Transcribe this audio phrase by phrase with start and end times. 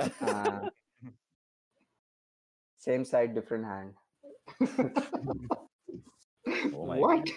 [0.00, 0.60] Uh,
[2.78, 3.94] same side, different hand.
[6.74, 7.28] Oh my what?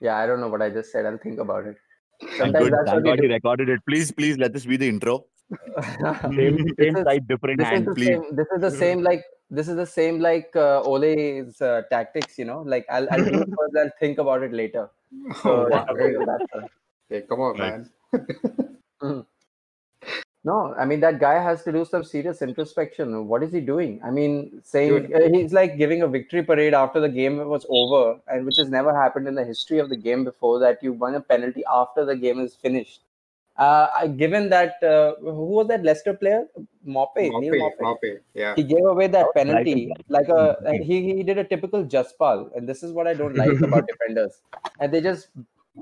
[0.00, 1.04] Yeah, I don't know what I just said.
[1.06, 1.76] I'll think about it.
[2.36, 3.80] Sometimes God, that's thank God he recorded it.
[3.86, 5.26] Please, please let this be the intro.
[6.36, 8.06] Same, same is- side, different hand, please.
[8.06, 8.24] same.
[8.36, 12.38] This is the same like this is the same like uh, Ole's uh, tactics.
[12.38, 13.76] You know, like I'll I'll do it first.
[13.78, 14.88] I'll think about it later.
[15.42, 15.86] So Oh, wow.
[15.96, 16.68] there that's all.
[17.10, 17.84] Okay, come on, Right.
[19.02, 19.26] man.
[20.42, 23.28] No, I mean that guy has to do some serious introspection.
[23.28, 24.00] What is he doing?
[24.02, 28.18] I mean, saying uh, he's like giving a victory parade after the game was over,
[28.26, 30.58] and which has never happened in the history of the game before.
[30.58, 33.02] That you won a penalty after the game is finished.
[33.58, 36.46] Uh, given that uh, who was that Leicester player?
[36.88, 37.80] Maupay, Neal Maupay, Maupay.
[37.82, 38.54] Maupay, yeah.
[38.56, 40.04] He gave away that penalty Brighton.
[40.08, 43.36] like a like he, he did a typical Jaspal, and this is what I don't
[43.36, 44.40] like about defenders.
[44.78, 45.28] And they just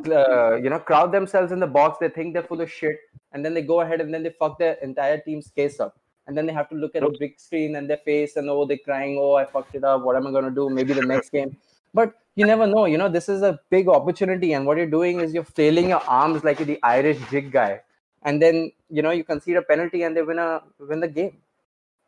[0.06, 1.98] uh, you know crowd themselves in the box.
[2.00, 2.98] They think they're full of shit,
[3.32, 5.96] and then they go ahead and then they fuck their entire team's case up.
[6.26, 7.18] And then they have to look at a Nope.
[7.18, 9.16] big screen and their face, and oh, they're crying.
[9.18, 10.02] Oh, I fucked it up.
[10.02, 10.68] What am I gonna do?
[10.68, 11.56] Maybe the next game.
[11.94, 12.84] But you never know.
[12.84, 16.02] You know, this is a big opportunity, and what you're doing is you're flailing your
[16.02, 17.80] arms like the Irish jig guy,
[18.24, 21.38] and then you know you concede a penalty and they win a win the game.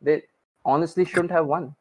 [0.01, 0.21] They
[0.63, 1.75] honestly shouldn't have won.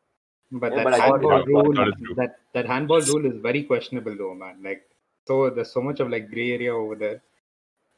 [0.51, 2.15] But Yeah, that but handball rule, that is true.
[2.17, 4.62] that that handball rule is very questionable, though, man.
[4.62, 4.83] Like,
[5.31, 7.19] so there's so much of like gray area over there.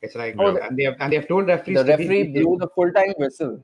[0.07, 1.79] It's like, Oh, and they have and they have told referees.
[1.79, 3.55] The to be- referee blew the full time whistle.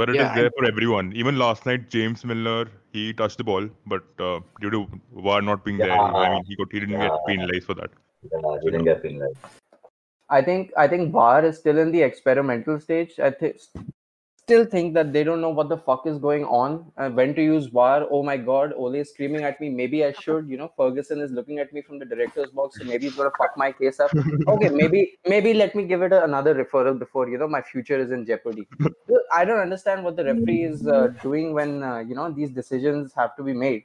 [0.00, 1.12] But it is Yeah, there and- for everyone.
[1.22, 2.66] Even last night, James Milner
[2.98, 4.80] he touched the ball, but uh, due to
[5.26, 7.90] VAR not being there, I mean he got he didn't get penalized for that.
[8.32, 9.38] Yeah, he didn't get penalized.
[10.38, 13.18] I think I think VAR is still in the experimental stage.
[13.28, 13.56] I think
[14.50, 17.42] still think that they don't know what the fuck is going on and when to
[17.42, 18.06] use VAR.
[18.10, 19.68] Oh my god, Ole is screaming at me.
[19.70, 20.48] Maybe I should.
[20.48, 23.30] You know, Ferguson is looking at me from the director's box, so maybe he's gonna
[23.38, 24.12] fuck my case up.
[24.48, 27.98] Okay, maybe maybe let me give it a, another referral before you know my future
[27.98, 28.68] is in jeopardy.
[29.34, 33.14] I don't understand what the referee is uh, doing when uh, you know these decisions
[33.14, 33.84] have to be made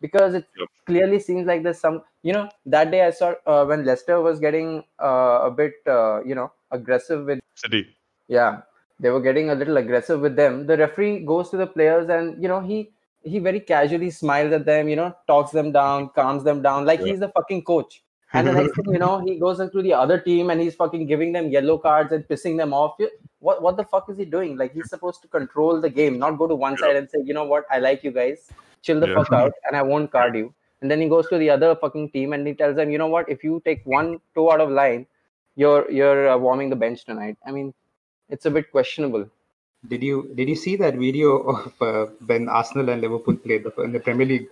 [0.00, 0.68] because it Yep.
[0.86, 4.40] clearly seems like there's some you know that day I saw uh, when Leicester was
[4.40, 7.96] getting uh, a bit uh, you know aggressive with City.
[8.28, 8.62] yeah
[9.00, 10.66] they were getting a little aggressive with them.
[10.66, 12.90] The referee goes to the players and you know he
[13.22, 17.00] he very casually smiles at them you know talks them down calms them down like
[17.00, 17.06] Yeah.
[17.06, 18.02] he's the fucking coach.
[18.32, 21.06] And the next thing you know he goes into the other team and he's fucking
[21.06, 22.96] giving them yellow cards and pissing them off.
[23.40, 24.56] What what the fuck is he doing?
[24.56, 26.86] Like he's supposed to control the game not go to one Yeah.
[26.86, 27.64] side and say you know what?
[27.70, 28.50] I like you guys.
[28.82, 29.16] Chill the Yeah.
[29.22, 30.52] fuck out and i won't card you.
[30.82, 33.08] And then he goes to the other fucking team and he tells them you know
[33.08, 33.28] what?
[33.28, 35.06] If you take one toe out of line
[35.56, 37.36] you're you're uh, warming the bench tonight.
[37.46, 37.72] I mean
[38.28, 39.24] it's a bit questionable
[39.90, 43.72] Did you did you see that video of uh, when Arsenal and Liverpool played the,
[43.82, 44.48] in the Premier League,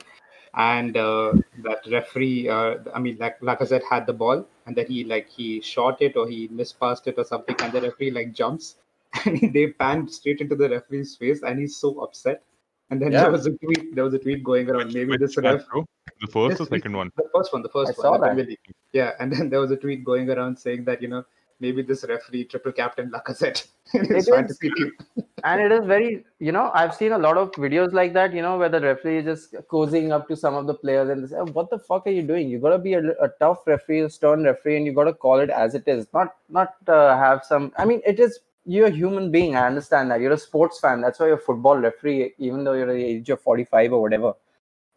[0.55, 1.33] and uh,
[1.67, 5.47] that referee, uh, I mean, like Lacazette had the ball, and then he like he
[5.73, 8.77] shot it or he mispassed it or something, and the referee like jumps,
[9.25, 12.43] and they panned straight into the referee's face, and he's so upset.
[12.91, 13.23] And then Yeah.
[13.25, 13.95] there was a tweet.
[13.97, 14.87] There was a tweet going around.
[14.89, 15.85] Which- Maybe which this match, ref, bro?
[16.27, 17.11] The first or This week- second one?
[17.25, 18.57] the first one, the first I one, saw the that.
[19.01, 21.25] Yeah, and then there was a tweet going around saying that you know
[21.65, 23.61] maybe this referee triple captain Lacazette
[23.95, 24.35] in his It is.
[24.35, 24.93] fantasy team.
[25.51, 26.09] and it is very
[26.47, 29.19] you know i've seen a lot of videos like that you know where the referee
[29.19, 31.79] is just cozying up to some of the players and they say, "Oh, what the
[31.89, 32.49] fuck are you doing?
[32.49, 35.15] You got to be a, a tough referee a stern referee and you got to
[35.27, 36.07] call it as it is.
[36.19, 38.39] Not not uh, have some i mean it is
[38.75, 40.21] you're a human being i understand that.
[40.23, 43.31] You're a sports fan that's why you're a football referee even though you're the age
[43.37, 44.33] of 45 or whatever.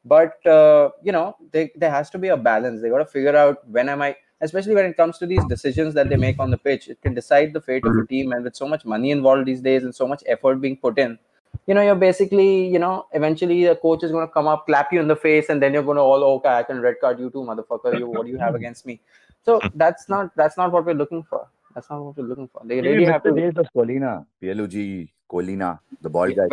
[0.06, 2.82] But uh, you know they, there has to be a balance.
[2.82, 5.94] They got to figure out when am i especially when it comes to these decisions
[5.94, 8.06] that they make on the pitch it can decide the fate of a mm-hmm.
[8.06, 10.98] team and with so much money involved these days and so much effort being put
[11.00, 11.18] in
[11.66, 14.94] you know you're basically you know eventually the coach is going to come up clap
[14.94, 17.20] you in the face and then you're going to all okay i can red card
[17.20, 19.00] you too motherfucker you what do you have against me
[19.44, 22.62] so that's not that's not what we're looking for that's not what we're looking for
[22.66, 26.48] they really have to days of Collina, PLUG, Collina, the ball guy.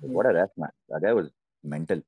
[0.00, 0.70] what a ref, man.
[0.88, 1.30] That guy was
[1.62, 2.02] mental.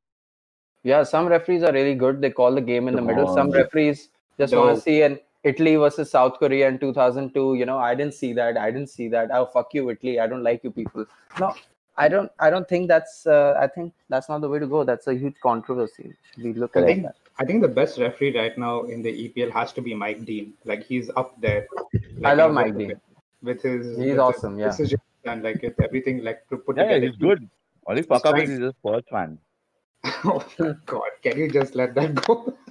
[0.83, 2.21] Yeah, some referees are really good.
[2.21, 3.33] They call the game in the middle.
[3.35, 4.09] Some referees
[4.41, 7.55] just want to see an Italy versus South Korea in 2002.
[7.55, 8.57] You know, I didn't see that.
[8.59, 9.31] I didn't see that.
[9.33, 10.19] Oh, fuck you, Italy.
[10.21, 11.07] I don't like you people.
[11.39, 11.55] No,
[11.97, 12.31] I don't.
[12.39, 13.27] I don't think that's.
[13.27, 14.85] Uh, I think that's not the way to go.
[14.85, 16.15] That's a huge controversy.
[16.37, 17.17] We look I at think that.
[17.39, 20.53] I think the best referee right now in the EPL has to be Mike Dean.
[20.67, 21.67] Like he's up there.
[22.19, 22.93] Like, I love Mike Dean.
[23.43, 24.75] With his, He's with awesome, yeah.
[24.77, 24.95] His
[25.25, 27.07] and like with everything like to put Yeah, together.
[27.07, 27.49] he's good.
[27.87, 29.39] Only fuck up is trying- he's first man.
[30.25, 31.11] oh my God!
[31.23, 32.55] Can you just let that go?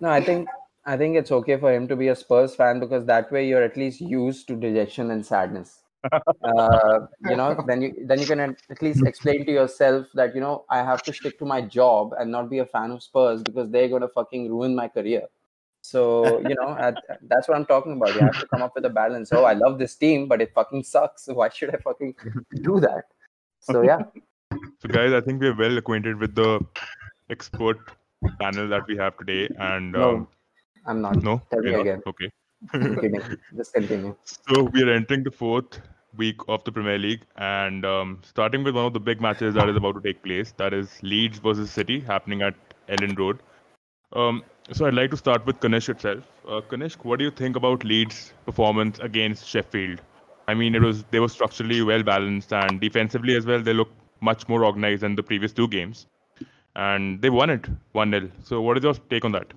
[0.00, 0.48] No, I think.
[0.86, 3.62] I think it's okay for him to be a Spurs fan because that way you're
[3.62, 5.82] at least used to dejection and sadness.
[6.12, 10.34] uh, you know, then you then you can at at least explain to yourself that
[10.34, 13.02] you know I have to stick to my job and not be a fan of
[13.02, 15.26] Spurs because they're gonna fucking ruin my career.
[15.82, 16.96] So you know, at,
[17.28, 18.14] that's what I'm talking about.
[18.14, 19.30] You have to come up with a balance.
[19.32, 21.26] Oh, I love this team, but it fucking sucks.
[21.26, 22.14] So why should I fucking
[22.62, 23.04] do that?
[23.60, 24.00] So yeah,
[24.80, 26.60] So, guys, I think we're well acquainted with the
[27.28, 27.78] expert
[28.40, 29.48] panel that we have today.
[29.58, 30.28] And No, um,
[30.86, 31.22] I'm not.
[31.22, 31.80] no, Tell me not?
[31.80, 32.02] again.
[32.06, 32.30] Okay.
[33.56, 34.14] Just continue.
[34.24, 35.80] So we are entering the fourth
[36.16, 39.68] week of the Premier League, and um, starting with one of the big matches that
[39.68, 42.54] is about to take place, that is Leeds versus City, happening at
[42.88, 43.38] Elland Road.
[44.12, 44.42] Um,
[44.72, 46.24] so I'd like to start with Kanish itself.
[46.46, 50.00] Uh, Kanish, what do you think about Leeds' performance against Sheffield?
[50.48, 53.90] I mean, it was they were structurally well balanced, and defensively as well, they look
[54.20, 56.06] much more organized than the previous two games,
[56.86, 59.52] and they won it one 0 So what is your take on that?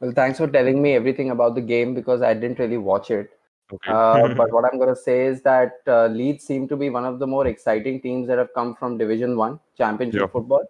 [0.00, 3.30] Well, thanks for telling me everything about the game because I didn't really watch it.
[3.72, 3.92] Okay.
[3.92, 7.04] Uh, but what I'm going to say is that uh, Leeds seem to be one
[7.04, 10.26] of the more exciting teams that have come from Division One Championship Yeah.
[10.26, 10.64] football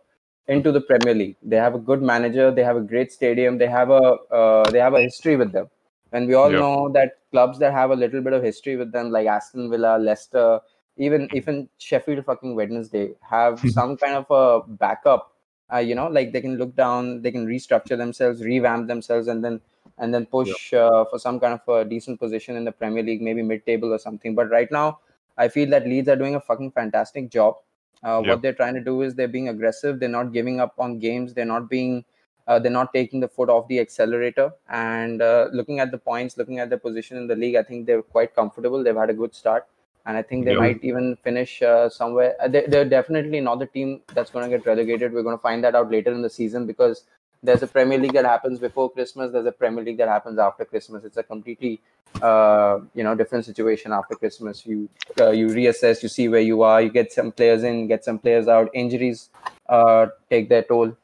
[0.49, 1.37] into the Premier League.
[1.43, 2.51] They have a good manager.
[2.53, 3.59] They have a great stadium.
[3.59, 4.03] They have a
[4.41, 5.69] uh, they have a history with them.
[6.13, 6.59] And we all Yeah.
[6.61, 9.99] know that clubs that have a little bit of history with them, like Aston Villa,
[9.99, 10.61] Leicester,
[10.97, 15.33] even even Sheffield fucking Wednesday, have some kind of a backup.
[15.73, 19.45] Uh, you know, like they can look down, they can restructure themselves, revamp themselves, and
[19.45, 19.61] then
[19.99, 23.23] and then push uh, for some kind of a decent position in the Premier League,
[23.23, 24.35] maybe mid-table or something.
[24.35, 25.01] But right now,
[25.39, 27.57] I feel that Leeds are doing a fucking fantastic job.
[28.05, 28.31] Uh, Yeah.
[28.31, 29.99] What they're trying to do is they're being aggressive.
[29.99, 31.33] They're not giving up on games.
[31.35, 32.05] They're not being,
[32.47, 34.53] uh, they're not taking the foot off the accelerator.
[34.69, 37.87] And uh, looking at the points, looking at their position in the league, I think
[37.87, 38.85] they're quite comfortable.
[38.85, 39.67] They've had a good start,
[40.07, 40.61] and I think they Yeah.
[40.61, 42.37] might even finish uh, somewhere.
[42.41, 45.13] uh, They, they're definitely not the team that's going to get relegated.
[45.13, 47.05] We're going to find that out later in the season because
[47.43, 49.33] there's a Premier League that happens before Christmas.
[49.33, 51.05] There's a Premier League that happens after Christmas.
[51.05, 51.81] It's a completely,
[52.23, 54.65] uh, you know, different situation after Christmas.
[54.65, 54.89] You
[55.21, 58.19] uh, you reassess, you see where you are, you get some players in, get some
[58.19, 58.71] players out.
[58.75, 59.29] Injuries
[59.69, 60.97] uh, take their toll.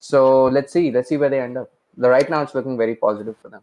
[0.00, 1.70] So let's see, let's see where they end up.
[1.96, 3.62] The right now, it's looking very positive for them.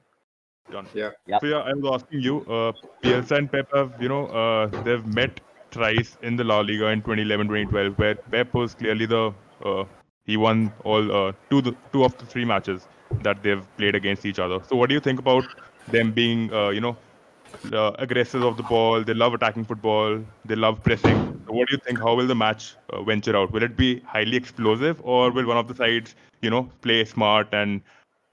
[0.72, 0.90] Done.
[1.28, 1.40] Yeah.
[1.40, 2.72] So yeah, I was asking you, uh,
[3.04, 5.40] Bielsa and Pep have, you know, uh, they've met
[5.72, 9.34] thrice in the La Liga in 2011, 2012, where Pep was clearly the,
[9.64, 9.86] uh,
[10.26, 12.88] he won all uh, two the two of the three matches
[13.22, 14.60] that they've played against each other.
[14.64, 15.48] So what do you think about
[15.88, 16.98] them being, uh, you know,
[17.74, 19.04] uh, aggressive of the ball?
[19.04, 20.24] They love attacking football.
[20.46, 21.28] They love pressing.
[21.48, 22.00] So what do you think?
[22.00, 23.52] How will the match uh, venture out?
[23.52, 27.54] Will it be highly explosive, or will one of the sides, you know, play smart
[27.54, 27.82] and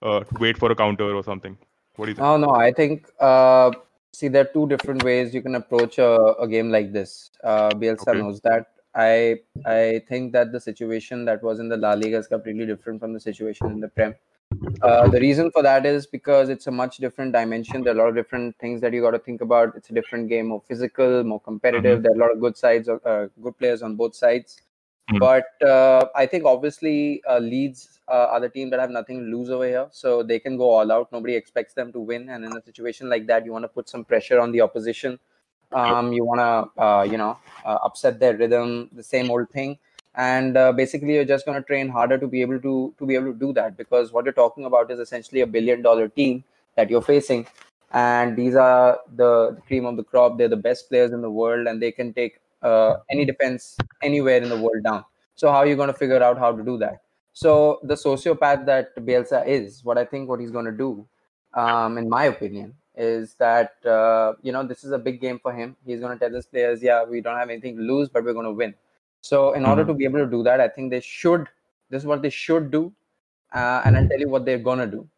[0.03, 1.57] uh, wait for a counter or something?
[1.97, 2.27] What do you think?
[2.27, 3.71] Oh no, I think uh,
[4.13, 7.31] see there are two different ways you can approach a, a game like this.
[7.43, 8.19] Uh, Bielsa Okay.
[8.19, 8.67] knows that.
[8.95, 13.01] I I think that the situation that was in the La Liga is completely different
[13.01, 14.15] from the situation in the Prem.
[14.83, 17.83] Uh, the reason for that is because it's a much different dimension.
[17.83, 19.77] There are a lot of different things that you got to think about.
[19.77, 22.03] It's a different game, more physical, more competitive.
[22.03, 24.61] There are a lot of good sides, uh, good players on both sides.
[25.13, 25.19] Mhm.
[25.19, 29.25] But uh, I think obviously uh, Leeds uh, are the team that have nothing to
[29.37, 31.13] lose over here, so they can go all out.
[31.13, 33.89] Nobody expects them to win, and in a situation like that, you want to put
[33.89, 35.19] some pressure on the opposition.
[35.73, 39.79] Um, you want to, uh, you know, uh, upset their rhythm, the same old thing.
[40.15, 43.15] And uh, basically you're just going to train harder to be able to to be
[43.15, 43.77] able to do that.
[43.79, 46.45] Because what you're talking about is essentially a billion dollar team
[46.77, 47.47] that you're facing.
[47.93, 50.37] And these are the cream of the crop.
[50.37, 51.67] They're the best players in the world.
[51.67, 55.05] And they can take uh, any defense anywhere in the world down
[55.35, 58.67] so how are you going to figure out how to do that so the sociopath
[58.67, 61.07] that Bielsa is what I think what he's going to do
[61.55, 65.53] um, in my opinion is that uh, you know this is a big game for
[65.53, 68.23] him he's going to tell his players yeah we don't have anything to lose but
[68.25, 68.75] we're going to win
[69.21, 69.89] so in order Mhm.
[69.89, 71.47] to be able to do that, I think they should.
[71.91, 72.93] This is what they should do,
[73.55, 75.09] uh, and I'll tell you what they're gonna do.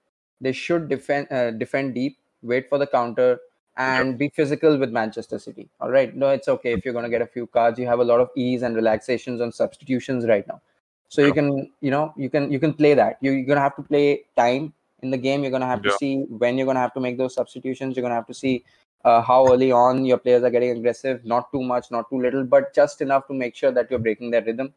[0.40, 3.38] They should defend, uh, defend deep, wait for the counter,
[3.76, 5.68] and be physical with Manchester City.
[5.80, 7.78] All right, no, it's okay if you're gonna get a few cards.
[7.78, 10.60] You have a lot of ease and relaxations on substitutions right now,
[11.08, 13.18] so you can, you know, you can you can play that.
[13.20, 15.42] You, you're gonna have to play time in the game.
[15.42, 15.90] You're gonna have Yeah.
[15.90, 17.96] to see when you're gonna have to make those substitutions.
[17.96, 18.64] You're gonna have to see
[19.04, 22.44] uh, how early on your players are getting aggressive, not too much, not too little,
[22.44, 24.72] but just enough to make sure that you're breaking their rhythm.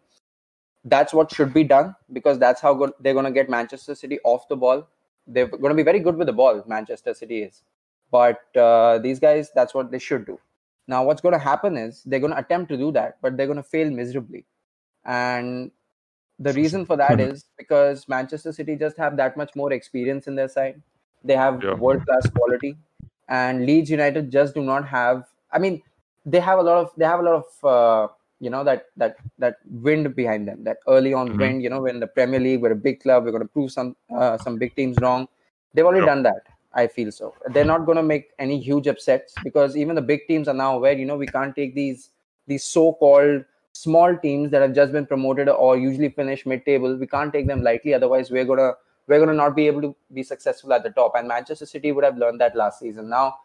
[0.83, 4.19] That's what should be done because that's how good they're going to get Manchester City
[4.23, 4.87] off the ball.
[5.25, 7.63] They're going to be very good with the ball, Manchester City is.
[8.11, 10.39] But uh, these guys, that's what they should do.
[10.87, 13.47] Now, what's going to happen is they're going to attempt to do that, but they're
[13.47, 14.45] going to fail miserably.
[15.05, 15.71] And
[16.39, 20.35] the reason for that is because Manchester City just have that much more experience in
[20.35, 20.81] their side.
[21.23, 21.73] They have Yeah.
[21.73, 22.77] world class quality,
[23.27, 25.25] and Leeds United just do not have.
[25.51, 25.81] I mean,
[26.25, 29.17] they have a lot of they have a lot of uh, you know that that
[29.39, 30.63] that wind behind them.
[30.63, 31.39] That early on Mhm.
[31.39, 31.63] wind.
[31.63, 33.95] You know, when the Premier League, we're a big club, we're going to prove some
[34.13, 35.27] uh, some big teams wrong.
[35.73, 36.13] They've already Yeah.
[36.13, 36.43] done that.
[36.77, 37.33] I feel so.
[37.53, 40.75] They're not going to make any huge upsets because even the big teams are now
[40.77, 40.93] aware.
[40.93, 42.09] You know, we can't take these
[42.47, 43.43] these so-called
[43.73, 46.95] small teams that have just been promoted or usually finish mid-table.
[46.95, 47.93] We can't take them lightly.
[47.93, 48.71] Otherwise, we're gonna
[49.07, 51.13] we're going to not be able to be successful at the top.
[51.15, 53.09] And Manchester City would have learned that last season.
[53.09, 53.35] Now,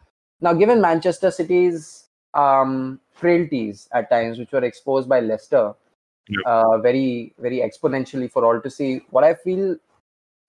[0.40, 5.74] now given Manchester City's um, frailties at times, which were exposed by Leicester,
[6.28, 6.42] Yeah.
[6.46, 8.90] uh, very very exponentially for all to see.
[9.10, 9.76] What I feel,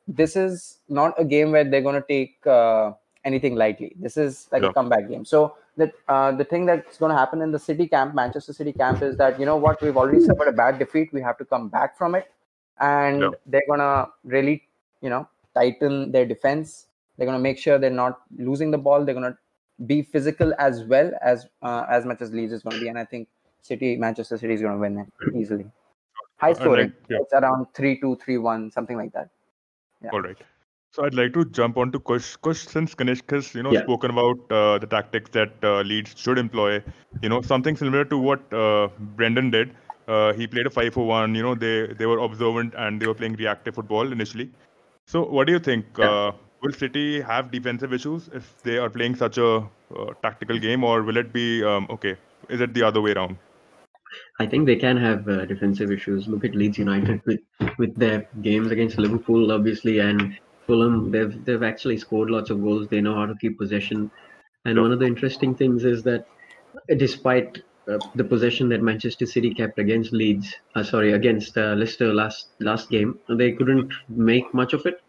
[0.07, 2.91] this is not a game where they're going to take uh,
[3.24, 3.95] anything lightly.
[4.00, 4.69] This is like Yeah.
[4.69, 5.25] a comeback game.
[5.25, 8.74] So that uh, the thing that's going to happen in the City camp, Manchester City
[8.74, 11.12] camp, is that you know what we've already suffered a bad defeat.
[11.13, 12.31] We have to come back from it,
[12.79, 13.29] and Yeah.
[13.45, 14.63] they're gonna really
[15.01, 16.88] you know tighten their defense.
[17.17, 19.03] They're gonna make sure they're not losing the ball.
[19.05, 19.38] They're gonna
[19.88, 22.98] be physical as well as uh, as much as Leeds is going to be, and
[23.00, 23.27] I think
[23.62, 25.65] City, Manchester City is going to win it easily.
[26.38, 26.88] High scoring.
[26.89, 27.17] like- yeah.
[27.22, 29.29] It's around 3 2, 3 1, something like that.
[30.03, 30.10] Yeah.
[30.12, 30.38] All right.
[30.91, 32.36] So I'd like to jump on to Kush.
[32.38, 33.81] Kush, since Kanishk has, you know, Yeah.
[33.83, 36.83] spoken about uh, the tactics that uh, Leeds should employ,
[37.22, 38.89] you know, something similar to what uh,
[39.22, 39.74] Brendan did.
[40.07, 41.36] Uh, he played a 5-4-1.
[41.36, 44.50] You know, they they were observant and they were playing reactive football initially.
[45.07, 45.86] So what do you think?
[45.98, 46.12] Yeah.
[46.12, 46.31] Uh,
[46.62, 51.01] will City have defensive issues if they are playing such a uh, tactical game, or
[51.03, 52.15] will it be um, okay?
[52.50, 53.38] Is it the other way around?
[54.40, 56.28] I think they can have uh, defensive issues.
[56.28, 57.42] Look at Leeds United with
[57.78, 61.12] with their games against Liverpool, obviously, and Fulham.
[61.12, 62.88] They've they've actually scored lots of goals.
[62.88, 64.10] They know how to keep possession.
[64.66, 66.25] And one of the interesting things is that,
[66.75, 71.75] uh, despite uh, the possession that Manchester City kept against Leeds, uh, sorry, against uh,
[71.75, 75.02] Leicester last last game, they couldn't make much of it.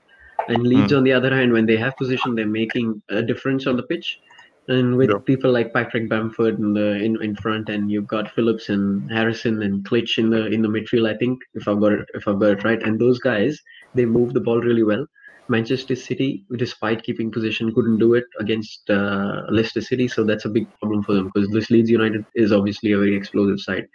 [0.49, 3.77] And Leeds, on the other hand, when they have possession, they're making a difference on
[3.77, 4.21] the pitch.
[4.69, 5.19] And with Yeah.
[5.27, 9.63] people like Patrick Bamford in the in, in front, and you've got Phillips and Harrison
[9.63, 12.39] and Klich in the in the midfield, I think if I've got it if I've
[12.41, 13.59] got it right, and those guys
[13.95, 15.07] they move the ball really well.
[15.49, 20.49] Manchester City, despite keeping possession, couldn't do it against uh, Leicester City, so that's a
[20.51, 23.87] big problem for them because this Leeds United is obviously a very explosive side,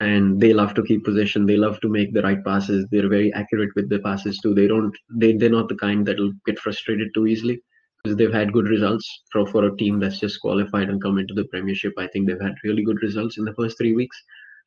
[0.00, 1.46] and they love to keep possession.
[1.46, 2.86] They love to make the right passes.
[2.90, 4.54] They're very accurate with the passes too.
[4.54, 7.62] They don't they they're not the kind that'll get frustrated too easily
[8.02, 11.34] because they've had good results for, for a team that's just qualified and come into
[11.34, 11.92] the Premiership.
[11.98, 14.20] I think they've had really good results in the first three weeks,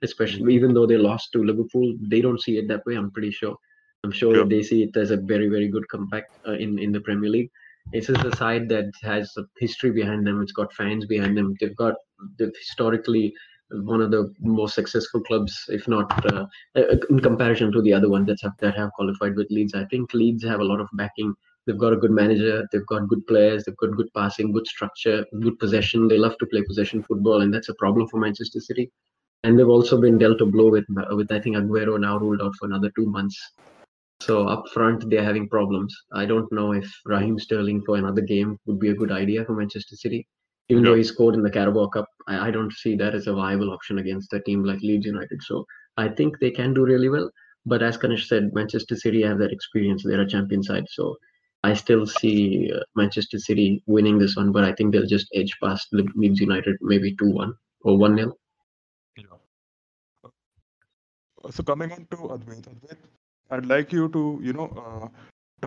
[0.03, 1.93] especially even though they lost to Liverpool.
[2.09, 2.95] They don't see it that way.
[2.95, 3.55] I'm pretty sure.
[4.03, 6.91] I'm sure that they see it as a very very good comeback uh, in in
[6.91, 7.49] the Premier League.
[7.91, 10.41] This is a side that has a history behind them.
[10.41, 11.55] It's got fans behind them.
[11.59, 11.95] They've got
[12.37, 13.33] they've historically
[13.71, 18.09] one of the most successful clubs, if not uh, uh, in comparison to the other
[18.09, 19.73] ones that have that have qualified with Leeds.
[19.73, 21.33] I think Leeds have a lot of backing.
[21.65, 22.67] They've got a good manager.
[22.71, 23.63] They've got good players.
[23.63, 26.07] They've got good passing, good structure, good possession.
[26.07, 28.91] They love to play possession football, and that's a problem for Manchester City.
[29.43, 32.41] And they've also been dealt a blow with uh, with I think Aguero now ruled
[32.41, 33.39] out for another two months.
[34.21, 35.95] So up front, they're having problems.
[36.13, 39.53] I don't know if Raheem Sterling for another game would be a good idea for
[39.53, 40.27] Manchester City.
[40.69, 43.33] Even though he scored in the Carabao Cup, I, I don't see that as a
[43.33, 45.43] viable option against a team like Leeds United.
[45.43, 45.65] So
[45.97, 47.29] I think they can do really well.
[47.67, 50.03] But as Kanish said, Manchester City have that experience.
[50.03, 50.85] They're a champion side.
[50.89, 51.17] So
[51.65, 55.53] I still see uh, Manchester City winning this one, but I think they'll just edge
[55.63, 58.33] past Le- Leeds United maybe 2 1 or 1 0.
[59.17, 59.37] Yeah.
[61.43, 62.97] Uh, So coming on to Advait, Advait,
[63.51, 65.07] I'd like you to, you know, uh,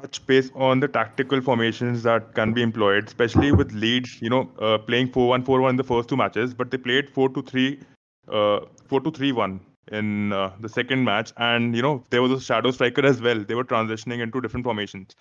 [0.01, 4.43] touch base on the tactical formations that can be employed, especially with Leeds, you know,
[4.61, 7.81] uh, playing 4-1-4-1 in the first two matches, but they played 4-2-3,
[8.29, 9.61] uh, 4-2-3-1
[9.93, 13.39] in uh, the second match, and you know, there was a shadow striker as well.
[13.51, 15.17] They were transitioning into different formations.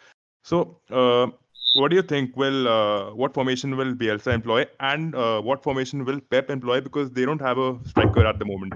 [0.49, 1.27] So, uh,
[1.75, 2.37] what do you think?
[2.37, 6.79] Will uh, what formation will Bielsa employ, and uh, what formation will Pep employ?
[6.79, 8.73] Because they don't have a striker at the moment.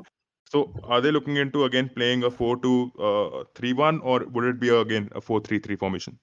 [0.50, 4.50] So, are they looking into again playing a 4 2 uh, 3 1, or would
[4.50, 6.20] it be again a 4 3 3 formation?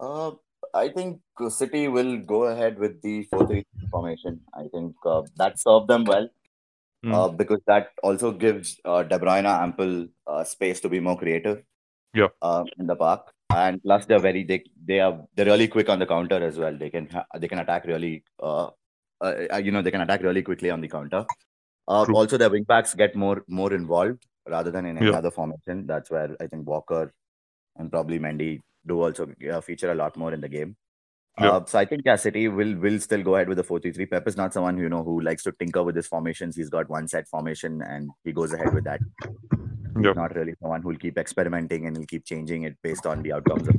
[0.00, 0.32] Uh,
[0.74, 4.40] I think City will go ahead with the 4 3 formation.
[4.52, 6.28] I think uh, that served them well
[7.06, 11.62] uh, because that also gives uh, De Bruyne ample uh, space to be more creative.
[12.14, 12.30] Yeah.
[12.76, 16.06] In the park, and plus they're very they they are they're really quick on the
[16.06, 16.76] counter as well.
[16.76, 18.70] They can they can attack really uh,
[19.20, 21.26] uh, you know they can attack really quickly on the counter.
[21.88, 25.18] Uh, also, their wing backs get more more involved rather than in any Yeah.
[25.18, 25.86] other formation.
[25.86, 27.12] That's where I think Walker
[27.76, 30.76] and probably Mendy do also uh, feature a lot more in the game.
[31.38, 31.50] Yeah.
[31.52, 34.10] Uh, so I think yeah, City will will still go ahead with the 4-3-3.
[34.10, 36.56] Pep is not someone you know who likes to tinker with his formations.
[36.56, 39.00] He's got one set formation and he goes ahead with that.
[39.96, 40.12] He's Yeah.
[40.12, 43.68] not really someone who'll keep experimenting and he'll keep changing it based on the outcomes
[43.68, 43.76] of.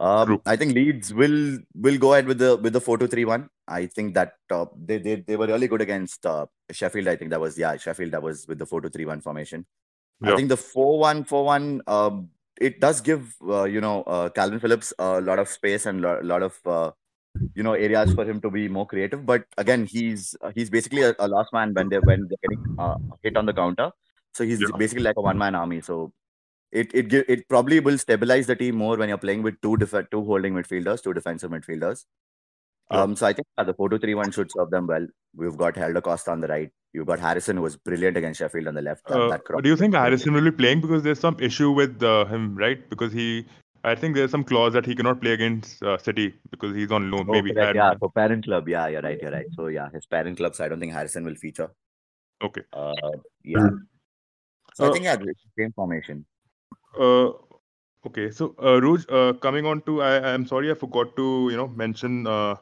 [0.00, 3.48] Um, I think Leeds will will go ahead with the with the 4-2-3-1.
[3.66, 7.08] I think that uh, they, they they were really good against uh, Sheffield.
[7.08, 9.66] I think that was yeah Sheffield that was with the 4-2-3-1 formation.
[10.22, 12.30] I think the 4-1-4-1 um,
[12.60, 16.22] it does give uh, you know uh, Calvin Phillips a lot of space and a
[16.22, 16.90] lot of uh,
[17.54, 19.26] you know areas for him to be more creative.
[19.26, 22.64] But again, he's uh, he's basically a, a last man when they when they're getting
[22.78, 23.92] uh, hit on the counter.
[24.34, 24.76] So he's Yeah.
[24.76, 25.80] basically like a one man army.
[25.80, 26.12] So
[26.72, 30.10] it it it probably will stabilize the team more when you're playing with two def-
[30.10, 32.06] two holding midfielders, two defensive midfielders.
[32.90, 33.02] Yeah.
[33.02, 35.06] Um, so I think the four two three one should serve them well.
[35.36, 36.72] We've got Helder Costa on the right.
[36.94, 39.06] You've got Harrison, who was brilliant against Sheffield on the left.
[39.06, 39.94] That- Uh, that cross do you think.
[39.94, 42.88] Harrison will be playing because there's some issue with uh, him, right?
[42.88, 43.46] Because he,
[43.84, 47.10] I think there's some clause that he cannot play against uh, City because he's on
[47.10, 47.26] loan.
[47.28, 47.52] Oh, maybe.
[47.52, 48.68] correct, yeah, for parent club.
[48.68, 49.20] Yeah, you're right.
[49.20, 49.46] You're right.
[49.54, 50.54] So yeah, his parent club.
[50.54, 51.70] So I don't think Harrison will feature.
[52.42, 52.62] Okay.
[52.72, 52.94] Uh,
[53.44, 53.68] yeah.
[54.74, 55.16] So I Uh, think yeah,
[55.58, 56.24] same formation.
[56.98, 57.32] Uh,
[58.06, 58.30] okay.
[58.30, 61.68] So, uh, Ruj, uh, coming on to, I, I'm sorry, I forgot to, you know,
[61.68, 62.54] mention uh,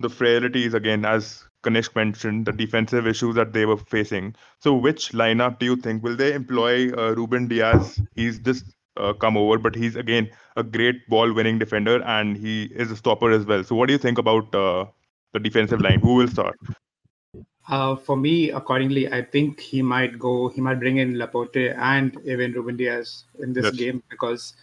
[0.00, 4.36] the frailties again, as Kanishk mentioned, the defensive issues that they were facing.
[4.60, 6.92] So, which lineup do you think will they employ?
[6.92, 8.64] Uh, Ruben Dias, he's just
[8.96, 13.30] uh, come over, but he's again a great ball-winning defender, and he is a stopper
[13.30, 13.64] as well.
[13.64, 14.86] So, what do you think about uh,
[15.32, 16.00] the defensive line?
[16.00, 16.58] Who will start?
[17.68, 20.48] Uh, for me, accordingly, I think he might go.
[20.48, 23.74] He might bring in Laporte and even Ruben Dias in this Yes.
[23.74, 24.54] game because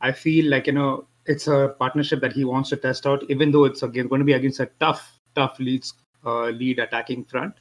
[0.00, 3.24] I feel like you know it's a partnership that he wants to test out.
[3.30, 7.24] Even though it's again going to be against a tough, tough Leeds, uh, lead attacking
[7.24, 7.54] front,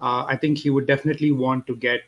[0.00, 2.00] uh, I think he would definitely want to get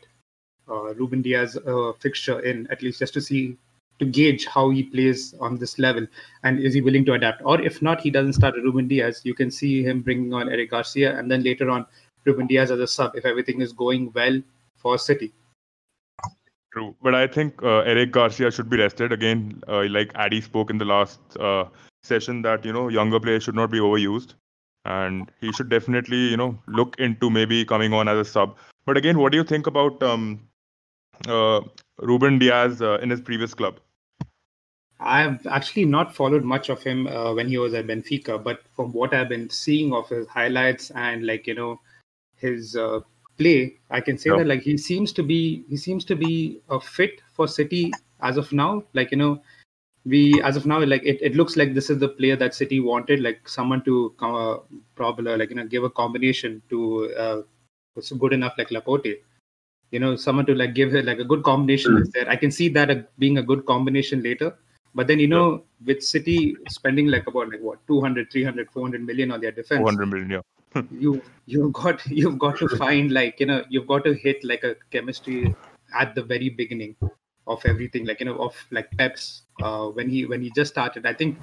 [0.69, 3.57] uh, Ruben Dias a fixture in at least just to see
[3.99, 6.05] to gauge how he plays on this level.
[6.43, 7.41] And is he willing to adapt?
[7.43, 9.21] Or if not he doesn't start Ruben Dias.
[9.23, 11.85] You can see him bringing on Eric Garcia and then later on
[12.25, 14.39] Ruben Dias as a sub if everything is going well
[14.75, 15.33] for City.
[16.73, 19.11] True, but I think uh, Eric Garcia should be rested.
[19.11, 19.63] Again.
[19.67, 21.65] Uh, like Addy spoke in the last uh,
[22.03, 24.35] session that you know younger players should not be overused,
[24.87, 28.55] and he should definitely you know look into maybe coming on as a sub.
[28.85, 30.47] But again, what do you think about um,
[31.27, 31.61] uh,
[31.99, 33.79] Ruben Dias uh, in his previous club?
[34.99, 38.91] I've actually not followed much of him uh, when he was at Benfica, but from
[38.93, 41.79] what I've been seeing of his highlights and like you know
[42.35, 43.01] his uh,
[43.37, 46.79] play, I can say that like he seems to be he seems to be a
[46.79, 48.83] fit for City as of now.
[48.93, 49.41] Like you know,
[50.07, 52.79] we as of now like it, it looks like this is the player that City
[52.79, 54.57] wanted, like someone to come uh,
[54.95, 57.41] probably like you know give a combination to uh,
[57.93, 59.15] what's good enough like Laporte.
[59.91, 62.29] You know, someone to like give her like a good combination is there.
[62.29, 64.55] I can see that uh, being a good combination later.
[64.95, 69.31] But then, you know, with City spending like about like what 200, 300, 400 million
[69.31, 70.81] on their defense, 400 million, yeah.
[70.91, 74.63] you you've got you've got to find like you know you've got to hit like
[74.63, 75.55] a chemistry
[75.97, 76.95] at the very beginning
[77.47, 81.05] of everything like you know of like Pep's uh, when he when he just started.
[81.05, 81.37] I think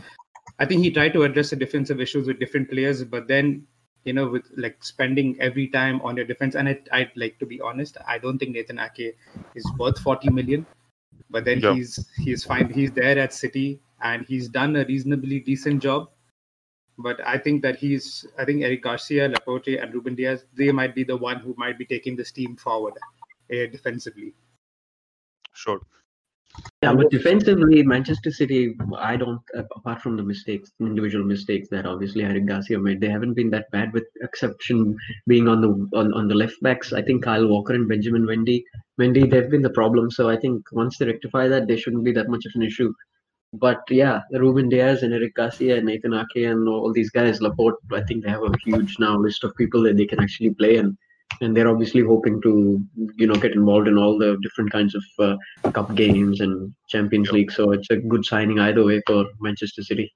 [0.58, 3.66] I think he tried to address the defensive issues with different players, but then
[4.04, 6.54] you know with like spending every time on your defense.
[6.54, 9.16] And I I'd like to be honest, I don't think Nathan Ake
[9.54, 10.66] is worth 40 million.
[11.30, 11.74] But then Yeah.
[11.74, 12.70] he's he's fine.
[12.72, 16.10] He's there at City and he's done a reasonably decent job.
[16.98, 20.94] But I think that he's I think Eric Garcia, Laporte, and Ruben Dias, they might
[20.94, 22.94] be the one who might be taking this team forward
[23.50, 24.34] uh, defensively.
[25.52, 25.80] Sure.
[26.82, 31.86] Yeah, but defensively, Manchester City, I don't, uh, apart from the mistakes, individual mistakes that
[31.86, 36.12] obviously Eric Garcia made, they haven't been that bad, with exception being on the on,
[36.12, 36.92] on the left backs.
[36.92, 38.62] I think Kyle Walker and Benjamin Mendy,
[39.00, 40.10] Mendy, they've been the problem.
[40.10, 42.92] So I think once they rectify that, they shouldn't be that much of an issue.
[43.54, 47.78] But yeah, Ruben Dias and Eric Garcia and Nathan Ake and all these guys, Laporte,
[47.92, 50.76] I think they have a huge now list of people that they can actually play
[50.76, 50.96] and
[51.40, 52.80] and they're obviously hoping to
[53.16, 57.26] you know get involved in all the different kinds of uh, cup games and Champions
[57.28, 57.34] Yep.
[57.34, 57.52] League.
[57.52, 60.12] So it's a good signing either way for Manchester City.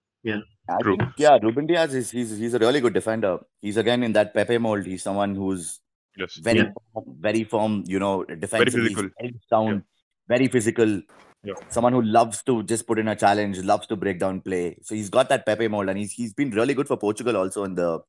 [0.71, 0.97] I True.
[0.99, 3.39] think, yeah, Ruben Dias is he's he's a really good defender.
[3.63, 4.85] He's again in that Pepe mold.
[4.85, 5.81] He's someone who's
[6.17, 6.35] Yes.
[6.37, 6.73] very Yeah.
[6.93, 9.11] firm, very firm, you know, defensively, physical.
[9.21, 9.83] very sound,
[10.29, 11.01] very physical.
[11.45, 11.55] Yeah.
[11.71, 14.77] Someone who loves to just put in a challenge, loves to break down play.
[14.83, 17.65] So he's got that Pepe mold, and he's he's been really good for Portugal also
[17.65, 18.01] in the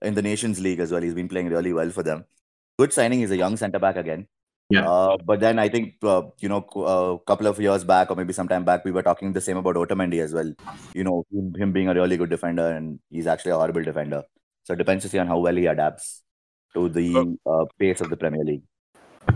[0.00, 1.02] in the Nations League as well.
[1.02, 2.24] He's been playing really well for them.
[2.82, 3.20] Good signing.
[3.20, 4.26] He's a young centre back again.
[4.68, 4.88] Yeah.
[4.88, 6.60] Uh, but then I think uh, you know
[6.92, 9.76] a couple of years back or maybe sometime back we were talking the same about
[9.76, 10.52] Otamendi as well.
[10.94, 14.22] You know him, being a really good defender and he's actually a horrible defender.
[14.64, 16.22] So it depends to see on how well he adapts
[16.74, 18.62] to the uh, pace of the Premier League.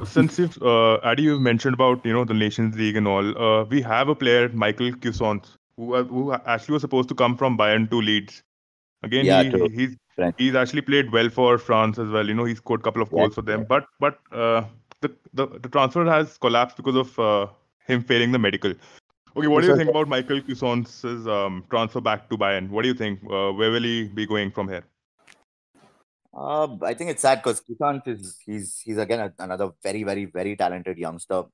[0.04, 3.64] Since you've, uh, Addy, you've mentioned about you know the Nations League and all, uh,
[3.64, 7.56] we have a player, Michael Cuisance, who uh, who actually was supposed to come from
[7.56, 8.42] Bayern to Leeds.
[9.02, 10.34] Again, Yeah, he, he's Right.
[10.38, 12.26] he's actually played well for France as well.
[12.26, 13.64] You know, he scored a couple of Yeah, goals for them.
[13.68, 14.64] But but uh,
[15.00, 17.46] the, the the transfer has collapsed because of uh,
[17.86, 18.72] him failing the medical.
[19.36, 22.70] Okay, what do you think about Michael Cuisance's um, transfer back to Bayern?
[22.70, 23.20] What do you think?
[23.24, 24.84] Uh, where will he be going from here?
[26.34, 30.26] Uh, I think it's sad because Kisant is he's he's again a, another very very
[30.26, 31.44] very talented youngster.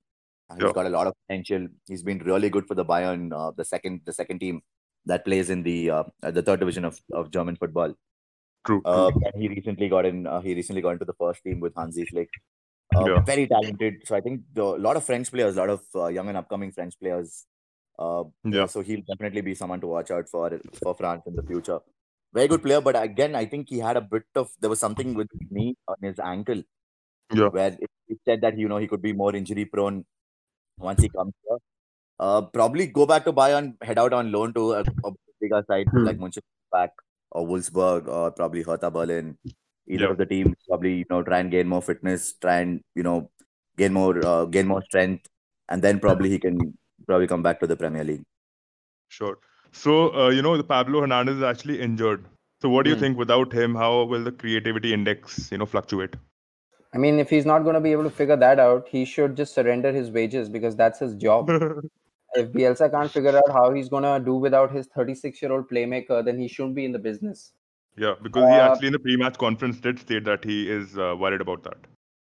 [0.51, 0.72] Uh, He's Yeah.
[0.72, 1.68] got a lot of potential.
[1.87, 4.62] He's been really good for the Bayern, uh, the second the second team
[5.07, 7.94] that plays in the uh, the third division of, of German football.
[8.66, 8.81] True.
[8.85, 10.27] Uh, and he recently got in.
[10.27, 12.31] Uh, he recently got into the first team with Hansi Flick.
[12.94, 13.20] Uh, Yeah.
[13.22, 13.94] Very talented.
[14.05, 16.72] So I think a lot of French players, a lot of uh, young and upcoming
[16.72, 17.46] French players.
[17.98, 18.66] Uh, Yeah.
[18.66, 21.81] so he'll definitely be someone to watch out for for France in the future.
[22.35, 25.14] Very good player, but again, I think he had a bit of there was something
[25.14, 26.62] with knee on his ankle
[27.40, 27.48] Yeah.
[27.48, 30.05] where it, it said that you know he could be more injury prone
[30.79, 31.59] once he comes here.
[32.20, 35.88] Uh, probably go back to Bayern, head out on loan to a, a bigger side
[35.90, 36.05] Hmm.
[36.09, 36.90] like Mönchengladbach
[37.32, 39.38] or Wolfsburg or probably Hertha Berlin.
[39.88, 40.10] Either Yeah.
[40.12, 43.30] of the teams probably you know try and gain more fitness, try and you know
[43.76, 45.28] gain more uh, gain more strength,
[45.68, 48.24] and then probably he can probably come back to the Premier League.
[49.08, 49.38] Sure.
[49.72, 52.26] So, uh, you know, the Pablo Hernandez is actually injured.
[52.60, 53.02] So, what do you Hmm.
[53.02, 53.16] think?
[53.18, 56.16] Without him, how will the creativity index, you know, fluctuate?
[56.94, 59.36] I mean, if he's not going to be able to figure that out, he should
[59.36, 61.54] just surrender his wages because that's his job.
[62.34, 65.68] if Bielsa can't figure out how he's going to do without his 36 year old
[65.68, 67.52] playmaker, then he shouldn't be in the business.
[67.96, 71.14] yeah, because he Uh, actually in the pre-match conference did state that he is uh,
[71.18, 71.76] worried about that.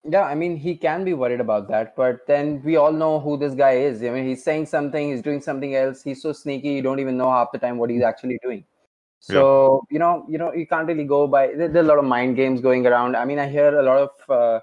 [0.04, 3.36] Yeah, I mean, he can be worried about that, but then we all know who
[3.36, 4.02] this guy is.
[4.02, 6.02] I mean, he's saying something, he's doing something else.
[6.02, 8.64] He's so sneaky, you don't even know half the time what he's actually doing.
[9.20, 11.46] So you know, you know, you can't really go by.
[11.54, 13.14] There, there a lot of mind games going around.
[13.16, 14.60] I mean, I hear a lot of uh,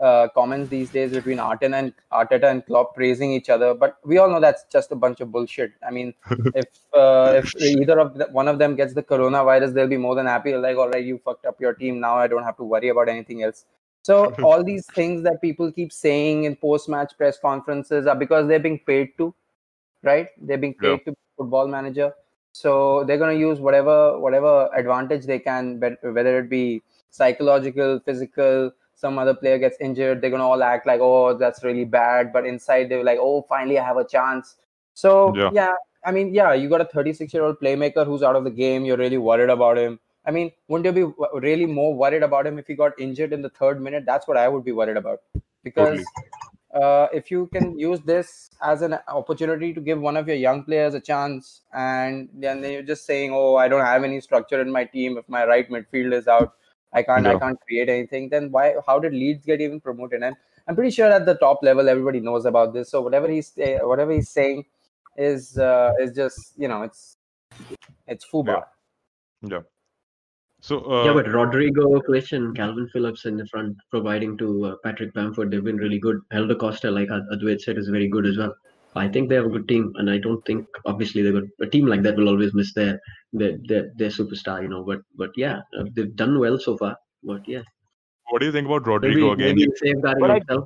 [0.00, 4.18] uh, comments these days between Arteta and Arteta and Klopp praising each other, but we
[4.18, 5.72] all know that's just a bunch of bullshit.
[5.86, 6.14] I mean,
[6.54, 10.14] if uh, if either of the, one of them gets the coronavirus, they'll be more
[10.14, 10.56] than happy.
[10.56, 12.00] Like, all right, you fucked up your team.
[12.00, 13.64] Now I don't have to worry about anything else.
[14.02, 18.58] So all these things that people keep saying in post-match press conferences are because they're
[18.60, 19.34] being paid to,
[20.02, 20.28] right?
[20.40, 20.96] They're being Yeah.
[20.96, 22.12] paid to be football manager.
[22.52, 28.72] So they're going to use whatever whatever advantage they can, whether it be psychological, physical.
[28.94, 32.32] Some other player gets injured, they're going to all act like, oh, that's really bad.
[32.32, 34.56] But inside, they're like, oh, finally, I have a chance.
[34.94, 35.50] So Yeah.
[35.52, 35.72] yeah,
[36.04, 38.84] I mean, yeah, you got a 36 year old playmaker who's out of the game.
[38.84, 39.98] You're really worried about him.
[40.26, 43.42] I mean, wouldn't you be really more worried about him if he got injured in
[43.42, 44.04] the third minute?
[44.06, 45.20] That's what I would be worried about.
[45.62, 46.04] Because
[46.74, 50.64] uh, if you can use this as an opportunity to give one of your young
[50.64, 54.70] players a chance, and then you're just saying, "Oh, I don't have any structure in
[54.70, 55.18] my team.
[55.18, 56.54] If my right midfield is out,
[56.94, 58.74] I can't, I can't create anything." Then why?
[58.86, 60.22] How did Leeds get even promoted?
[60.22, 60.36] And
[60.68, 62.90] I'm pretty sure at the top level, everybody knows about this.
[62.90, 64.64] So whatever he's uh, whatever he's saying
[65.16, 67.18] is uh, is just you know it's
[68.06, 68.64] it's fubar.
[69.42, 69.60] Yeah.
[70.60, 74.76] So, uh, yeah, but Rodrigo, Klich, and Calvin Phillips in the front, providing to uh,
[74.82, 76.22] Patrick Bamford, they've been really good.
[76.32, 78.54] Helder Costa, like Ad- Advait said, is very good as well.
[78.96, 81.66] I think they have a good team, and I don't think obviously they got a
[81.68, 83.00] team like that will always miss their
[83.32, 84.84] their their, their superstar, you know.
[84.84, 86.96] But but yeah, uh, they've done well so far.
[87.22, 87.62] But yeah,
[88.30, 89.56] what do you think about maybe Rodrigo again?
[89.56, 90.64] maybe safeguarding But I- himself.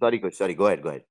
[0.00, 0.34] Sorry, coach.
[0.34, 0.82] Sorry, go ahead.
[0.82, 1.04] Go ahead.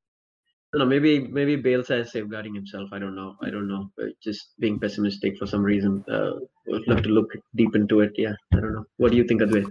[0.74, 2.90] No, maybe maybe Bielsa is safeguarding himself.
[2.94, 3.36] I don't know.
[3.42, 3.90] I don't know.
[4.02, 6.04] Uh, Just being pessimistic for some reason.
[6.10, 6.32] Uh,
[6.68, 8.12] would love to look deep into it.
[8.18, 8.86] Yeah, I don't know.
[8.98, 9.66] What do you think, Advait?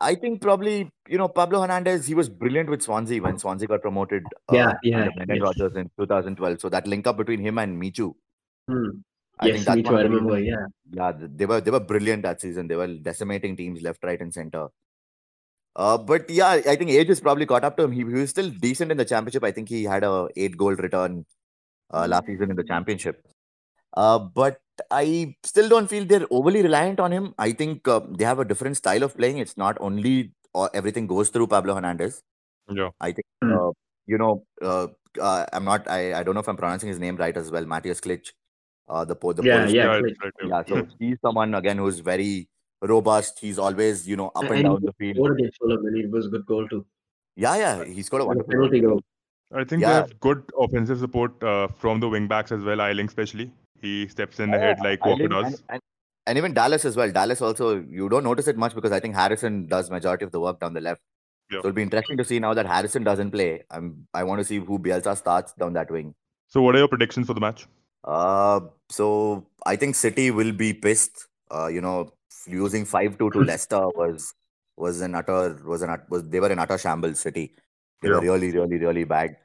[0.00, 2.06] I think probably you know Pablo Hernandez.
[2.06, 4.24] He was brilliant with Swansea when Swansea got promoted.
[4.48, 5.42] Uh, Yeah, yeah, Brendan yes.
[5.42, 6.60] Rodgers in 2012.
[6.60, 8.14] So that link up between him and Michu.
[8.68, 8.88] Hmm.
[9.38, 9.96] I yes, think too.
[9.96, 10.38] I remember.
[10.38, 10.66] Yeah.
[10.92, 12.68] Yeah, they were they were brilliant that season.
[12.68, 14.68] They were decimating teams left, right, and center.
[15.76, 17.92] Uh, but yeah, I think age has probably caught up to him.
[17.92, 19.44] He, he was still decent in the championship.
[19.44, 21.24] I think he had a eight goal return
[21.92, 23.24] uh, last season in the championship.
[23.96, 24.60] Uh, but
[24.90, 27.34] I still don't feel they're overly reliant on him.
[27.38, 29.38] I think uh, they have a different style of playing.
[29.38, 32.22] It's not only uh, everything goes through Pablo Hernandez.
[32.68, 32.90] Yeah.
[33.00, 33.52] I think Hmm.
[33.56, 33.70] uh,
[34.06, 34.88] you know uh,
[35.20, 37.64] uh, I'm not I, I don't know if I'm pronouncing his name right as well.
[37.66, 38.32] Matthias Klich,
[38.88, 40.02] uh, the po- the Yeah, Polish yeah, player.
[40.02, 42.48] Right, right, Yeah, so he's someone again who's very
[42.82, 43.38] robust.
[43.40, 45.16] He's always, you know, up and And down the field.
[45.16, 46.84] scored against Fulham, and it was a good goal too.
[47.36, 48.90] Yeah, yeah, he scored a a wonderful penalty goal.
[48.90, 49.02] goal.
[49.52, 49.88] I think Yeah.
[49.88, 52.80] they have good offensive support uh, from the wing backs as well.
[52.80, 55.46] Ayling especially, he steps in ahead like Walker does.
[55.46, 55.80] and, and,
[56.26, 57.10] and even Dallas as well.
[57.10, 60.40] Dallas also, you don't notice it much because I think Harrison does majority of the
[60.40, 61.00] work down the left.
[61.50, 61.56] Yeah.
[61.56, 63.64] So it'll be interesting to see now that Harrison doesn't play.
[63.70, 66.14] I'm, I want to see who Bielsa starts down that wing.
[66.48, 67.66] So, what are your predictions for the match?
[68.04, 71.26] Uh, so I think City will be pissed.
[71.52, 72.12] Uh, you know,
[72.48, 74.34] losing five two to Leicester was
[74.76, 77.20] was an utter was an ut- was they were an utter shambles.
[77.20, 77.54] City,
[78.02, 79.36] they were really really really bad.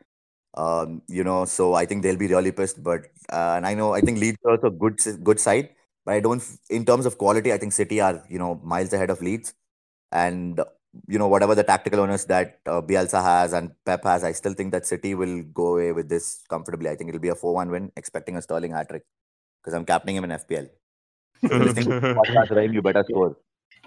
[0.56, 2.84] Um, you know, so I think they'll be really pissed.
[2.84, 5.70] But uh, and I know I think Leeds are also good good side,
[6.06, 7.52] but I don't in terms of quality.
[7.54, 9.54] I think City are you know miles ahead of Leeds,
[10.12, 10.62] and
[11.08, 14.54] you know whatever the tactical owners that uh, Bielsa has and Pep has, I still
[14.54, 16.90] think that City will go away with this comfortably.
[16.90, 19.04] I think it'll be a four-one win, expecting a Sterling hat trick
[19.62, 20.70] because I'm captaining him in FPL.
[21.42, 23.38] So you're listening to this podcast, Raheem, you better score.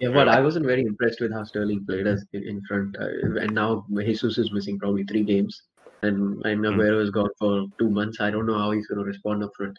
[0.00, 3.40] Yeah, but I wasn't very impressed with how Sterling played as in in front, uh,
[3.40, 5.62] and now Jesus is missing probably three games,
[6.02, 6.72] and and Hmm.
[6.72, 8.20] Aguero is gone for two months.
[8.20, 9.78] I don't know how he's going to respond up front.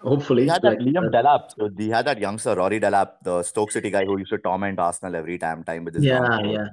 [0.00, 1.50] Hopefully, He had that like, Liam uh, Delap.
[1.58, 4.78] So he had that youngster Rory Delap, the Stoke City guy who used to torment
[4.78, 6.68] Arsenal every time time with his yeah, yeah.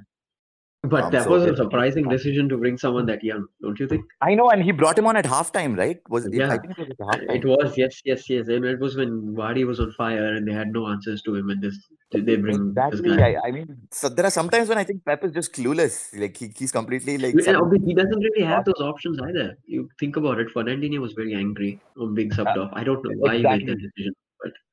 [0.92, 3.86] But Um, that so was a surprising decision to bring someone that young, don't you
[3.88, 4.04] think?
[4.20, 5.98] I know, and he brought him on at halftime, right?
[6.10, 6.58] Was it, I Yeah.
[6.58, 7.22] think it was at.
[7.36, 10.52] It was yes, yes, yes, and it was when Vardy was on fire and they
[10.52, 11.78] had no answers to him, and this
[12.12, 13.16] they bring this Exactly.
[13.16, 13.30] guy.
[13.32, 15.96] I, I mean, so there are sometimes when I think Pep is just clueless.
[16.24, 17.34] Like he, he's completely like.
[17.34, 19.56] And some- obviously, he doesn't really have those options either.
[19.66, 20.48] You think about it.
[20.54, 22.70] Fernandinho was very angry on being subbed off.
[22.74, 24.14] I don't know why he made that decision.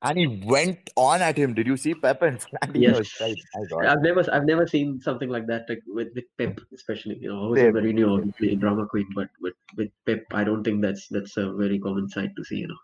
[0.02, 1.54] And he went on at him.
[1.54, 2.82] Did you see Pep and Fernandinho?
[2.82, 3.00] Yes.
[3.00, 3.86] It's like, my God.
[3.86, 7.18] I've never, I've never seen something like that like with, with Pep, especially.
[7.20, 7.74] You know, Jose Same.
[7.74, 11.80] Mourinho, obviously, drama queen, but with, with Pep, I don't think that's that's a very
[11.80, 12.58] common sight to see.
[12.58, 12.78] You know,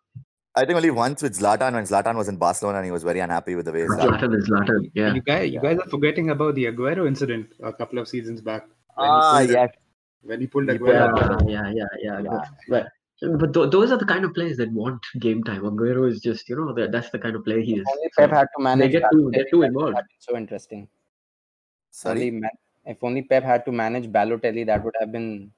[0.55, 3.19] I think only once with Zlatan when Zlatan was in Barcelona and he was very
[3.19, 4.19] unhappy with the way Zlatan.
[4.19, 4.91] Zlatan is Zlatan.
[4.93, 8.41] Yeah, You guys, you guys are forgetting about the Aguero incident a couple of seasons
[8.41, 8.67] back.
[8.97, 9.69] Ah, pulled- yes.
[10.23, 11.49] When he pulled Aguero.
[11.49, 12.21] yeah, yeah, yeah, yeah.
[12.23, 12.41] Yeah.
[12.67, 12.87] But
[13.21, 15.61] but th- those are the kind of players that want game time.
[15.63, 17.85] Aguero is just you know that, that's the kind of player he is.
[17.91, 18.85] Only So Pep had to manage.
[18.91, 19.97] They get too- Balotelli, they're too involved.
[20.19, 20.87] So interesting.
[21.91, 22.11] Sorry.
[22.27, 25.51] Only Ma- if only Pep had to manage Balotelli, that would have been.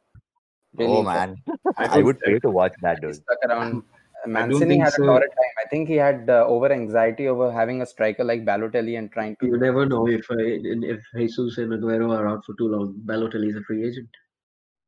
[0.77, 1.35] Really Oh man,
[1.77, 3.15] I I would pay to watch that, He dude.
[3.15, 3.71] stuck around.
[3.71, 5.03] don't Mancini think had so.
[5.03, 5.55] a lot of time.
[5.63, 9.35] I think he had uh, over anxiety over having a striker like Balotelli and trying
[9.37, 9.47] to.
[9.47, 12.93] You never know if uh, if Jesus and Aguero are out for too long.
[13.05, 14.09] Balotelli is a free agent.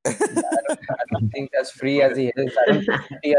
[0.05, 2.57] I don't think as free as he is.
[2.67, 3.35] I don't think City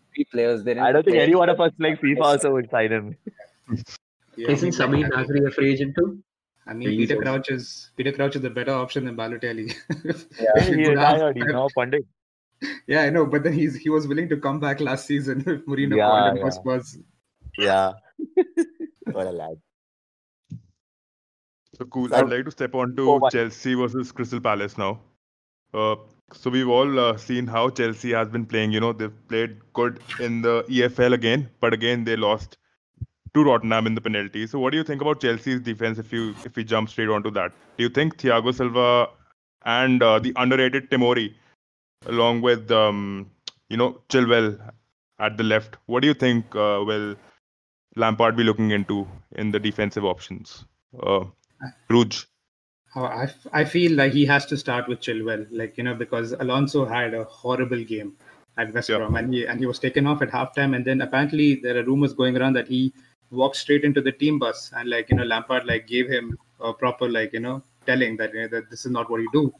[0.14, 0.64] free players.
[0.64, 3.16] They I don't think play- any one of us like FIFA also would sign him.
[4.36, 6.18] Yeah, Isn't I mean, Nasri a free agent too?
[6.66, 9.74] I mean, He's Peter Crouch is Peter Crouch is a better option than Balotelli.
[10.40, 10.52] Yeah.
[10.56, 11.36] If you he could retired.
[11.36, 12.06] He's now Pandit.
[12.86, 15.66] Yeah, I know, but then he's he was willing to come back last season if
[15.66, 16.50] Mourinho Yeah, called him for.
[16.52, 16.98] Spurs.
[17.58, 17.92] Yeah.
[19.12, 19.56] what a lad.
[21.76, 22.08] So cool.
[22.08, 25.00] So- I'd like to step on to Oh, Chelsea versus Crystal Palace now.
[25.74, 25.96] Uh,
[26.32, 28.72] so we've all uh, seen how Chelsea has been playing.
[28.72, 32.56] You know, they've played good in the EFL again, but again they lost
[33.34, 34.46] to Tottenham in the penalty.
[34.46, 35.98] So what do you think about Chelsea's defense?
[35.98, 39.10] If you if we jump straight onto that, do you think Thiago Silva
[39.64, 41.34] and uh, the underrated Tomori,
[42.06, 43.30] along with um,
[43.68, 44.58] you know Chilwell
[45.18, 47.16] at the left, what do you think uh, will
[47.96, 50.64] Lampard be looking into in the defensive options?
[51.02, 51.24] Uh,
[51.88, 52.24] Rouge.
[52.96, 56.32] Uh, I, I feel like he has to start with Chilwell, like you know, because
[56.32, 58.16] Alonso had a horrible game
[58.56, 58.98] at West Yeah.
[58.98, 61.82] Brom, and he and he was taken off at halftime, and then apparently there are
[61.82, 62.92] rumors going around that he
[63.30, 66.72] walked straight into the team bus, and like you know, Lampard like gave him a
[66.72, 69.52] proper like you know telling that you know, that this is not what you do,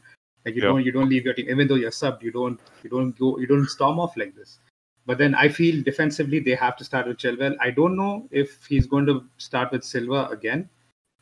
[0.45, 0.69] like you Yeah.
[0.69, 3.37] don't you don't leave your team even though you're subbed, you don't you don't go
[3.37, 4.59] you don't storm off like this.
[5.05, 7.55] But then I feel defensively they have to start with Chilwell.
[7.59, 10.67] I don't know if he's going to start with Silva again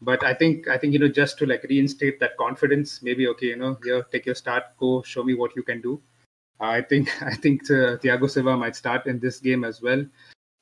[0.03, 3.47] but I think I think you know just to like reinstate that confidence, maybe okay,
[3.47, 6.01] you know, here take your start, go show me what you can do.
[6.59, 10.05] I think I think uh, Thiago Silva might start in this game as well.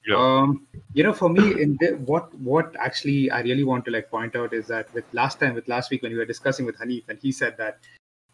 [0.07, 0.15] Yeah.
[0.17, 4.09] Um, you know, for me, in the, what what actually I really want to like
[4.09, 6.77] point out is that with last time, with last week when we were discussing with
[6.79, 7.79] Hanif, and he said that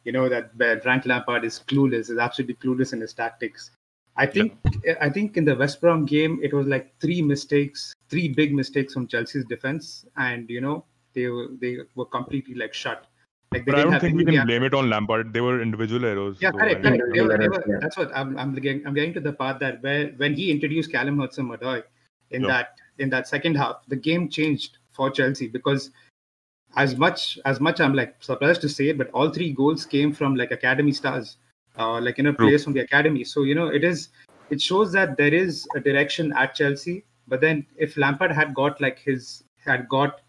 [0.05, 3.71] you know that Frank Lampard is clueless, is absolutely clueless in his tactics.
[4.15, 4.57] I think
[5.01, 8.93] I think in the West Brom game it was like three mistakes, three big mistakes
[8.93, 10.85] from Chelsea's defense, and you know
[11.17, 13.05] they were they were completely like shut.
[13.53, 15.33] Like they But I didn't don't have think we can blame it on Lampard.
[15.33, 16.37] They were individual errors.
[16.45, 17.03] yeah, so, correct, correct.
[17.13, 17.77] They were, they were, yeah.
[17.81, 18.85] that's what I'm, I'm getting.
[18.85, 21.77] I'm getting to the part that where when he introduced Callum Hudson-Odoi
[22.31, 22.47] in Yeah.
[22.47, 22.75] that
[23.05, 25.89] in that second half, the game changed for Chelsea because
[26.75, 30.13] as much as much I'm like surprised to say it, but all three goals came
[30.21, 31.37] from like academy stars,
[31.79, 32.57] uh, like you know True.
[32.59, 33.23] from the academy.
[33.23, 34.09] So you know it is
[34.49, 37.03] it shows that there is a direction at Chelsea.
[37.27, 40.21] But then if Lampard had got like his had got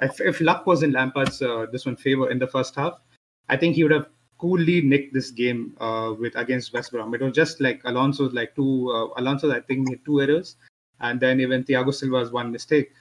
[0.00, 3.00] if, if luck was in Lampard's uh, this one favor in the first half,
[3.48, 4.08] I think he would have
[4.38, 7.14] coolly nicked this game uh, with against West Brom.
[7.14, 10.56] It was just like Alonso's like two uh, Alonso I think had two errors,
[11.00, 12.92] and then even Thiago Silva's one mistake.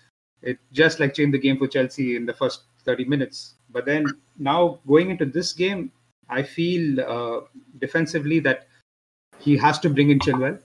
[0.42, 3.56] It just like changed the game for Chelsea in the first 30 minutes.
[3.72, 4.06] But then
[4.38, 5.92] now going into this game,
[6.30, 7.42] I feel uh,
[7.80, 8.68] defensively that
[9.40, 10.60] he has to bring in Chilwell,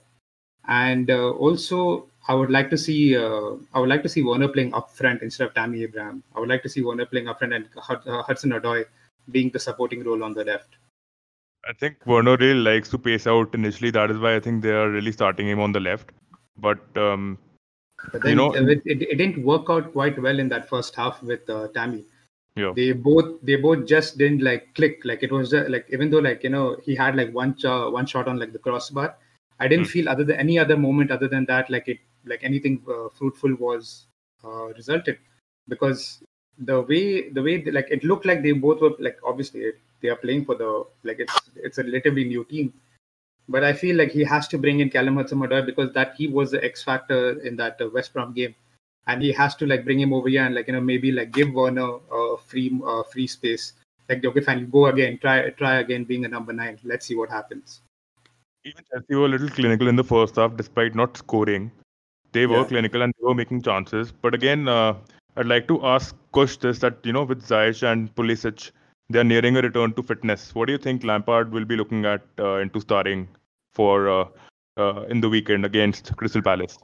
[0.67, 4.47] and uh, also I would like to see uh, I would like to see Werner
[4.47, 6.23] playing up front instead of Tammy Abraham.
[6.35, 8.85] I would like to see Werner playing up front and uh, Hudson Odoi
[9.31, 10.69] being the supporting role on the left.
[11.69, 13.91] I think Werner really likes to pace out initially.
[13.91, 16.11] That is why I think they are really starting him on the left.
[16.57, 17.37] But um,
[18.11, 20.95] But You know- uh, it, it, it didn't work out quite well in that first
[20.95, 22.03] half with uh, Tammy.
[22.55, 22.71] Yeah.
[22.75, 24.99] They both they both just didn't like click.
[25.03, 27.65] Like it was like even though like you know he had like one ch-
[27.99, 29.15] one shot on like the crossbar,
[29.59, 29.91] I didn't Hmm.
[29.91, 33.55] feel other than any other moment other than that like it like anything uh, fruitful
[33.55, 34.05] was
[34.43, 35.17] uh, resulted
[35.67, 36.21] because
[36.59, 39.75] the way the way they, like it looked like they both were like obviously it,
[40.01, 42.73] they are playing for the like it's it's a relatively new team
[43.49, 46.51] but I feel like he has to bring in Callum Hudson-Odoi because that he was
[46.51, 48.55] the X factor in that uh, West Brom game,
[49.07, 51.31] and he has to like bring him over here and like you know maybe like
[51.31, 53.73] give Werner a free uh, free space
[54.09, 56.79] like okay, fine, go again, try try again being a number nine.
[56.83, 57.81] Let's see what happens.
[58.65, 61.71] Even Chelsea were a little clinical in the first half, despite not scoring.
[62.33, 62.67] They were Yeah.
[62.73, 64.11] clinical and they were making chances.
[64.11, 64.93] But again, uh,
[65.37, 68.71] I'd like to ask Kush this: that you know, with Ziyech and Pulisic,
[69.09, 70.53] they are nearing a return to fitness.
[70.55, 73.27] What do you think Lampard will be looking at uh, into starting
[73.73, 74.25] for uh,
[74.77, 76.77] uh, in the weekend against Crystal Palace?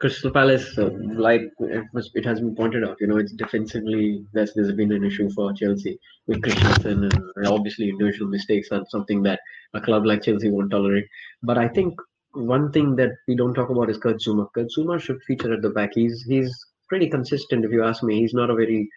[0.00, 4.24] Crystal Palace, uh, like it was, it has been pointed out, you know, it's defensively
[4.32, 9.22] there's there's been an issue for Chelsea with Christensen, and obviously individual mistakes are something
[9.22, 9.38] that
[9.74, 11.06] a club like Chelsea won't tolerate.
[11.42, 11.94] But I think
[12.32, 14.46] one thing that we don't talk about is Kurt Zouma.
[14.54, 15.90] Kurt Zouma should feature at the back.
[15.94, 16.52] He's he's
[16.88, 18.20] pretty consistent, if you ask me.
[18.20, 18.88] He's not a very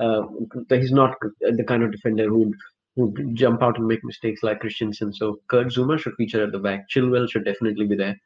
[0.00, 0.22] uh,
[0.70, 2.54] he's not the kind of defender who
[2.96, 5.12] who jump out and make mistakes like Christensen.
[5.12, 6.88] So Kurt Zouma should feature at the back.
[6.90, 8.16] Chilwell should definitely be there.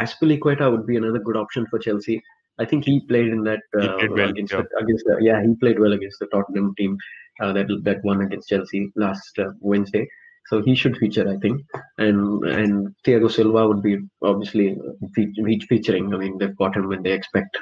[0.00, 2.22] Azpilicueta would be another good option for Chelsea.
[2.58, 4.62] I think he played in that uh, played well, against yeah.
[4.62, 6.96] the, against the, yeah he played well against the Tottenham team
[7.40, 10.06] uh, that that won against Chelsea last uh, Wednesday.
[10.50, 11.62] So he should feature, I think,
[11.98, 14.76] and and Thiago Silva would be obviously
[15.14, 16.12] fe- fe- featuring.
[16.12, 17.56] I mean, they've got him when they expect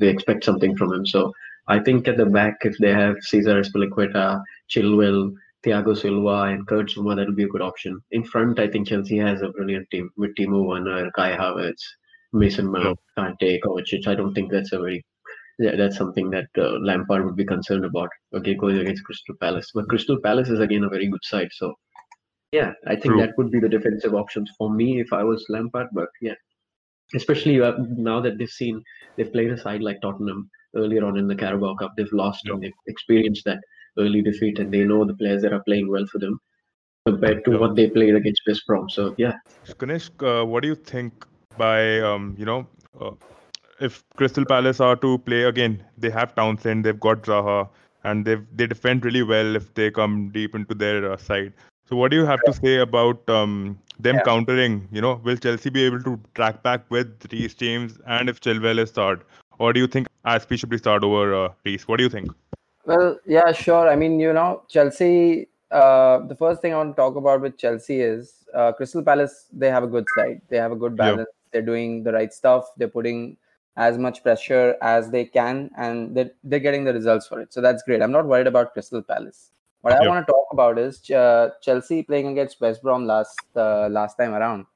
[0.00, 1.06] they expect something from him.
[1.06, 1.32] So
[1.68, 5.32] I think at the back, if they have Cesar Azpilicueta, Chilwell,
[5.64, 7.98] Thiago Silva, and Kurt Zouma, that'll be a good option.
[8.10, 11.82] In front, I think Chelsea has a brilliant team with Timo Werner, Kai Havertz,
[12.32, 14.06] Mason Mount, Kante, Kovacic.
[14.06, 15.04] I don't think that's a very
[15.58, 18.10] yeah, that's something that uh, Lampard would be concerned about.
[18.34, 21.48] Okay, going against Crystal Palace, but Crystal Palace is again a very good side.
[21.52, 21.74] So
[22.54, 23.20] yeah, I think True.
[23.20, 25.88] that would be the defensive options for me if I was Lampard.
[25.92, 26.36] But yeah,
[27.20, 27.72] especially uh,
[28.08, 28.82] now that they've seen
[29.16, 32.62] they've played a side like Tottenham earlier on in the Carabao Cup, they've lost and
[32.62, 33.60] they've experienced that
[33.98, 36.38] early defeat, and they know the players that are playing well for them
[37.06, 37.58] compared to Yeah.
[37.64, 38.88] what they played against West Brom.
[38.88, 39.34] So yeah,
[39.82, 41.26] Ganesh, uh, what do you think
[41.66, 42.66] by um, you know
[43.00, 43.12] uh,
[43.90, 45.78] if Crystal Palace are to play again?
[45.98, 47.60] They have Townsend, they've got Zaha,
[48.04, 51.54] and they they defend really well if they come deep into their uh, side.
[51.86, 54.22] So what do you have to say about um, them Yeah.
[54.22, 54.88] countering?
[54.90, 58.78] You know, will Chelsea be able to track back with Reece James and if Chilwell
[58.78, 59.26] is start,
[59.58, 61.86] or do you think Aspie should be start over uh, Reece?
[61.86, 62.30] What do you think?
[62.86, 63.88] Well, yeah, sure.
[63.88, 65.48] I mean, you know, Chelsea.
[65.70, 69.46] Uh, the first thing I want to talk about with Chelsea is uh, Crystal Palace.
[69.52, 70.40] They have a good side.
[70.48, 71.10] They have a good Yeah.
[71.10, 71.28] balance.
[71.52, 72.64] They're doing the right stuff.
[72.76, 73.36] They're putting
[73.76, 77.52] as much pressure as they can, and they're, they're getting the results for it.
[77.52, 78.02] So that's great.
[78.02, 79.50] I'm not worried about Crystal Palace.
[79.84, 83.88] What I want to talk about is uh, Chelsea playing against West Brom last uh,
[83.88, 84.66] last time around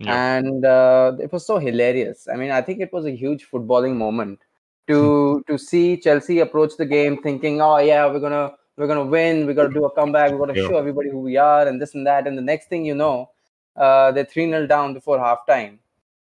[0.00, 2.28] and uh, it was so hilarious.
[2.32, 4.40] I mean, I think it was a huge footballing moment
[4.88, 9.46] to to see Chelsea approach the game thinking, "Oh yeah, we're gonna we're gonna win.
[9.46, 10.32] We're gonna do a comeback.
[10.32, 10.68] We're gonna Yeah.
[10.68, 13.30] show everybody who we are, and this and that." And the next thing you know,
[13.76, 15.78] uh, they're three 0 down before halftime,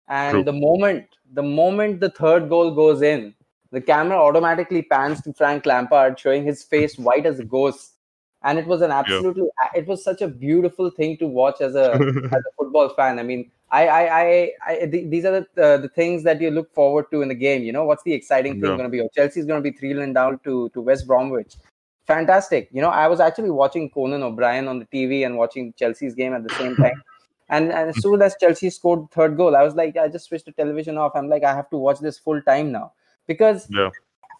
[0.08, 0.44] and True.
[0.44, 3.34] the moment the moment the third goal goes in,
[3.70, 7.91] the camera automatically pans to Frank Lampard, showing his face white as a ghost.
[8.44, 11.92] And it was an absolutely, it was such a beautiful thing to watch as a
[11.94, 13.18] as a football fan.
[13.18, 16.50] I mean, I, I, I, I th- these are the uh, the things that you
[16.50, 17.62] look forward to in the game.
[17.62, 18.76] You know, what's the exciting thing Yeah.
[18.76, 19.00] going to be?
[19.00, 21.54] Oh, Chelsea's going to be three 0 down to to West Bromwich.
[22.06, 22.68] Fantastic.
[22.72, 26.32] You know, I was actually watching Conan O'Brien on the TV and watching Chelsea's game
[26.34, 27.00] at the same time.
[27.48, 30.26] And, and as soon as Chelsea scored the third goal, I was like, I just
[30.26, 31.12] switched the television off.
[31.14, 32.92] I'm like, I have to watch this full time now
[33.26, 33.90] because Yeah.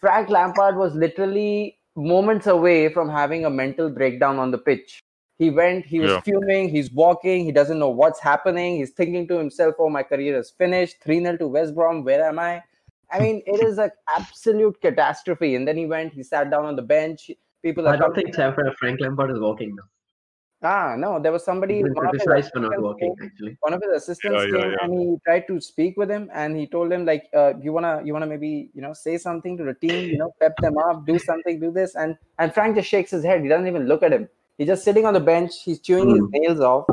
[0.00, 5.00] Frank Lampard was literally moments away from having a mental breakdown on the pitch.
[5.38, 6.20] He went, he was Yeah.
[6.20, 8.76] fuming, he's walking, he doesn't know what's happening.
[8.76, 11.02] He's thinking to himself, oh, my career is finished.
[11.02, 12.62] 3 0 to West Brom, where am I?
[13.11, 15.55] I mean, it is an absolute catastrophe.
[15.57, 17.31] And then he went, he sat down on the bench.
[17.62, 19.83] People I don't coming- think Safra- Frank Lampard is walking now.
[20.64, 21.83] Ah, no, there was somebody.
[21.83, 23.57] One of his for not assistants came- actually.
[23.61, 24.77] one of his assistants Yeah, yeah, came yeah.
[24.83, 28.01] and he tried to speak with him and he told him like uh, you wanna
[28.05, 31.05] you wanna maybe you know say something to the team you know pep them up
[31.07, 34.03] do something do this and and frank just shakes his head he doesn't even look
[34.09, 36.35] at him he's just sitting on the bench he's chewing his Hmm.
[36.37, 36.87] nails off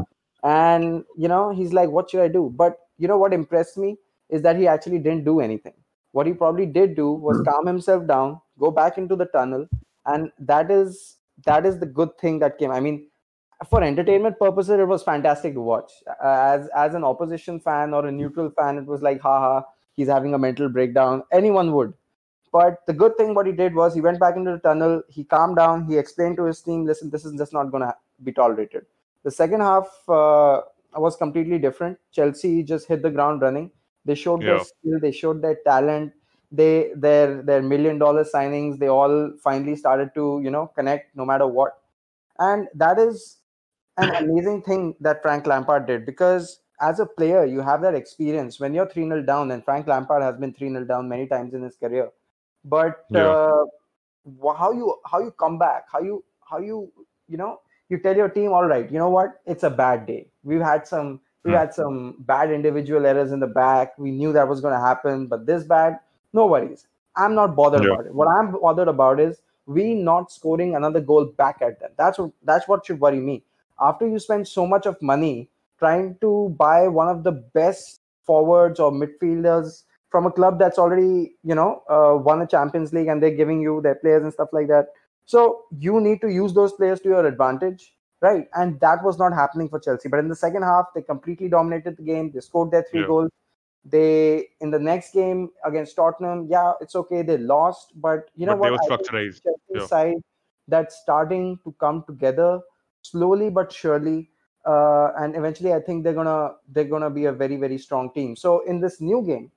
[0.44, 3.98] and you know he's like what should i do but you know what impressed me
[4.30, 5.74] is that he actually didn't do anything
[6.12, 7.50] what he probably did do was Hmm.
[7.50, 9.68] calm himself down go back into the tunnel
[10.06, 13.00] and that is that is the good thing that came i mean
[13.68, 15.92] for entertainment purposes, it was fantastic to watch.
[16.24, 19.62] As as an opposition fan or a neutral fan, it was like, haha,
[19.96, 21.24] he's having a mental breakdown.
[21.32, 21.94] Anyone would.
[22.52, 25.04] But the good thing, what he did was he went back into the tunnel.
[25.08, 25.86] He calmed down.
[25.88, 28.86] He explained to his team, listen, this is just not going to be tolerated.
[29.24, 30.62] The second half uh,
[30.96, 32.00] was completely different.
[32.12, 33.72] Chelsea just hit the ground running.
[34.06, 35.00] They showed their skill.
[35.00, 36.14] They showed their talent.
[36.52, 38.80] They their their million dollar signings.
[38.80, 41.78] They all finally started to you know connect no matter what.
[42.40, 43.39] And that is
[44.00, 48.60] an amazing thing that Frank Lampard did because as a player, you have that experience
[48.60, 51.54] when you're 3 0 down, and Frank Lampard has been 3 0 down many times
[51.54, 52.10] in his career.
[52.64, 53.36] But Yeah.
[53.36, 53.66] uh,
[54.58, 56.92] how you how you come back, how you how you
[57.28, 60.28] you know you tell your team, all right, you know what, it's a bad day.
[60.44, 61.54] We've had some we Hmm.
[61.54, 63.98] had some bad individual errors in the back.
[63.98, 66.00] We knew that was going to happen, but this bad,
[66.34, 66.88] no worries.
[67.16, 67.90] I'm not bothered Yeah.
[67.90, 68.14] about it.
[68.14, 71.92] What I'm bothered about is we not scoring another goal back at them.
[71.98, 73.44] That's what that's what should worry me.
[73.82, 78.80] After you spend so much of money trying to buy one of the best forwards
[78.80, 83.22] or midfielders from a club that's already you know uh, won a Champions League and
[83.22, 84.88] they're giving you their players and stuff like that.
[85.26, 88.48] So you need to use those players to your advantage, right?
[88.56, 90.10] And that was not happening for Chelsea.
[90.10, 92.32] But in the second half, they completely dominated the game.
[92.32, 93.08] They scored their three Yeah.
[93.08, 93.30] goals.
[93.86, 97.22] They in the next game against Tottenham, yeah, it's okay.
[97.22, 98.82] They lost, but you know But they what?
[98.82, 99.42] were I think structurized.
[99.44, 99.86] Chelsea Yeah.
[99.86, 100.18] side
[100.68, 102.60] that's starting to come together
[103.02, 104.30] slowly but surely.
[104.66, 108.36] Uh, and eventually, I think they're gonna they're gonna be a very very strong team.
[108.36, 109.52] So in this new game,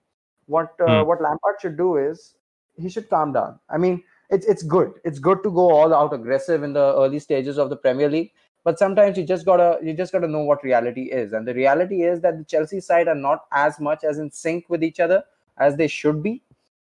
[0.46, 1.04] what uh, Hmm.
[1.04, 2.34] what Lampard should do is
[2.76, 3.58] he should calm down.
[3.68, 4.92] I mean, it's it's good.
[5.04, 8.32] It's good to go all out aggressive in the early stages of the Premier League,
[8.64, 12.02] but sometimes you just gotta you just gotta know what reality is, and the reality
[12.02, 15.24] is that the Chelsea side are not as much as in sync with each other
[15.58, 16.42] as they should be,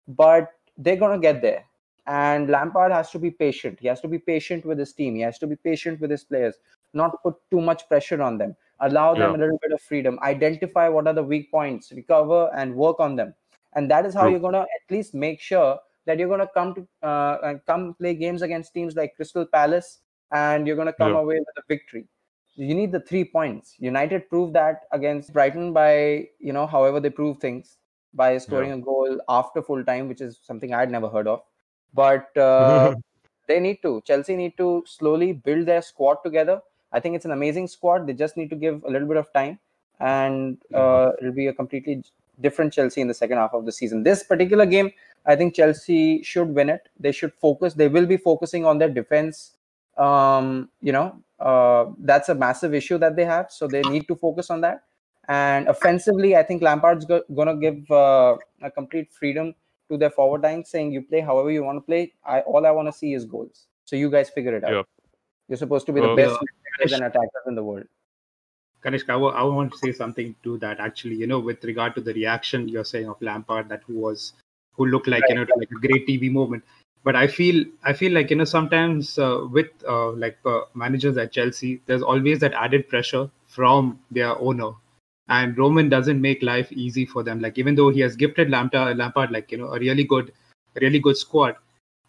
[0.08, 1.66] but they're gonna get there.
[2.08, 3.80] And Lampard has to be patient.
[3.80, 5.16] He has to be patient with his team.
[5.16, 6.56] He has to be patient with his players.
[6.94, 8.56] Not put too much pressure on them.
[8.80, 9.38] Allow them Yeah.
[9.38, 10.20] a little bit of freedom.
[10.22, 13.36] Identify what are the weak points, recover and work on them.
[13.74, 14.32] And that is how True.
[14.32, 18.16] you're gonna at least make sure that you're gonna come to uh, and come play
[18.16, 20.00] games against teams like Crystal Palace,
[20.32, 21.20] and you're gonna come Yeah.
[21.20, 22.08] away with a victory.
[22.56, 23.76] You need the three points.
[23.80, 27.78] United proved that against Brighton by you know however they prove things
[28.14, 31.44] by scoring a goal after full time, which is something I'd never heard of.
[31.94, 32.96] But uh,
[33.48, 34.02] they need to.
[34.06, 36.62] Chelsea need to slowly build their squad together.
[36.92, 38.08] I think it's an amazing squad.
[38.08, 39.60] They just need to give a little bit of time,
[40.00, 42.04] and uh, it'll be a completely
[42.40, 44.04] different Chelsea in the second half of the season.
[44.04, 44.92] This particular game,
[45.26, 46.90] I think Chelsea should win it.
[47.00, 47.74] They should focus.
[47.74, 49.56] They will be focusing on their defense.
[49.98, 53.52] Um, you know, uh, that's a massive issue that they have.
[53.52, 54.84] So they need to focus on that.
[55.28, 59.56] And offensively, I think Lampard's go- gonna give uh, a complete freedom
[59.92, 62.14] to their forward line, saying you play however you want to play.
[62.26, 63.68] I all I want to see is goals.
[63.86, 64.72] So you guys figure it out.
[64.72, 64.84] Yeah.
[65.48, 66.96] You're supposed to be the Uh, best Yeah.
[66.98, 67.88] and attackers in the world.
[68.84, 72.14] Kanishk, I want to say something to that actually, you know, with regard to the
[72.14, 74.34] reaction you're saying of Lampard that who was
[74.78, 76.64] who looked like you know like a great TV moment.
[77.04, 81.18] But I feel I feel like you know sometimes uh, with uh, like uh, managers
[81.18, 84.72] at Chelsea, there's always that added pressure from their owner,
[85.30, 87.40] and Roman doesn't make life easy for them.
[87.40, 90.34] Like even though he has gifted Lampard, Lampard like you know a really good,
[90.80, 91.56] really good squad,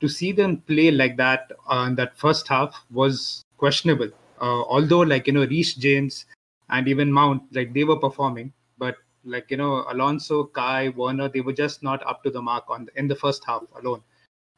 [0.01, 4.11] to see them play like that uh, in that first half was questionable.
[4.41, 6.27] Uh, although like you know Reece James
[6.71, 11.41] and even Mount like they were performing, but like you know Alonso, Kai, Werner, they
[11.41, 14.03] were just not up to the mark on in the first half alone.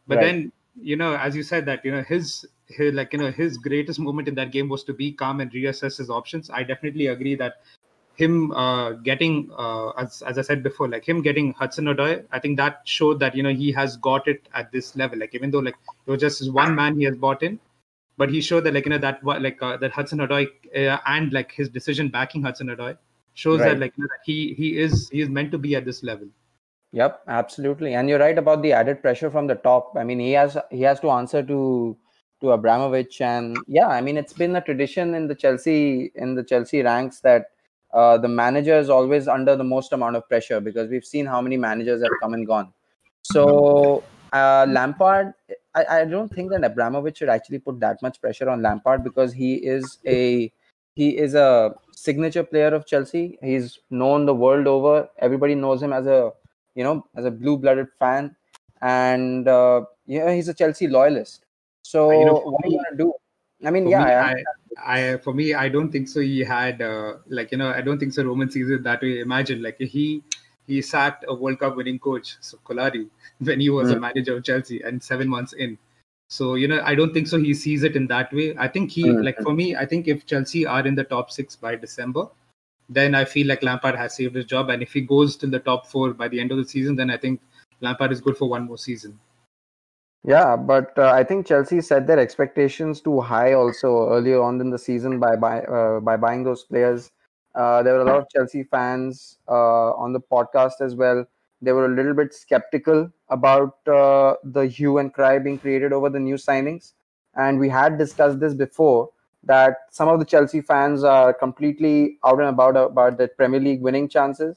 [0.07, 0.27] But Right.
[0.27, 3.59] then you know, as you said that you know his, his like you know his
[3.59, 6.51] greatest moment in that game was to be calm and reassess his options.
[6.51, 7.61] I definitely agree that
[8.17, 12.39] him uh, getting uh, as as I said before, like him getting Hudson Odoi, I
[12.39, 15.19] think that showed that you know he has got it at this level.
[15.19, 17.59] Like even though like it was just one man he has bought in,
[18.17, 20.47] but he showed that like you know that what like uh, that Hudson Odoi
[20.77, 22.97] uh, and like his decision backing Hudson Odoi
[23.35, 23.71] shows Right.
[23.71, 26.03] that like you know, that he he is he is meant to be at this
[26.03, 26.29] level.
[26.93, 27.95] Yep, absolutely.
[27.95, 29.95] And you're right about the added pressure from the top.
[29.97, 31.97] I mean, he has he has to answer to
[32.41, 36.45] to Abramovich, and yeah, I mean, it's been a tradition in the Chelsea in the
[36.45, 37.47] Chelsea ranks that
[37.95, 41.41] uh, the manager is always under the most amount of pressure because we've seen how
[41.41, 42.73] many managers have come and gone.
[43.23, 45.33] So uh, Lampard,
[45.75, 49.33] I, I don't think that Abramovich should actually put that much pressure on Lampard because
[49.33, 50.53] he is a
[50.95, 53.39] he is a signature player of Chelsea.
[53.43, 55.09] He's known the world over.
[55.19, 56.33] Everybody knows him as a
[56.75, 58.35] you know as a blue-blooded fan,
[58.83, 61.47] and uh, yeah, he's a Chelsea loyalist.
[61.83, 63.13] So you know, what are you gonna do?
[63.65, 64.45] I mean, yeah, me, I, I,
[64.79, 66.21] I, for me, I don't think so.
[66.21, 68.25] He had uh, like you know, I don't think so.
[68.25, 69.21] Roman sees it that way.
[69.21, 70.23] Imagine like he
[70.67, 73.09] he sacked a World Cup winning coach, so Kolari,
[73.39, 74.01] when he was a Mm.
[74.01, 75.79] manager of Chelsea, and seven months in.
[76.29, 77.39] So you know, I don't think so.
[77.39, 78.55] He sees it in that way.
[78.59, 79.25] I think he Mm.
[79.25, 82.27] like for me, I think if Chelsea are in the top six by December,
[82.89, 84.71] then I feel like Lampard has saved his job.
[84.71, 87.11] And if he goes to the top four by the end of the season, then
[87.11, 87.41] I think
[87.81, 89.19] Lampard is good for one more season.
[90.27, 94.71] Yeah, but uh, I think Chelsea set their expectations too high also earlier on in
[94.71, 97.11] the season by buy, uh, by buying those players.
[97.55, 101.27] Uh, there were a lot of Chelsea fans uh, on the podcast as well.
[101.61, 106.09] They were a little bit skeptical about uh, the hue and cry being created over
[106.11, 106.93] the new signings,
[107.37, 109.11] and we had discussed this before
[109.45, 113.83] that some of the Chelsea fans are completely out and about about the Premier League
[113.83, 114.57] winning chances.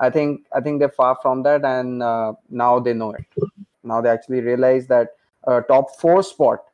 [0.00, 3.26] I think I think they're far from that, and uh, now they know it
[3.88, 6.64] now they actually realize that a top four spot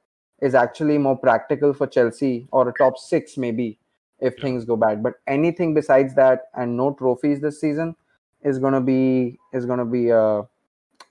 [0.41, 3.79] is actually more practical for Chelsea or a top six maybe
[4.21, 5.03] if things go bad.
[5.03, 7.95] But anything besides that and no trophies this season
[8.43, 10.43] is gonna be is gonna be a,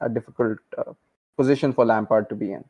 [0.01, 0.93] a difficult uh,
[1.37, 2.63] position for Lampard to be in.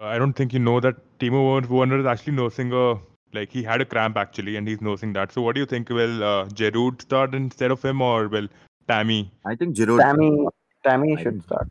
[0.00, 2.98] I don't think you know that Timo Werner is actually nursing a
[3.32, 5.32] like he had a cramp actually, and he's nursing that.
[5.32, 5.88] So what do you think?
[5.88, 8.48] Will uh, Giroud start instead of him, or will
[8.86, 9.32] Tammy?
[9.44, 10.00] I think Giroud.
[10.00, 10.46] Tammy,
[10.84, 11.68] Tammy should start.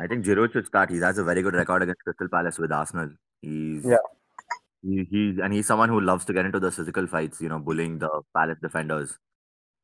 [0.00, 0.90] I think Giroud should start.
[0.90, 3.10] He has a very good record against Crystal Palace with Arsenal.
[3.42, 3.96] He's Yeah.
[4.82, 7.40] He, he's and he's someone who loves to get into the physical fights.
[7.40, 9.18] You know, bullying the Palace defenders.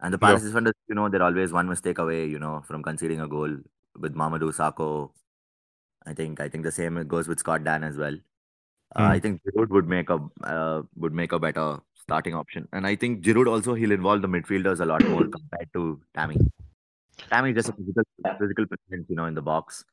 [0.01, 0.29] And the Yeah.
[0.29, 2.27] Palace defenders, you know, they're always one mistake away.
[2.27, 3.57] You know, from conceding a goal
[3.99, 5.11] with Mamadou Sakho.
[6.07, 8.15] I think I think the same goes with Scott Dann as well.
[8.95, 9.11] Uh, Hmm.
[9.13, 12.95] I think Giroud would make a uh, would make a better starting option, and I
[12.95, 16.37] think Giroud also he'll involve the midfielders a lot more compared to Tammy.
[17.31, 18.05] Tammy is just a physical
[18.39, 19.85] physical presence, you know, in the box.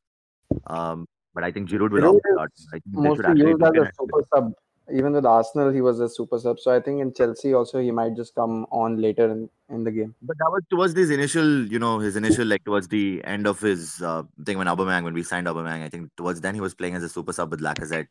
[0.66, 2.50] Um, but I think Giroud will Giroud out.
[2.56, 3.94] is I think Mostly used as a at it.
[3.98, 4.52] super sub.
[4.92, 6.58] Even with Arsenal, he was a super sub.
[6.58, 9.90] So I think in Chelsea also he might just come on later in, in the
[9.92, 10.14] game.
[10.22, 13.60] But that was towards his initial, you know, his initial like towards the end of
[13.60, 15.82] his uh, thing when Aubameyang when we signed Aubameyang.
[15.84, 18.08] I think towards then he was playing as a super sub with Lacazette,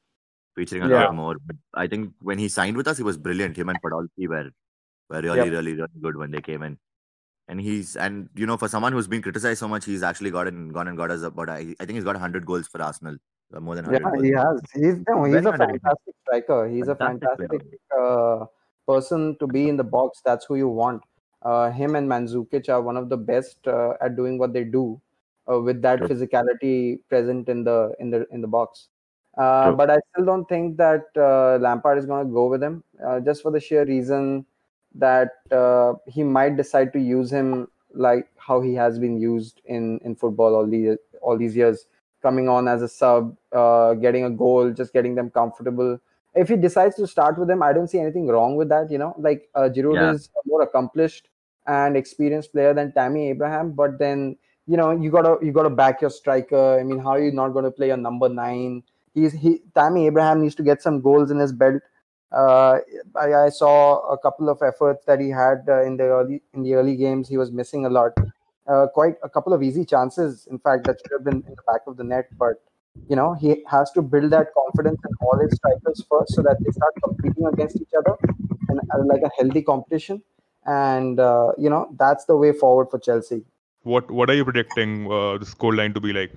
[0.56, 1.04] featuring a Yeah.
[1.04, 1.36] lot more.
[1.46, 3.58] But I think when he signed with us, he was brilliant.
[3.58, 4.50] Him and Podolski were
[5.10, 5.52] were really, Yep.
[5.52, 6.80] really, really good when they came in.
[7.52, 10.70] And he's and you know for someone who's been criticized so much, he's actually gotten
[10.70, 13.18] gone and got us about I, I think he's got 100 goals for Arsenal,
[13.54, 14.24] uh, more than 100 Yeah, goals.
[14.24, 14.62] he has.
[14.74, 16.68] He's no, he's a fantastic striker.
[16.70, 17.50] He's a Fantastic player.
[17.50, 18.46] fantastic uh,
[18.88, 20.22] person to be in the box.
[20.26, 21.04] That's who you want.
[21.42, 25.02] Uh, him and Mandzukic are one of the best uh, at doing what they do
[25.52, 26.08] uh, with that True.
[26.08, 28.88] physicality present in the in the in the box.
[29.38, 32.84] Uh, but I still don't think that uh, Lampard is going to go with him,
[33.06, 34.46] uh, just for the sheer reason
[34.96, 40.00] that uh, he might decide to use him like how he has been used in
[40.06, 41.86] in football all these all these years
[42.22, 46.00] coming on as a sub, uh, getting a goal, just getting them comfortable.
[46.36, 48.92] If he decides to start with them, I don't see anything wrong with that.
[48.92, 50.12] You know, like uh, Giroud Yeah.
[50.14, 51.30] is a more accomplished
[51.68, 54.38] and experienced player than Tammy Abraham, but then
[54.68, 56.80] you know you gotta you gotta back your striker.
[56.80, 58.84] I mean, how are you not going to play a number nine?
[59.14, 61.82] He's he Tammy Abraham needs to get some goals in his belt.
[62.32, 62.80] Uh,
[63.16, 66.64] I, I saw a couple of efforts that he had uh, in the early in
[66.64, 67.28] the early games.
[67.28, 68.14] He was missing a lot
[68.68, 71.64] uh, quite a couple of easy chances, in fact, that should have been in the
[71.68, 72.28] back of the net.
[72.38, 72.62] But
[73.10, 76.58] you know, he has to build that confidence in all his strikers first, so that
[76.64, 78.18] they start competing against each other
[78.70, 80.22] and uh, like a healthy competition.
[80.66, 83.44] And uh, you know, that's the way forward for Chelsea.
[83.84, 86.32] What What are you predicting uh, the score line to be like?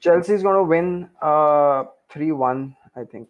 [0.00, 3.28] Chelsea's going to win uh, three-one, I think.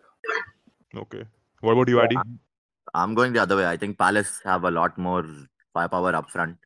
[0.94, 1.24] Okay.
[1.60, 2.00] What about you.
[2.00, 2.16] Adi?
[2.94, 3.66] I'm going the other way.
[3.66, 5.24] I think Palace have a lot more
[5.74, 6.56] firepower up front.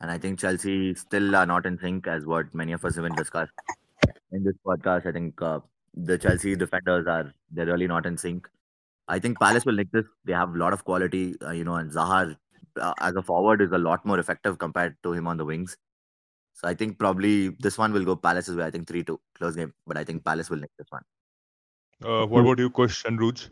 [0.00, 3.14] And I think Chelsea still are not in sync, as what many of us even
[3.14, 3.52] discussed
[4.32, 5.06] in this podcast.
[5.06, 5.60] I think uh,
[5.94, 8.48] the Chelsea defenders are they're really not in sync.
[9.08, 10.06] I think Palace will nick this.
[10.24, 12.36] They have a lot of quality, uh, you know, and Zaha
[12.80, 15.76] uh, as a forward is a lot more effective compared to him on the wings.
[16.54, 18.64] So I think probably this one will go Palace's way.
[18.64, 19.72] I think 3 2, close game.
[19.86, 21.02] But I think Palace will nick this one.
[22.04, 23.48] Uh, what about you, Kush and Ruj?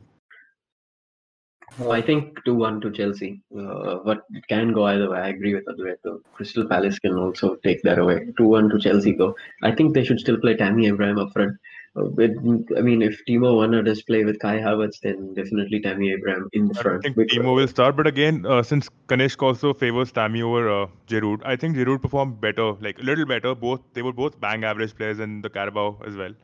[1.90, 3.40] I think 2 1 to Chelsea.
[3.56, 5.18] Uh, but it can go either way.
[5.18, 5.64] I agree with
[6.02, 6.20] though.
[6.32, 8.26] Crystal Palace can also take that away.
[8.36, 9.36] 2 1 to Chelsea, though.
[9.62, 11.56] I think they should still play Tammy Abraham up front.
[11.96, 12.32] Uh, it,
[12.76, 16.68] I mean, if Timo Werner does play with Kai Havertz, then definitely Tammy Abraham in
[16.68, 17.02] the I front.
[17.02, 20.86] think because- Timo will start, but again, uh, since Kanishk also favors Tammy over uh,
[21.08, 23.54] Giroud, I think Giroud performed better, like a little better.
[23.54, 26.34] Both they were both bang average players in the Carabao as well.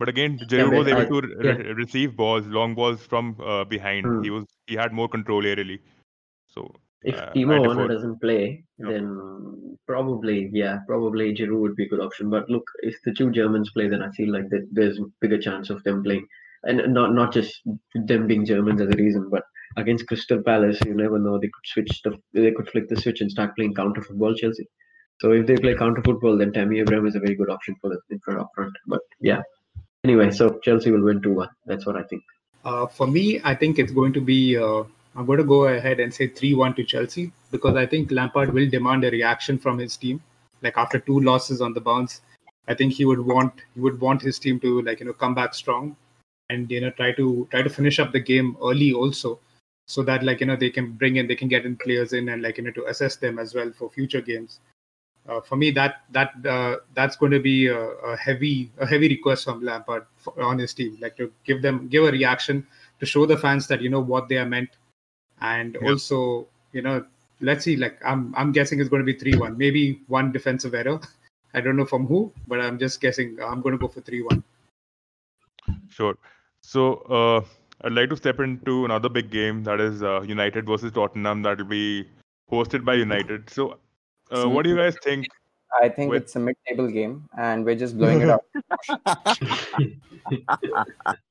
[0.00, 1.72] But again, Giroud but was able I- to re- yeah.
[1.84, 4.06] receive balls, long balls from uh, behind.
[4.06, 4.22] Hmm.
[4.26, 5.80] He was he had more control aerially.
[6.54, 6.62] So
[7.10, 8.42] If uh, Timo Werner doesn't play,
[8.78, 8.88] Yeah.
[8.92, 9.04] then
[9.90, 12.30] probably, yeah, probably Giroud would be a good option.
[12.34, 15.70] But look, if the two Germans play, then I feel like that there's bigger chance
[15.74, 16.26] of them playing,
[16.64, 17.62] and not not just
[18.12, 19.44] them being Germans as a reason, but
[19.84, 21.38] against Crystal Palace, you never know.
[21.38, 24.66] They could switch the, they could flick the switch and start playing counter football, Chelsea.
[25.20, 27.90] So if they play counter football, then Tammy Abraham is a very good option for
[27.90, 28.72] the in front up front.
[28.86, 29.42] But yeah,
[30.04, 31.48] anyway, so Chelsea will win two one.
[31.66, 32.22] That's what I think.
[32.64, 34.56] Uh, for me, I think it's going to be.
[34.56, 34.84] Uh,
[35.16, 38.70] I'm going to go ahead and say 3-1 to Chelsea because I think Lampard will
[38.70, 40.22] demand a reaction from his team.
[40.62, 42.20] Like after two losses on the bounce,
[42.68, 45.34] I think he would want he would want his team to like you know come
[45.34, 45.96] back strong
[46.50, 49.40] and you know try to try to finish up the game early also,
[49.86, 52.28] so that like you know they can bring in they can get in players in
[52.28, 54.60] and like you know to assess them as well for future games.
[55.28, 59.08] Uh, for me, that that uh, that's going to be a, a heavy a heavy
[59.08, 62.66] request from Lampard for, on his team, like to give them give a reaction
[62.98, 64.70] to show the fans that you know what they are meant,
[65.40, 65.90] and Yeah.
[65.90, 67.04] also you know
[67.40, 70.74] let's see like I'm I'm guessing it's going to be three one, maybe one defensive
[70.74, 71.00] error.
[71.54, 73.38] I don't know from who, but I'm just guessing.
[73.42, 74.42] I'm going to go for three one.
[75.88, 76.16] Sure.
[76.62, 77.40] So, uh,
[77.82, 81.42] I'd like to step into another big game that is uh, United versus Tottenham.
[81.42, 82.08] That will be
[82.50, 83.50] hosted by United.
[83.50, 83.78] So,
[84.30, 85.26] uh, what do you guys think?
[85.80, 88.44] I think With- it's a mid-table game, and we're just blowing it up.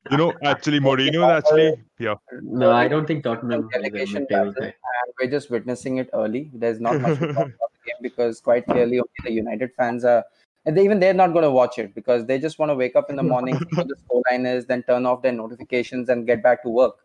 [0.09, 2.15] You know, actually, Mourinho is actually yeah.
[2.41, 4.73] no, I don't think Tottenham Delegation mid-table does it, side.
[5.03, 6.49] and we're just witnessing it early.
[6.53, 10.03] There's not much to talk about the game because quite clearly only the United fans
[10.05, 10.23] are,
[10.65, 12.95] and they, even they're not going to watch it because they just want to wake
[12.95, 16.25] up in the morning, see what the scoreline is, then turn off their notifications and
[16.25, 16.95] get back to work.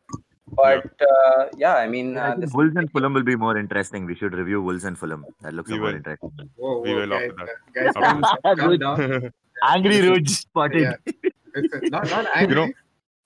[0.47, 4.05] But uh, yeah, I mean, I uh, this Wolves and Fulham will be more interesting.
[4.05, 5.25] We should review Wolves and Fulham.
[5.41, 5.97] That looks We more will.
[5.97, 6.51] interesting.
[6.57, 7.95] Whoa, We will guys, after that.
[7.95, 9.33] guys, calm, calm down.
[9.69, 10.83] Angry Rouge spotted.
[10.83, 10.95] Yeah.
[11.55, 12.57] It's not, not angry.
[12.57, 12.69] know,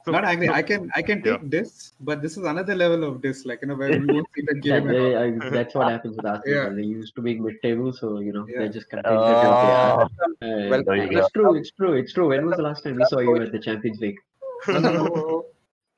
[0.05, 0.47] so- not angry.
[0.47, 1.39] so- I can I can Yeah.
[1.39, 3.45] take this, but this is another level of this.
[3.45, 4.89] Like you know, where we won't see the game.
[4.89, 5.17] at they.
[5.17, 6.55] I, that's what happens with Arsenal.
[6.57, 6.69] Yeah.
[6.69, 8.61] They used to being mid-table, so you know Yeah.
[8.61, 9.07] they're just content.
[9.09, 9.21] Oh.
[9.21, 10.07] Uh,
[10.41, 11.55] Well, it's true.
[11.57, 11.95] It's true.
[11.95, 12.29] It's true.
[12.29, 14.19] When was the last time we saw you at the Champions League?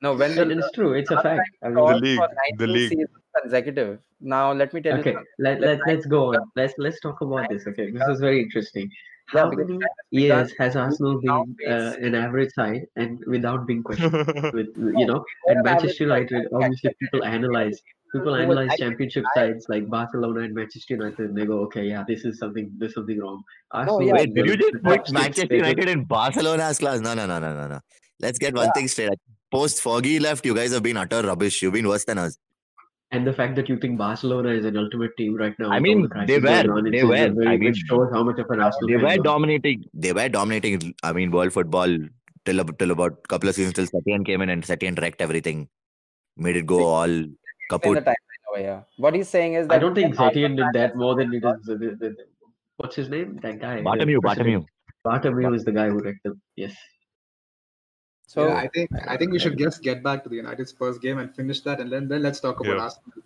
[0.01, 0.93] No, when the it's true.
[0.93, 1.49] It's a fact.
[1.63, 2.19] I mean, scored league,
[2.57, 2.99] the league.
[3.39, 3.99] consecutive.
[4.19, 5.11] Now let me tell okay.
[5.11, 5.17] you.
[5.17, 6.51] Okay, Let let let's go on.
[6.55, 7.67] Let's let's talk about this.
[7.67, 8.89] Okay, this is very interesting.
[9.33, 9.81] Yeah, How many has
[10.11, 14.13] years has Arsenal been uh, an average side and without being questioned?
[14.53, 17.81] With you know, What and Manchester United, obviously people analyze
[18.11, 19.51] people analyze championship high.
[19.51, 22.93] sides like Barcelona and Manchester United, and they go, okay, yeah, this is something, there's
[22.93, 23.41] something wrong.
[23.71, 24.13] Arsenal, yeah.
[24.13, 26.99] Wait, did you just the put Manchester they're United in Barcelona's class?
[26.99, 27.79] No, no, no, no, no, no.
[28.19, 28.71] Let's get one Yeah.
[28.75, 29.19] thing straight.
[29.51, 31.61] Post Foggy left, you guys have been utter rubbish.
[31.61, 32.37] You've been worse than us.
[33.13, 36.03] And the fact that you think Barcelona is an ultimate team right now, I mean,
[36.03, 37.15] the they were, on, they were.
[37.45, 39.23] I mean, shows how much of an Arsenal They were you are.
[39.23, 39.83] dominating.
[39.93, 40.93] They were dominating.
[41.03, 41.97] I mean, world football
[42.45, 45.67] till ab- till about couple of seasons till Setien came in and Setien wrecked everything,
[46.37, 47.35] made it go all Explain
[47.69, 47.97] kaput.
[48.05, 48.85] timeline over here.
[48.95, 51.43] What he's saying is that I don't think Arsenal Setien did that more than it
[51.43, 51.65] not- is.
[51.65, 52.15] The, the, the,
[52.77, 53.39] what's his name?
[53.43, 53.75] That guy.
[53.75, 54.65] the Bartomeu, president.
[55.05, 55.21] Bartomeu.
[55.33, 56.41] Bartomeu is the guy who wrecked them.
[56.55, 56.73] Yes.
[58.31, 60.97] So yeah, I think I think we should just get back to the United Spurs
[61.05, 62.83] game and finish that, and then then let's talk about Yeah.
[62.83, 63.23] Arsenal.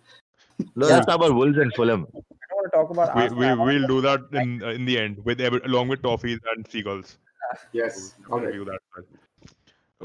[0.82, 0.94] No, Yeah.
[0.94, 2.06] let's talk about Wolves and Fulham.
[2.14, 3.66] I don't want to talk about we, Arsenal.
[3.66, 5.40] we we'll do that in uh, in the end with
[5.70, 7.12] along with toffees and seagulls.
[7.80, 8.00] Yes.
[8.18, 8.46] We'll All right.
[8.48, 9.04] review that.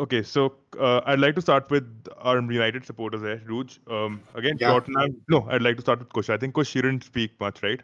[0.05, 0.43] Okay, so
[0.79, 1.87] uh, I'd like to start with
[2.17, 3.79] our United supporters there, Ruj.
[3.95, 4.73] Um, again, Yeah.
[4.73, 5.15] Tottenham.
[5.35, 6.29] No, I'd like to start with Kush.
[6.29, 7.81] I think Kush didn't speak much, right?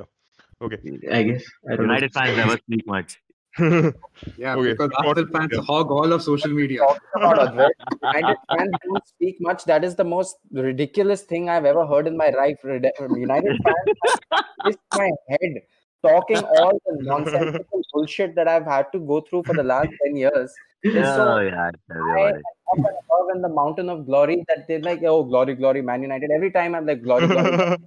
[0.00, 0.10] Yeah.
[0.70, 0.80] Okay.
[1.20, 1.46] I guess.
[1.70, 1.80] I.
[1.86, 3.16] United fans never speak much.
[3.58, 5.60] Yeah, Okay, because Tot- Arsenal fans yeah.
[5.62, 6.80] hog all of social media.
[6.80, 7.70] talking about Advait.
[8.02, 9.64] United fans don't speak much.
[9.64, 12.58] That is the most ridiculous thing I've ever heard in my life.
[12.64, 13.90] United fans
[14.62, 15.62] twist my head
[16.02, 20.16] talking all the nonsensical bullshit that I've had to go through for the last 10
[20.16, 20.52] years.
[20.82, 21.70] They're so Oh, yeah.
[21.90, 22.42] tell me high about and it.
[22.72, 26.02] up and above in the mountain of glory that they're like, oh, glory, glory, Man
[26.02, 26.30] United.
[26.34, 27.78] Every time I'm like, glory, glory.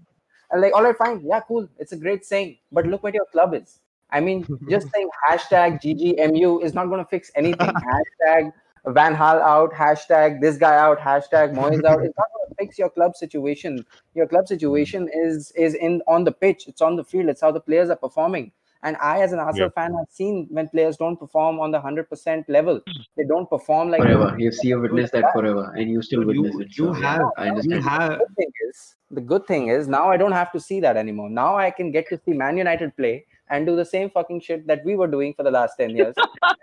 [0.52, 1.22] I'm like, all right, fine.
[1.26, 1.68] Yeah, cool.
[1.78, 2.58] It's a great saying.
[2.72, 3.80] But look what your club is.
[4.12, 7.68] I mean, just saying hashtag GGMU is not going to fix anything.
[7.92, 8.52] hashtag
[8.88, 12.04] Van Gaal out, hashtag this guy out, hashtag Moyes out.
[12.04, 13.86] It's not going to fix your club situation.
[14.16, 16.68] Your club situation is is in on the pitch.
[16.68, 17.28] It's on the field.
[17.30, 18.52] It's how the players are performing.
[18.82, 22.10] And I, as an Arsenal fan, have seen when players don't perform on the hundred
[22.10, 22.80] percent level.
[23.18, 24.34] They don't perform like Forever.
[24.40, 26.78] You see, you witness that forever, and you still You- witness it.
[26.78, 27.84] you so, yeah, have- I You understand.
[27.84, 30.96] have good thing is the good thing is now I don't have to see that
[30.96, 31.30] anymore.
[31.30, 34.68] Now I can get to see Man United play and do the same fucking shit
[34.68, 36.16] that we were doing for the last 10 years.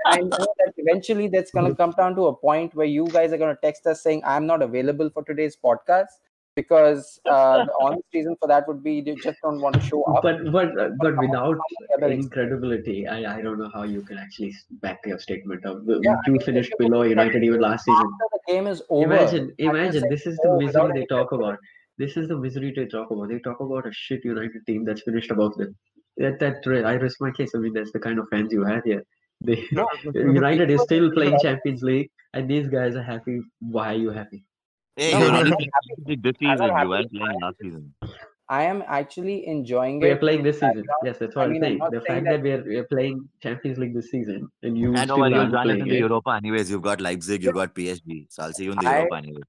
[0.06, 3.38] I know that eventually that's gonna come down to a point where you guys are
[3.38, 6.06] gonna text us saying I'm not available for today's podcast
[6.56, 10.02] because uh, the honest reason for that would be you just don't want to show
[10.04, 10.22] up.
[10.22, 11.58] But but uh, but without
[12.02, 12.32] any extent.
[12.32, 16.40] credibility, I, I don't know how you can actually back your statement of Yeah, you
[16.40, 18.10] finished below United even last season.
[18.32, 21.58] The game is over, Imagine, imagine this is the misery they talk about.
[21.98, 23.28] This is the misery they talk about.
[23.28, 25.76] They talk about a shit United team that's finished above them.
[26.18, 27.54] That that re- I rest my case.
[27.54, 29.02] I mean, that's the kind of fans you have here.
[29.42, 33.40] They No, United is still playing Champions League, and these guys are happy.
[33.60, 34.44] Why are you happy?
[34.96, 36.16] Hey, No, you're I'm only not playing happy.
[36.22, 36.66] this I'm season.
[36.68, 36.88] You happy.
[36.88, 37.92] weren't playing last season.
[38.48, 40.04] I am actually enjoying it.
[40.04, 40.76] We are playing this season.
[40.76, 41.02] background.
[41.04, 41.90] Yes, that's I what I mean, am I'm saying.
[41.92, 44.78] The saying fact that- that we are, we are playing Champions League this season and
[44.78, 45.96] you I know, still well, you'll aren't in playing the.
[45.98, 46.70] Europa anyways.
[46.70, 48.26] You've got Leipzig, you've got PSG.
[48.30, 49.42] So I'll see you in the I- Europa anyway.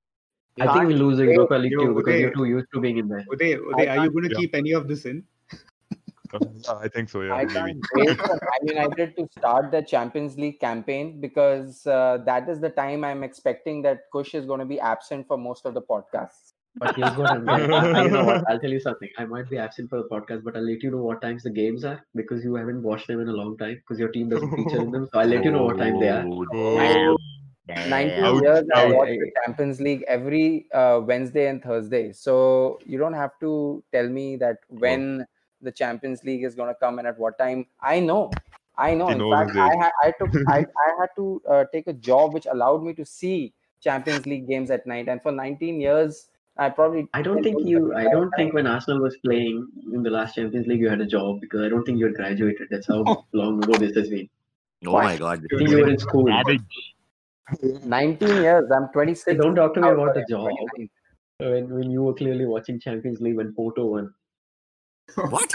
[0.60, 2.20] I think we lose the Yo, Europa League too because Uday.
[2.22, 3.24] you're too used to being in there.
[3.32, 5.24] Uday, Uday, are you going to keep any of this in?
[6.34, 7.22] Uh, I think so.
[7.22, 7.54] Yeah, I maybe.
[7.54, 12.60] can't wait for Man United to start the Champions League campaign because uh, that is
[12.60, 15.82] the time I'm expecting that Kush is going to be absent for most of the
[15.82, 16.54] podcasts.
[16.80, 18.44] But here's what I'm going to You know what?
[18.50, 19.10] I'll tell you something.
[19.18, 21.50] I might be absent for the podcast, but I'll let you know what times the
[21.50, 24.56] games are because you haven't watched them in a long time because your team doesn't
[24.56, 25.08] feature in them.
[25.12, 26.26] So I'll let you know what time they are.
[26.28, 27.18] Oh,
[27.68, 28.26] damn, 19 damn.
[28.26, 32.12] Ouch, years I watch the Champions League every uh, Wednesday and Thursday.
[32.12, 35.26] So you don't have to tell me that when
[35.62, 37.66] the Champions League is going to come and at what time.
[37.82, 38.32] I know.
[38.78, 39.08] I know.
[39.08, 39.78] He In fact, I, age.
[39.82, 43.06] ha- I took I, I had to uh, take a job which allowed me to
[43.06, 47.66] see Champions League games at night, and for 19 years, I probably I don't think
[47.66, 47.94] you.
[47.96, 51.06] I don't think when Arsenal was playing in the last Champions League, you had a
[51.06, 52.68] job because I don't think you had graduated.
[52.70, 54.30] That's how long ago this has been.
[54.86, 55.44] Oh my god.
[55.54, 56.28] I think you were in school.
[56.28, 56.62] Savage.
[57.86, 58.70] 19 years.
[58.76, 59.42] I'm 26.
[59.42, 60.50] Don't talk to me about sorry, the job.
[61.40, 64.14] When when you were clearly watching Champions League when Porto won.
[65.16, 65.54] What?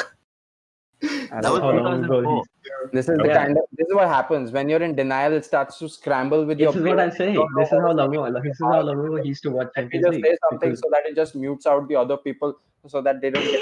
[1.02, 1.60] That was know.
[1.60, 2.44] How long ago?
[2.92, 3.36] This is the Yeah.
[3.44, 5.32] kind of this is what happens when you're in denial.
[5.32, 6.76] It starts to scramble with This your.
[6.76, 7.00] is what.
[7.00, 7.34] I'm saying.
[7.34, 8.40] You don't know This is how what long to ago.
[8.40, 10.24] This is how long ago he used to watch You Champions just League.
[10.26, 12.54] say something because- so that it just mutes out the other people
[12.86, 13.60] so that they don't get.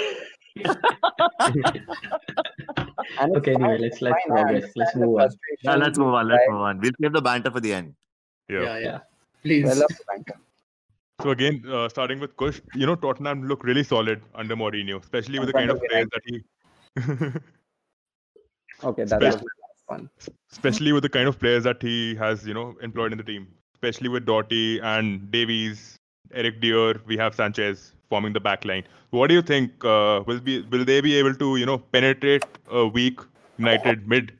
[3.19, 4.71] And Okay, anyway, let's let's progress.
[4.75, 5.29] Let's move on.
[5.63, 6.27] Yeah, let's move on.
[6.27, 6.51] Let's right?
[6.53, 6.79] move on.
[6.79, 7.93] We'll save the banter for the end.
[8.49, 8.61] Yeah.
[8.63, 8.99] Yeah, yeah.
[9.43, 9.69] Please.
[9.69, 10.35] I love the banter.
[11.21, 15.39] So again, uh, starting with Kush, you know Tottenham look really solid under Mourinho, especially
[15.39, 16.41] with the kind of players that he,
[18.83, 19.47] Okay, that was Especially-
[19.87, 20.09] fun.
[20.51, 23.47] especially with the kind of players that he has, you know, employed in the team,
[23.75, 25.97] especially with Doherty and Davies,
[26.33, 28.83] Eric Dier, we have Sanchez forming the back line.
[29.11, 29.85] What do you think?
[29.85, 33.19] Uh, will be will they be able to, you know, penetrate a weak
[33.59, 34.31] United mid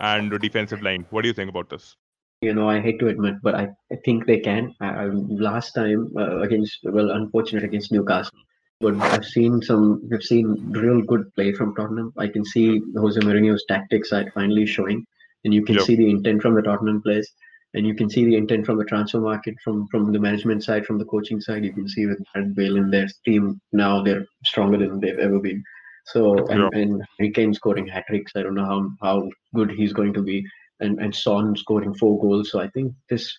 [0.00, 1.06] and defensive line?
[1.10, 1.94] What do you think about this?
[2.42, 4.74] You know, I hate to admit, but I, I think they can.
[4.80, 8.38] I, I, last time uh, against, well, unfortunate against Newcastle,
[8.80, 12.12] but I've seen some, we've seen real good play from Tottenham.
[12.18, 15.06] I can see Jose Mourinho's tactics are finally showing,
[15.44, 15.84] and you can Yep.
[15.84, 17.26] see the intent from the Tottenham players,
[17.72, 20.84] and you can see the intent from the transfer market, from from the management side,
[20.84, 21.64] from the coaching side.
[21.64, 25.38] You can see with Gareth Bale in their team now, they're stronger than they've ever
[25.38, 25.62] been.
[26.06, 26.80] So, and, Yeah.
[26.80, 28.32] and Harry Kane scoring hat tricks.
[28.36, 30.46] I don't know how how good he's going to be
[30.80, 32.50] and and Son scoring four goals.
[32.50, 33.32] So I think this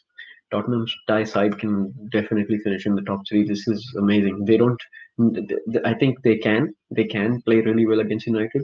[0.52, 3.44] Tottenham's tie side can definitely finish in the top three.
[3.48, 4.46] This is amazing.
[4.46, 4.82] They don't.
[5.86, 6.74] I think they can.
[6.92, 8.64] They can play really well against United,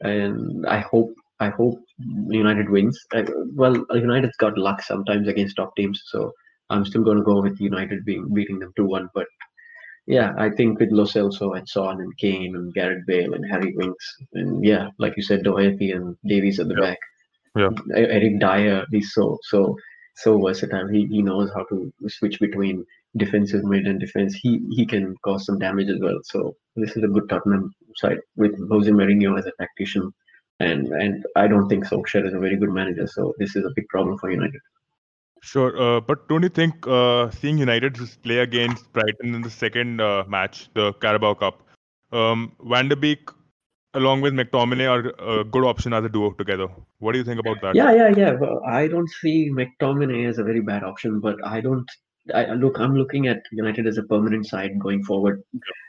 [0.00, 1.12] and I hope.
[1.40, 1.80] I hope
[2.28, 2.98] United wins.
[3.12, 3.24] I,
[3.56, 6.32] well, United's got luck sometimes against top teams, so
[6.70, 9.08] I'm still going to go with United being beating them two one.
[9.14, 9.26] But
[10.06, 13.74] yeah, I think with Lo Celso and Son and Kane and Gareth Bale and Harry
[13.76, 16.80] Winks and yeah, like you said, Doherty and Davies at the Yeah.
[16.90, 16.98] back.
[17.56, 17.70] Yeah.
[17.94, 19.76] Eric Dier, he's so so
[20.16, 20.88] so versatile.
[20.88, 22.84] He he knows how to switch between
[23.16, 24.34] defensive mid and defense.
[24.34, 26.18] He he can cause some damage as well.
[26.24, 30.12] So this is a good Tottenham side with Jose Mourinho as a tactician,
[30.60, 33.06] and and I don't think Solskjaer is a very good manager.
[33.06, 34.60] So this is a big problem for United.
[35.42, 39.50] Sure, uh, but don't you think uh, seeing United just play against Brighton in the
[39.50, 41.62] second uh, match, the Carabao Cup,
[42.12, 43.30] um, Van de Beek
[43.94, 46.68] along with McTominay are a good option as a duo together?
[46.98, 47.74] What do you think about that?
[47.74, 48.32] Yeah, yeah, yeah.
[48.32, 51.88] Well, I don't see McTominay as a very bad option, but I don't.
[52.34, 52.78] I I look.
[52.80, 55.42] I'm looking at United as a permanent side going forward,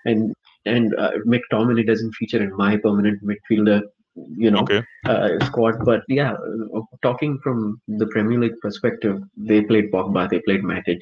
[0.05, 0.33] and
[0.65, 3.81] and uh, McTominay doesn't feature in my permanent midfielder,
[4.15, 4.83] you know, Okay.
[5.05, 5.85] uh, squad.
[5.85, 11.01] But yeah, uh, talking from the Premier League perspective, they played Pogba, they played Matic,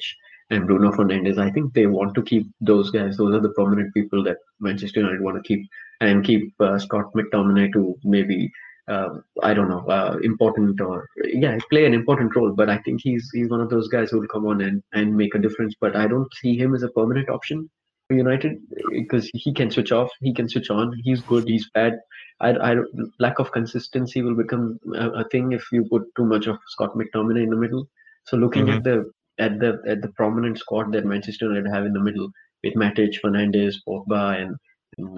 [0.50, 1.38] and Bruno Fernandes.
[1.38, 3.16] I think they want to keep those guys.
[3.16, 5.66] Those are the permanent people that Manchester United want to keep,
[6.00, 8.50] and keep uh, Scott McTominay to maybe
[8.88, 9.08] uh,
[9.42, 12.52] I don't know, uh, important or yeah, play an important role.
[12.52, 15.16] But I think he's he's one of those guys who will come on and, and
[15.16, 15.74] make a difference.
[15.80, 17.70] But I don't see him as a permanent option
[18.08, 18.58] for United
[18.90, 20.92] because he can switch off, he can switch on.
[21.02, 21.98] He's good, he's bad.
[22.40, 22.76] I, I
[23.18, 26.94] lack of consistency will become a, a thing if you put too much of Scott
[26.94, 27.88] McTominay in the middle.
[28.26, 31.92] So looking at the at the at the prominent squad that Manchester United have in
[31.92, 32.30] the middle
[32.62, 34.56] with Matic, Fernandes, Pogba, and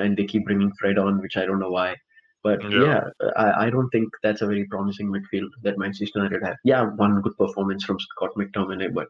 [0.00, 1.94] and they keep bringing Fred on, which I don't know why.
[2.42, 2.84] But Yeah.
[2.84, 6.56] yeah, I, I don't think that's a very promising midfield that Manchester United have.
[6.64, 9.08] Yeah, one good performance from Scott McTominay, but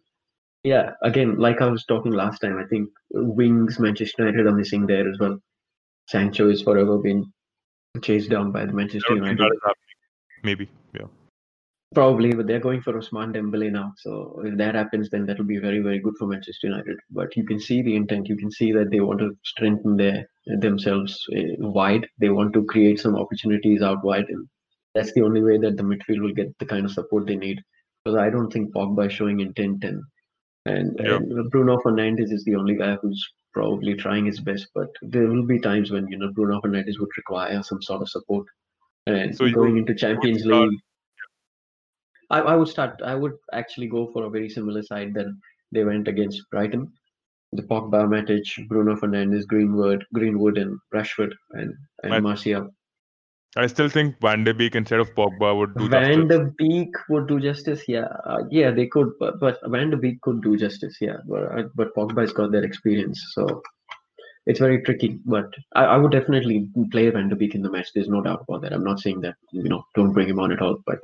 [0.65, 4.87] yeah, again, like I was talking last time, I think wings Manchester United are missing
[4.87, 5.39] there as well.
[6.09, 7.31] Sancho is forever been
[8.03, 9.39] chased down by the Manchester United.
[9.39, 9.97] that is happening.
[10.43, 10.69] Maybe.
[10.95, 11.07] Yeah.
[11.97, 13.95] Probably, but they're going for Ousmane Dembele now.
[13.97, 16.99] So if that happens, then that'll be very, very good for Manchester United.
[17.11, 18.29] But you can see the intent.
[18.29, 22.07] You can see that they want to strengthen their themselves uh, wide.
[22.19, 24.47] They want to create some opportunities out wide, and
[24.95, 27.63] that's the only way that the midfield will get the kind of support they need.
[28.05, 30.03] Because I don't think Pogba is showing intent, and
[30.67, 31.17] and, Yeah.
[31.17, 34.69] and Bruno Fernandes is the only guy who's probably trying his best.
[34.75, 38.11] But there will be times when you know Bruno Fernandes would require some sort of
[38.11, 38.47] support.
[39.07, 40.79] And So going into Champions League,
[42.31, 43.01] I, I would start.
[43.05, 45.41] I would actually go for a very similar side than
[45.73, 46.93] they went against Brighton.
[47.53, 51.73] The Pogba, Matic, Bruno Fernandes, Greenwood, Greenwood, and Rashford, and
[52.03, 52.69] and Mat- Martial.
[53.57, 56.03] I still think Van de Beek instead of Pogba would do that.
[56.03, 56.39] Van justice.
[56.39, 57.83] de Beek would do justice.
[57.89, 60.99] Yeah, uh, yeah, they could, but, but Van de Beek could do justice.
[61.01, 63.63] Yeah, but uh, but Pogba's got that experience, so
[64.45, 65.19] it's very tricky.
[65.25, 67.89] But I, I would definitely play Van de Beek in the match.
[67.95, 68.73] There's no doubt about that.
[68.73, 70.99] I'm not saying that you know don't bring him on at all, but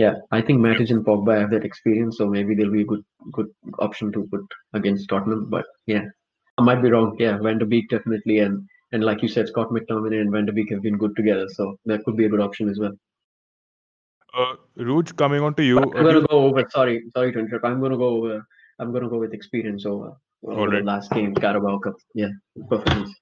[0.00, 3.04] Yeah, I think Matic and Pogba have that experience, so maybe they'll be a good
[3.32, 3.48] good
[3.86, 4.44] option to put
[4.78, 5.42] against Tottenham.
[5.54, 6.04] But yeah,
[6.56, 7.16] I might be wrong.
[7.24, 10.54] Yeah, Van de Beek definitely, and and like you said, Scott McTominay and Van de
[10.58, 12.94] Beek have been good together, so that could be a good option as well.
[14.38, 15.76] Uh, Ruj, coming on to you.
[15.80, 16.66] But I'm gonna go over.
[16.78, 17.66] Sorry, sorry to interrupt.
[17.72, 18.42] I'm gonna go over.
[18.78, 20.12] I'm gonna go with experience over,
[20.44, 21.96] over the last game, Carabao Cup.
[22.14, 22.32] Yeah,
[22.70, 23.14] performance.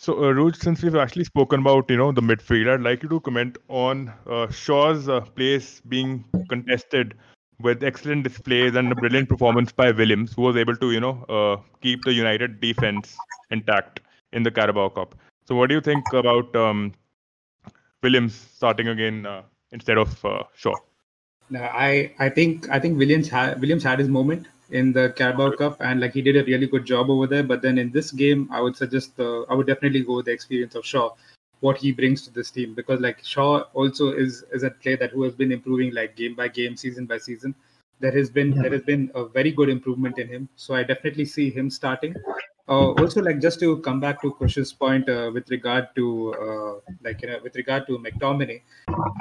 [0.00, 3.08] So, uh, Ruj, since we've actually spoken about you know the midfield, I'd like you
[3.08, 7.14] to comment on uh, Shaw's uh, place being contested
[7.60, 11.24] with excellent displays and a brilliant performance by Williams, who was able to you know
[11.24, 13.16] uh, keep the United defense
[13.50, 13.98] intact
[14.32, 15.16] in the Carabao Cup.
[15.46, 16.92] So, what do you think about um,
[18.00, 19.42] Williams starting again uh,
[19.72, 20.76] instead of uh, Shaw?
[21.50, 25.76] No, I I think I think Williams Williams had his moment in the Carabao Cup
[25.80, 27.42] and like he did a really good job over there.
[27.42, 30.32] But then in this game, I would suggest uh, I would definitely go with the
[30.32, 31.10] experience of Shaw,
[31.60, 35.10] what he brings to this team because like Shaw also is is a player that
[35.10, 37.54] who has been improving like game by game, season by season.
[38.00, 38.62] There has been Yeah.
[38.62, 40.48] there has been a very good improvement in him.
[40.56, 42.14] So I definitely see him starting.
[42.68, 46.74] Uh, also, like just to come back to Kush's point uh, with regard to uh,
[47.02, 48.60] like you know with regard to McTominay,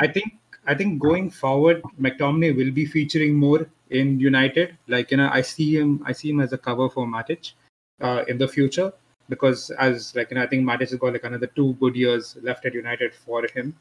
[0.02, 0.34] I think
[0.68, 4.78] I think going forward, McTominay will be featuring more in United.
[4.88, 7.53] Like you know, I see him I see him as a cover for Matic
[8.01, 8.91] uh, in the future
[9.30, 12.38] because as like you know, I think Matic has got like another two good years
[12.41, 13.76] left at United for him.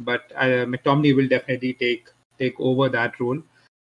[0.00, 3.40] But uh, McTominay will definitely take take over that role.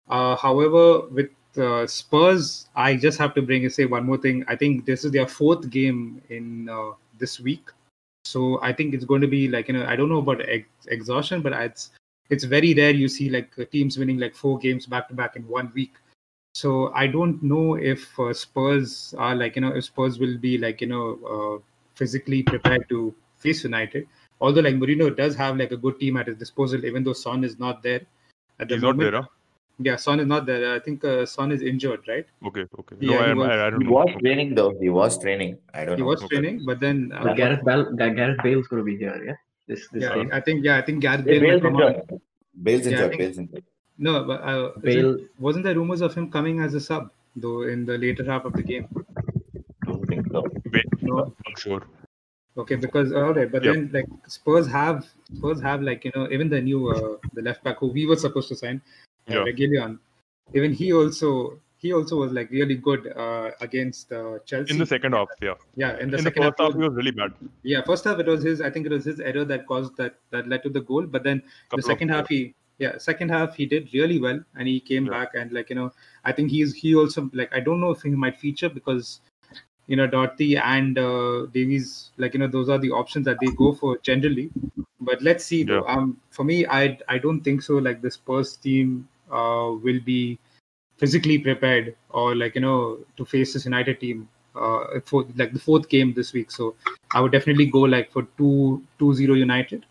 [0.09, 4.45] Uh, however, with uh, Spurs, I just have to bring and say one more thing.
[4.49, 7.71] I think this is their fourth game in uh, this week,
[8.25, 10.87] so I think it's going to be like you know I don't know about ex-
[10.89, 11.91] exhaustion, but it's
[12.33, 15.37] it's very rare you see like uh, teams winning like four games back to back
[15.37, 15.95] in one week.
[16.55, 20.57] So I don't know if uh, Spurs are like you know if Spurs will be
[20.65, 21.05] like you know
[21.35, 21.55] uh,
[22.01, 23.15] physically prepared to
[23.45, 24.09] face United.
[24.41, 27.45] Although like Mourinho does have like a good team at his disposal, even though Son
[27.51, 28.01] is not there
[28.59, 29.23] at the He's not there, huh?
[29.79, 30.75] Yeah, Son is not there.
[30.75, 32.27] I think uh, Son is injured, right?
[32.47, 32.97] Okay, okay.
[33.01, 33.93] Yeah, no, he I, was- I, I don't He know.
[33.99, 34.73] was training though.
[34.81, 35.59] He was training.
[35.75, 36.09] I don't He know.
[36.09, 36.37] He was Okay.
[36.37, 39.17] training, but then uh, But Gareth Bale, Ga- Gareth Bale's gonna be here.
[39.29, 39.39] Yeah,
[39.73, 40.31] this this yeah, game.
[40.33, 41.41] I think yeah, I think Gareth Yeah, Bale.
[41.41, 42.21] Bale's might come on.
[42.63, 43.09] Bale's Yeah, injured.
[43.11, 43.65] think- Bale's injured.
[43.99, 45.17] No, but uh, isn't- Bale.
[45.39, 48.53] wasn't there rumors of him coming as a sub though in the later half of
[48.55, 48.87] the game?
[49.87, 50.45] Don't think so.
[51.03, 51.33] No.
[51.47, 51.83] I'm sure.
[52.57, 53.75] Okay, because all right, but Yep.
[53.75, 57.65] then like Spurs have Spurs have like you know even the new uh, the left
[57.65, 58.81] back who we were supposed to sign,
[59.31, 59.45] uh, Yeah.
[59.49, 59.99] Reguilon,
[60.53, 64.73] even he also he also was like really good uh, against uh, Chelsea.
[64.73, 65.55] In the second half, yeah.
[65.77, 67.33] yeah, in the In the second first half, half, he was really bad.
[67.65, 68.61] yeah, first half it was his.
[68.61, 71.07] I think it was his error that caused that that led to the goal.
[71.07, 74.67] But then Couple the second half he yeah second half he did really well and
[74.69, 75.13] he came Yeah.
[75.17, 75.93] back and like you know
[76.25, 79.11] I think he's he also like I don't know if he might feature because
[79.89, 83.51] you know Doherty and uh, Davies like you know those are the options that they
[83.65, 84.51] go for generally.
[85.01, 85.85] But let's see though.
[85.97, 87.75] Um, for me, I I don't think so.
[87.91, 90.39] Like the Spurs team uh, will be
[91.03, 95.65] physically prepared or like you know to face this United team uh, for like the
[95.69, 96.51] fourth game this week.
[96.51, 96.75] So
[97.13, 99.87] I would definitely go like for two two zero United.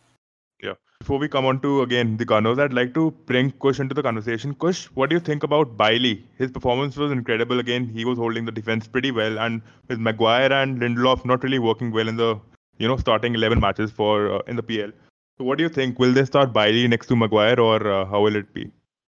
[0.63, 0.75] Yeah.
[0.99, 4.03] Before we come on to again the Gunners, I'd like to bring Kush into the
[4.07, 4.55] conversation.
[4.65, 6.15] Kush, what do you think about Bailly?
[6.37, 7.59] His performance was incredible.
[7.59, 11.63] Again, he was holding the defense pretty well, and with Maguire and Lindelof not really
[11.69, 12.33] working well in the
[12.77, 14.99] you know starting eleven matches for uh, in the PL.
[15.37, 15.99] So, what do you think?
[15.99, 18.71] Will they start Bailly next to Maguire, or uh, how will it be?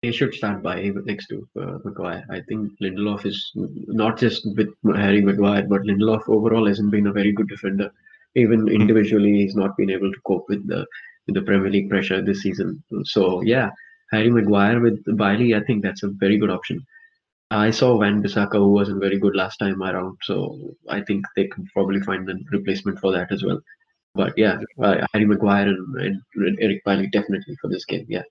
[0.06, 2.24] They should start by next to uh, Maguire.
[2.30, 7.12] I think Lindelof is not just with Harry Maguire, but Lindelof overall hasn't been a
[7.12, 7.90] very good defender.
[8.36, 10.86] Even individually, he's not been able to cope with the
[11.26, 12.84] with the Premier League pressure this season.
[13.02, 13.70] So yeah,
[14.12, 16.86] Harry Maguire with Bailly, I think that's a very good option.
[17.50, 20.36] I saw Wan-Bissaka, who wasn't very good last time around, so
[20.88, 23.60] I think they can probably find a replacement for that as well.
[24.14, 28.06] But yeah, uh, Harry Maguire and, and Eric Bailly definitely for this game.
[28.08, 28.22] Yeah.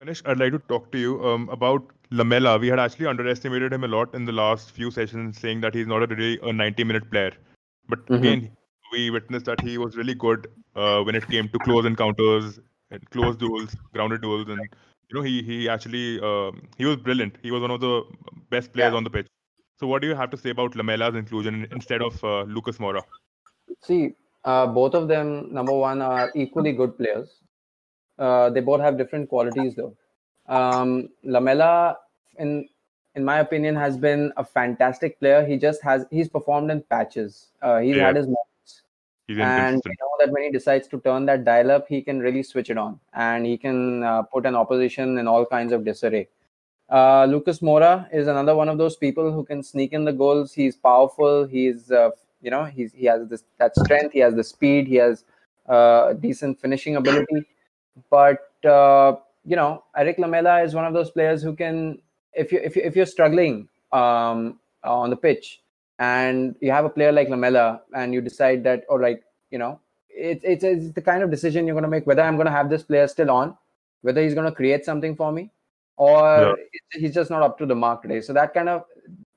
[0.00, 2.58] Ganesh, I'd like to talk to you um, about Lamela.
[2.58, 5.86] We had actually underestimated him a lot in the last few sessions, saying that he's
[5.88, 7.32] not a really a 90-minute player.
[7.88, 8.18] But Mhm.
[8.18, 8.56] again,
[8.92, 10.46] we witnessed that he was really good
[10.76, 14.60] uh, when it came to close encounters, and close duels, grounded duels, and
[15.08, 17.36] you know he he actually um, he was brilliant.
[17.42, 17.94] He was one of the
[18.50, 18.96] best players Yeah.
[18.96, 19.26] on the pitch.
[19.80, 23.02] So what do you have to say about Lamela's inclusion instead of uh, Lucas Moura?
[23.82, 27.36] See, uh, both of them, number one, are equally good players.
[28.18, 29.94] Uh, they both have different qualities, though.
[30.46, 31.98] Um, Lamela,
[32.38, 32.68] in
[33.14, 35.44] in my opinion, has been a fantastic player.
[35.44, 37.48] He just has he's performed in patches.
[37.62, 38.06] Uh, he's Yeah.
[38.06, 38.82] had his moments,
[39.26, 39.98] He's and we inconsistent.
[40.00, 42.78] know that when he decides to turn that dial up, he can really switch it
[42.78, 46.28] on, and he can uh, put an opposition in all kinds of disarray.
[46.90, 50.54] Uh, Lucas Moura is another one of those people who can sneak in the goals.
[50.54, 51.44] He's powerful.
[51.46, 52.10] He's uh,
[52.40, 54.12] you know he's he has this that strength.
[54.12, 54.86] He has the speed.
[54.88, 55.24] He has
[55.68, 57.46] uh, decent finishing ability.
[58.10, 62.00] But uh, you know, Eric Lamela is one of those players who can,
[62.34, 65.60] if you if you if you're struggling um, on the pitch,
[65.98, 69.20] and you have a player like Lamela, and you decide that, all right,
[69.50, 72.36] you know, it's it's, it's the kind of decision you're going to make whether I'm
[72.36, 73.56] going to have this player still on,
[74.02, 75.50] whether he's going to create something for me,
[75.96, 76.54] or Yeah.
[76.92, 78.20] he's just not up to the mark today.
[78.20, 78.84] So that kind of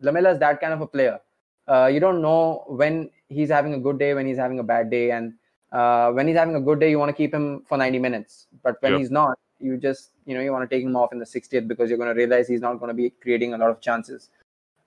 [0.01, 1.19] Lamela is that kind of a player.
[1.67, 4.89] Uh, you don't know when he's having a good day, when he's having a bad
[4.89, 5.33] day, and
[5.71, 8.47] uh, when he's having a good day, you want to keep him for 90 minutes.
[8.63, 8.97] But when Yeah.
[8.99, 11.67] he's not, you just you know you want to take him off in the 60th
[11.67, 14.29] because you're going to realize he's not going to be creating a lot of chances.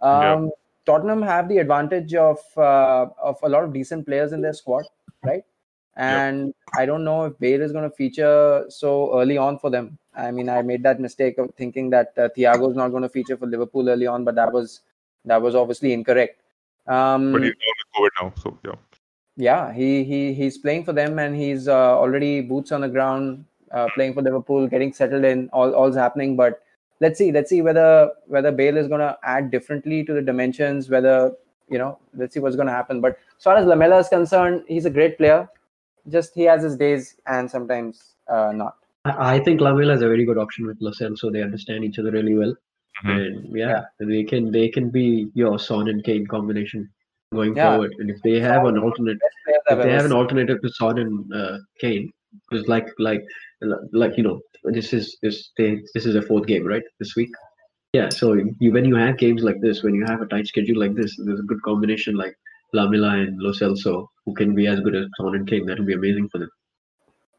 [0.00, 0.50] Um,
[0.84, 4.84] Tottenham have the advantage of uh, of a lot of decent players in their squad,
[5.22, 5.44] right?
[5.96, 9.96] And I don't know if Bale is going to feature so early on for them.
[10.16, 13.08] I mean, I made that mistake of thinking that uh, Thiago is not going to
[13.08, 14.80] feature for Liverpool early on, but that was
[15.24, 16.42] that was obviously incorrect.
[16.86, 18.74] Um, But he's down with COVID now, so yeah.
[19.36, 23.44] Yeah, he he he's playing for them, and he's uh, already boots on the ground,
[23.72, 25.48] uh, playing for Liverpool, getting settled in.
[25.52, 26.62] All all's happening, but
[27.00, 30.88] let's see, let's see whether whether Bale is going to add differently to the dimensions.
[30.88, 31.32] Whether
[31.68, 33.00] you know, let's see what's going to happen.
[33.00, 35.48] But as far as Lamela is concerned, he's a great player.
[36.08, 38.76] Just he has his days, and sometimes uh, not.
[39.04, 41.98] I I think Lamela is a very good option with Lo Celso They understand each
[41.98, 42.54] other really well,
[43.04, 43.16] Mhm.
[43.16, 46.90] and yeah, they can they can be your Son and Kane combination
[47.34, 47.72] going Yeah.
[47.72, 47.94] forward.
[47.98, 51.58] And if they have an alternate, if they have an alternative to Son and uh,
[51.80, 52.12] Kane,
[52.48, 53.22] because like like
[53.92, 57.30] like you know this is this they, this is a fourth game right this week.
[57.92, 60.80] Yeah, so you, when you have games like this, when you have a tight schedule
[60.80, 62.36] like this, there's a good combination like
[62.72, 65.64] Lamela and Lo Celso who can be as good as Son and Kane.
[65.66, 66.50] That will be amazing for them.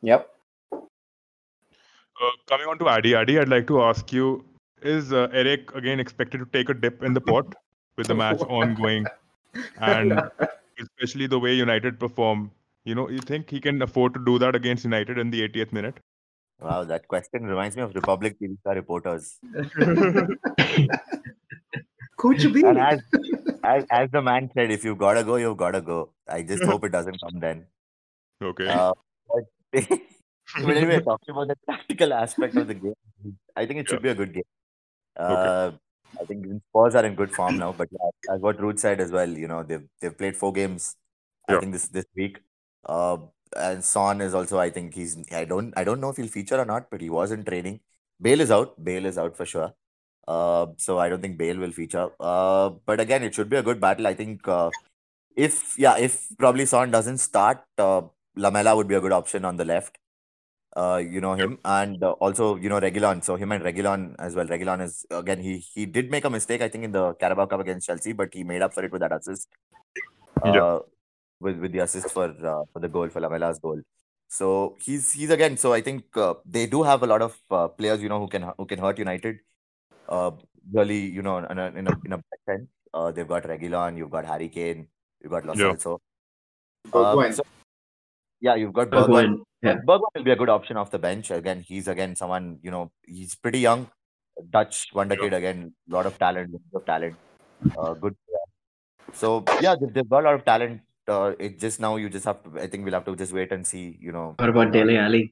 [0.01, 0.29] Yep.
[0.71, 4.45] Uh, coming on to Addy, Addy, I'd like to ask you:
[4.81, 7.53] Is uh, Eric again expected to take a dip in the pot
[7.97, 9.05] with the match ongoing,
[9.79, 10.21] and
[10.79, 12.51] especially the way United perform?
[12.83, 15.73] You know, you think he can afford to do that against United in the 80th
[15.73, 15.95] minute?
[16.61, 19.39] Wow, that question reminds me of Republic TV star reporters.
[22.17, 22.63] Could you be?
[22.63, 23.01] And as,
[23.63, 26.11] as as the man said, if you've gotta go, you've gotta go.
[26.27, 27.65] I just hope it doesn't come then.
[28.41, 28.67] Okay.
[28.67, 28.93] Uh,
[29.27, 29.43] but,
[30.63, 32.93] but anyway, talking about the tactical aspect of the game,
[33.55, 34.43] I think it should be a good game.
[35.17, 35.71] Uh,
[36.19, 39.11] I think Spurs are in good form now, but yeah, as what Ruth said as
[39.11, 40.95] well, you know, they've they've played four games.
[41.47, 42.39] I think this this week.
[42.85, 43.17] Uh,
[43.55, 44.59] and Son is also.
[44.59, 45.17] I think he's.
[45.31, 45.73] I don't.
[45.77, 47.81] I don't know if he'll feature or not, but he was in training.
[48.21, 48.83] Bale is out.
[48.83, 49.73] Bale is out for sure.
[50.27, 52.09] Uh, so I don't think Bale will feature.
[52.19, 54.07] Uh, but again, it should be a good battle.
[54.07, 54.47] I think.
[54.47, 54.71] Uh,
[55.35, 58.01] if yeah, if probably Son doesn't start, uh,
[58.35, 59.97] Lamela would be a good option on the left.
[60.75, 63.23] Uh, you know him, and uh, also you know Reguilón.
[63.23, 64.45] So him and Reguilón as well.
[64.45, 67.61] Reguilón is again he he did make a mistake I think in the Carabao Cup
[67.61, 69.47] against Chelsea, but he made up for it with that assist.
[70.43, 70.79] Uh, Yeah.
[71.39, 73.79] with with the assist for uh, for the goal for Lamela's goal.
[74.27, 75.55] So he's he's again.
[75.55, 78.27] So I think uh, they do have a lot of uh, players you know who
[78.27, 79.39] can who can hurt United.
[80.09, 80.31] Uh,
[80.73, 82.67] really you know in a in a, in a bad sense.
[82.93, 84.87] Uh, they've got Reguilón, you've got Harry Kane,
[85.21, 85.71] you've got Lo Yeah.
[85.73, 85.99] Celso.
[86.91, 87.27] Bergwijn.
[87.27, 87.43] Um, so-
[88.47, 89.35] yeah, you've got Bergwijn, Bergwijn.
[89.67, 89.77] yeah.
[89.89, 91.31] Bergwijn will be a good option off the bench.
[91.41, 92.83] Again, he's again someone, you know,
[93.17, 93.85] he's pretty young.
[94.55, 95.59] Dutch wonder kid again,
[95.95, 97.15] lot of talent, lot of talent.
[97.77, 98.15] Uh, good.
[99.21, 99.29] So
[99.65, 100.81] yeah, they- they've got a lot of talent.
[101.15, 103.51] Uh, it just now you just have to I think we'll have to just wait
[103.57, 104.27] and see, you know.
[104.39, 105.23] What about Dele Alli?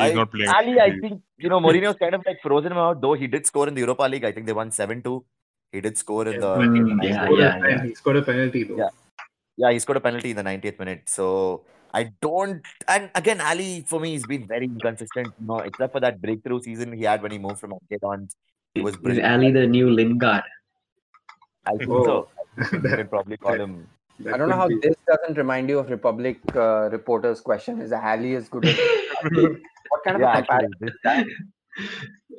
[0.00, 0.48] He's I, not playing.
[0.58, 3.46] Alli, I think you know Mourinho's kind of like frozen him out, though he did
[3.52, 4.24] score in the Europa League.
[4.24, 5.22] I think they won 7-2.
[5.72, 7.82] He did score in Yeah, the but he- Mm, he yeah, a yeah, yeah.
[7.84, 8.78] He scored a penalty though.
[8.78, 8.88] Yeah.
[9.62, 11.02] Yeah, he scored a penalty in the 90th minute.
[11.18, 11.26] So
[11.94, 12.62] I don't.
[12.88, 15.28] And again, Alli for me, he's been very inconsistent.
[15.40, 18.36] You know, except for that breakthrough season he had when he moved from MK Dons.
[18.74, 19.18] He was Is.
[19.18, 20.42] Alli the new Lingard?
[21.66, 22.04] I think Oh.
[22.04, 22.28] so.
[22.72, 23.86] You can probably call him.
[24.20, 27.80] That I don't know how be- this doesn't remind you of Republic uh, reporters' question.
[27.80, 28.76] Is Alli as good as?
[29.22, 31.26] what kind of Yeah, a actually, comparison?
[31.26, 31.26] this,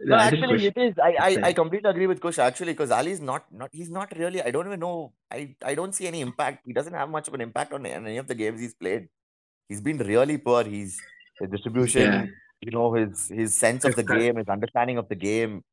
[0.06, 0.94] no, actually, it is.
[1.02, 2.38] I, I, I completely agree with Kush.
[2.40, 4.42] Actually, because Alli is not, not, he's not really.
[4.42, 5.14] I don't even know.
[5.32, 6.64] I, I don't see any impact.
[6.66, 9.08] He doesn't have much of an impact on, on any of the games he's played.
[9.70, 10.64] He's been really poor.
[10.64, 11.00] He's
[11.40, 12.02] his distribution.
[12.02, 12.26] Yeah.
[12.62, 15.64] You know his his sense of the game, his understanding of the game.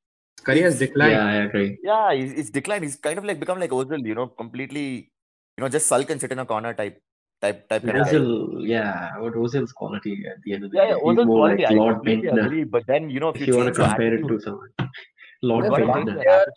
[0.42, 1.12] Career has declined.
[1.12, 1.78] Yeah, I agree.
[1.82, 2.82] Yeah, he's, he's declined.
[2.84, 4.04] He's kind of like become like Ozil.
[4.04, 5.12] You know, completely.
[5.56, 7.00] You know, just sulk and sit in a corner type,
[7.42, 7.82] type, type.
[7.82, 10.90] Ozil, yeah, what Ozil's quality at the end of the Yeah, day?
[10.90, 11.62] yeah, Ozil's quality.
[11.64, 12.46] like I Lord Bendtner.
[12.46, 12.64] agree.
[12.64, 14.70] But then you know, if, If you you want to compare it to someone,
[15.42, 16.54] Lord There's gotta one change Bendtner.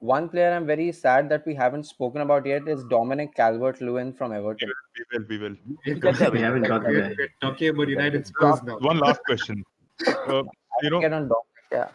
[0.00, 0.18] Your player- attitude.
[0.18, 4.32] One player I'm very sad that we haven't spoken about yet is Dominic Calvert-Lewin from
[4.32, 4.70] Everton.
[4.96, 5.24] We will.
[5.28, 5.56] We will.
[5.86, 7.14] We're We get there, we haven't got we're- there.
[7.18, 8.78] we're talking about United Spurs now.
[8.78, 9.64] One last question.
[10.06, 10.42] Uh,
[10.82, 11.36] you know, Get on Dominic,
[11.72, 11.88] yeah.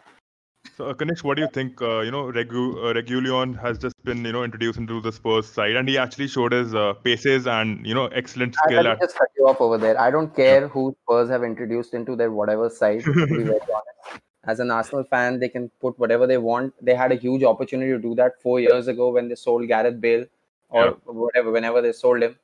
[0.76, 1.80] So, uh, Kanish, what do you think?
[1.80, 5.46] Uh, you know, Regu- uh, Reguilón has just been, you know, introduced into the Spurs
[5.46, 8.84] side, and he actually showed his uh, paces and, you know, excellent I, skill let
[8.84, 9.00] me at.
[9.00, 9.98] just cut you off over there.
[10.00, 13.04] I don't care who Spurs have introduced into their whatever side.
[13.04, 16.74] To be very honest, as an Arsenal fan, they can put whatever they want.
[16.80, 20.00] They had a huge opportunity to do that four years ago when they sold Gareth
[20.00, 20.24] Bale
[20.68, 20.92] or Yeah.
[21.24, 22.36] whatever, whenever they sold him.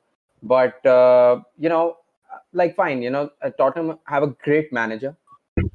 [0.43, 1.97] But uh, you know,
[2.53, 5.15] like fine, you know, uh, Tottenham have a great manager.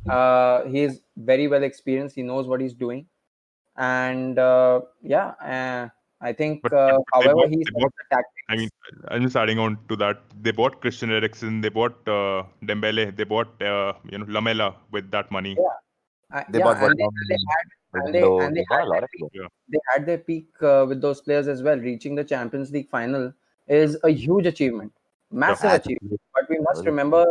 [0.09, 2.16] Uh, he is very well experienced.
[2.16, 3.07] He knows what he's doing,
[3.77, 5.89] and uh, yeah, uh,
[6.20, 6.62] I think.
[6.62, 8.33] But- Uh, but however, he's bought- the tactics.
[8.49, 8.70] I mean,
[9.09, 10.18] I'm just adding on to that.
[10.43, 15.11] They bought Christian Eriksen, they bought uh, Dembele, they bought, uh, you know, Lamela with
[15.16, 15.57] that money.
[16.33, 18.66] Uh, They yeah, bought and they, and they had and they- Window, and they they
[18.68, 19.51] bought a had their of players.
[19.68, 21.79] they had their peak uh, with those players as well.
[21.79, 23.33] Reaching the Champions League final
[23.68, 24.93] is a huge achievement,
[25.31, 26.20] massive achievement.
[26.35, 27.24] But we must remember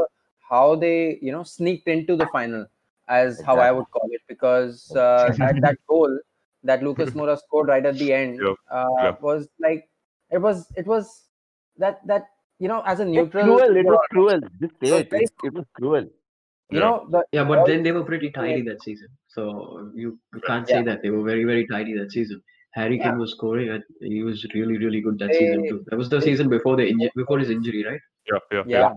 [0.49, 2.67] how they, you know, sneaked into the final,
[3.07, 6.19] as how I would call it, because uh, that, that goal
[6.63, 9.15] that Lucas Moura scored right at the end Yeah, uh, yeah.
[9.21, 9.89] was like
[10.31, 11.29] it was it was
[11.77, 12.29] that that
[12.59, 13.75] you know as a It's neutral, cruel.
[13.77, 14.39] It was cruel.
[14.61, 15.09] Just say was it.
[15.09, 16.05] very it was cruel.
[16.71, 16.85] You Yeah.
[16.85, 19.09] know the Yeah, but all- then they were pretty tidy that season.
[19.27, 20.83] So you, you can't say Yeah.
[20.89, 22.41] that they were very very tidy that season.
[22.71, 23.17] Harry Kane Yeah.
[23.23, 25.79] was scoring, and he was really really good that They- season too.
[25.89, 28.01] That was the they- season before the inju- before his injury, right?
[28.31, 28.93] Yeah, yeah, yeah.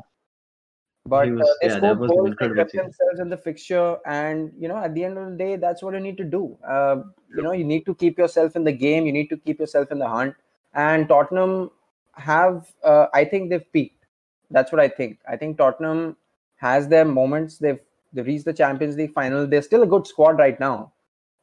[1.13, 2.87] But He uh, they yeah, that scored was an goals, they incredible kept season.
[2.87, 5.95] themselves in the fixture, and you know, at the end of the day, that's what
[5.95, 6.43] you need to do.
[6.77, 6.97] Uh,
[7.37, 9.07] you know, you need to keep yourself in the game.
[9.07, 10.35] You need to keep yourself in the hunt.
[10.75, 11.71] And Tottenham
[12.15, 14.05] have, uh, I think, they've peaked.
[14.51, 15.19] That's what I think.
[15.27, 16.17] I think Tottenham
[16.59, 17.59] has their moments.
[17.59, 17.81] They've
[18.13, 19.47] they reached the Champions League final.
[19.47, 20.93] They're still a good squad right now,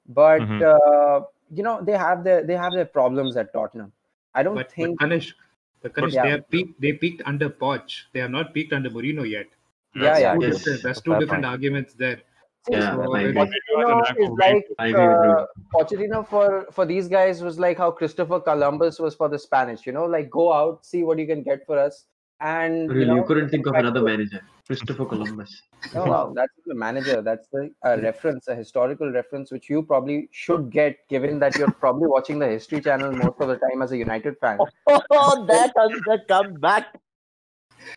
[0.08, 0.62] but Mhm.
[0.74, 3.92] uh, you know, they have their they have their problems at Tottenham.
[4.34, 5.00] I don't But, think.
[5.00, 5.34] but Kanish,
[5.82, 6.24] but Kanish, Yeah.
[6.24, 6.82] they have peaked.
[6.82, 8.00] They peaked under Poch.
[8.14, 9.46] They have not peaked under Mourinho yet.
[9.96, 10.34] Yeah, That's yeah.
[10.34, 10.58] Two Yes.
[10.58, 11.54] different, that's two different point.
[11.58, 12.18] arguments there.
[12.68, 13.24] See, Yeah, So, I.
[13.26, 17.92] Pochettino is like I agree with uh, Pochettino for for these guys was like how
[17.92, 19.86] Christopher Columbus was for the Spanish.
[19.86, 22.06] You know, like go out, see what you can get for us,
[22.42, 25.62] and Really, you know, you couldn't think of another manager, Christopher Columbus.
[25.94, 27.22] Oh wow, that's the manager.
[27.22, 31.72] That's the a reference, a historical reference, which you probably should get, given that you're
[31.72, 34.58] probably watching the History Channel most of the time as a United fan.
[34.88, 37.00] Oh, that has that come back.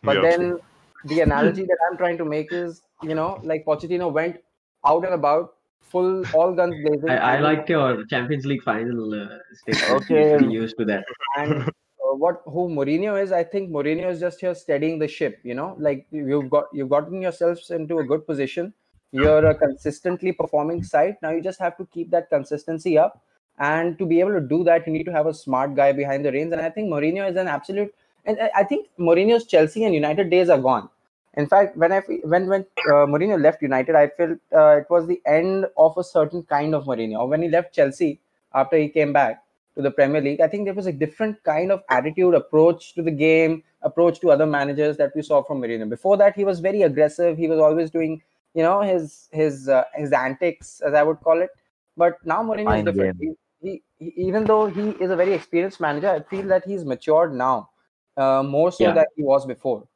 [0.03, 0.21] But Yeah.
[0.21, 0.59] then
[1.05, 4.37] the analogy that I'm trying to make is, you know, like Pochettino went
[4.85, 7.09] out and about, full all guns blazing.
[7.09, 10.03] I, I liked your Champions League final uh, statement.
[10.03, 10.47] Okay.
[10.51, 11.05] Used to that.
[11.37, 11.69] and uh,
[12.15, 15.39] what who Mourinho is, I think Mourinho is just here steadying the ship.
[15.43, 18.73] You know, like you've got you've gotten yourselves into a good position.
[19.11, 21.17] You're a consistently performing side.
[21.21, 23.21] Now you just have to keep that consistency up,
[23.57, 26.25] and to be able to do that, you need to have a smart guy behind
[26.25, 26.51] the reins.
[26.53, 27.93] And I think Mourinho is an absolute.
[28.25, 30.89] And I- think Mourinho's Chelsea and United days are gone.
[31.35, 31.99] In fact, when I
[32.33, 36.03] when when uh, Mourinho left United, I felt uh, it was the end of a
[36.03, 37.19] certain kind of Mourinho.
[37.19, 38.19] Or when he left Chelsea
[38.53, 39.43] after he came back
[39.79, 43.01] to the Premier League, I think there was a different kind of attitude, approach to
[43.01, 45.89] the game, approach to other managers that we saw from Mourinho.
[45.89, 47.37] Before that, he was very aggressive.
[47.37, 48.21] He was always doing,
[48.53, 51.49] you know, his his uh, his antics, as I would call it.
[51.95, 53.15] But now Mourinho is different.
[53.21, 56.83] He, he, he, even though he is a very experienced manager, I feel that he's
[56.83, 57.69] matured now,
[58.17, 58.93] uh, more so Yeah.
[58.95, 59.87] than he was before.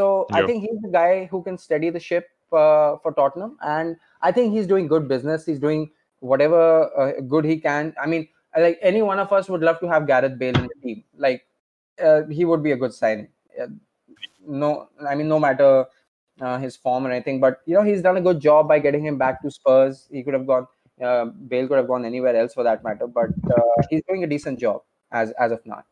[0.00, 3.96] So I think he's the guy who can steady the ship uh, for Tottenham, and
[4.22, 5.46] I think he's doing good business.
[5.46, 6.60] He's doing whatever
[7.00, 7.94] uh, good he can.
[8.02, 10.80] I mean, like any one of us would love to have Gareth Bale in the
[10.82, 11.04] team.
[11.16, 11.46] Like
[12.02, 13.28] uh, he would be a good sign.
[13.60, 13.66] Uh,
[14.46, 15.86] no, I mean, no matter
[16.40, 19.04] uh, his form or anything, but you know, he's done a good job by getting
[19.04, 20.06] him back to Spurs.
[20.10, 20.66] He could have gone.
[21.02, 24.26] Uh, Bale could have gone anywhere else for that matter, but uh, he's doing a
[24.26, 24.82] decent job
[25.12, 25.84] as as of now.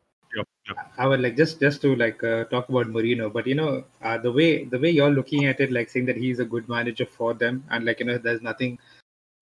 [0.97, 4.17] I would like just just to like uh, talk about Mourinho, but you know uh,
[4.17, 7.05] the way the way you're looking at it, like saying that he's a good manager
[7.05, 8.77] for them, and like you know there's nothing.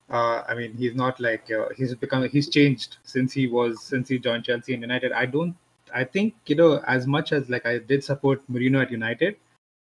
[0.10, 4.08] Uh, I mean, he's not like uh, he's become he's changed since he was since
[4.08, 5.12] he joined Chelsea and United.
[5.12, 5.56] I don't.
[5.94, 9.38] I think you know as much as like I did support Mourinho at United,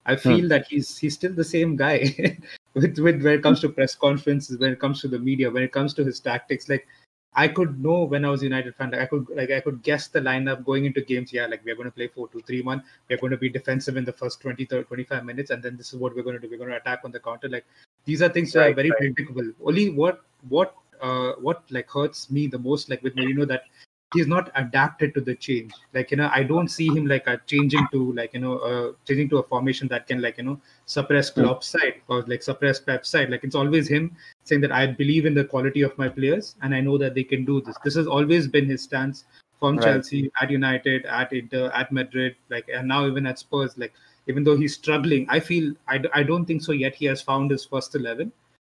[0.05, 2.37] I feel that he's he's still the same guy
[2.73, 5.63] with with when it comes to press conferences, when it comes to the media, when
[5.63, 6.87] it comes to his tactics, like.
[7.35, 10.07] I could know when I was United fan, like I could like I could guess
[10.07, 11.33] the lineup going into games.
[11.33, 12.83] Yeah, like we're going to play 4 2 3 1.
[13.09, 15.91] We're going to be defensive in the first 20, 30, 25 minutes, and then this
[15.93, 16.47] is what we're going to do.
[16.47, 17.49] We're going to attack on the counter.
[17.49, 17.65] Like
[18.05, 18.99] these are things that are very right.
[18.99, 19.51] predictable.
[19.63, 23.63] Only what what uh what like hurts me the most, like with Mourinho, that
[24.13, 25.71] he's not adapted to the change.
[25.93, 28.91] Like you know, I don't see him like uh, changing to like you know uh,
[29.07, 32.80] changing to a formation that can like you know suppress Klopp's side or like suppress
[32.80, 33.30] Pep's side.
[33.30, 36.73] Like it's always him saying that I believe in the quality of my players and
[36.73, 37.75] I know that they can do this.
[37.84, 39.25] This has always been his stance
[39.59, 39.85] from Right.
[39.85, 43.77] Chelsea, at United, at Inter, at Madrid, like and now even at Spurs.
[43.77, 43.93] Like
[44.27, 46.95] even though he's struggling, I feel I, I don't think so yet.
[46.95, 48.31] He has found his first eleven.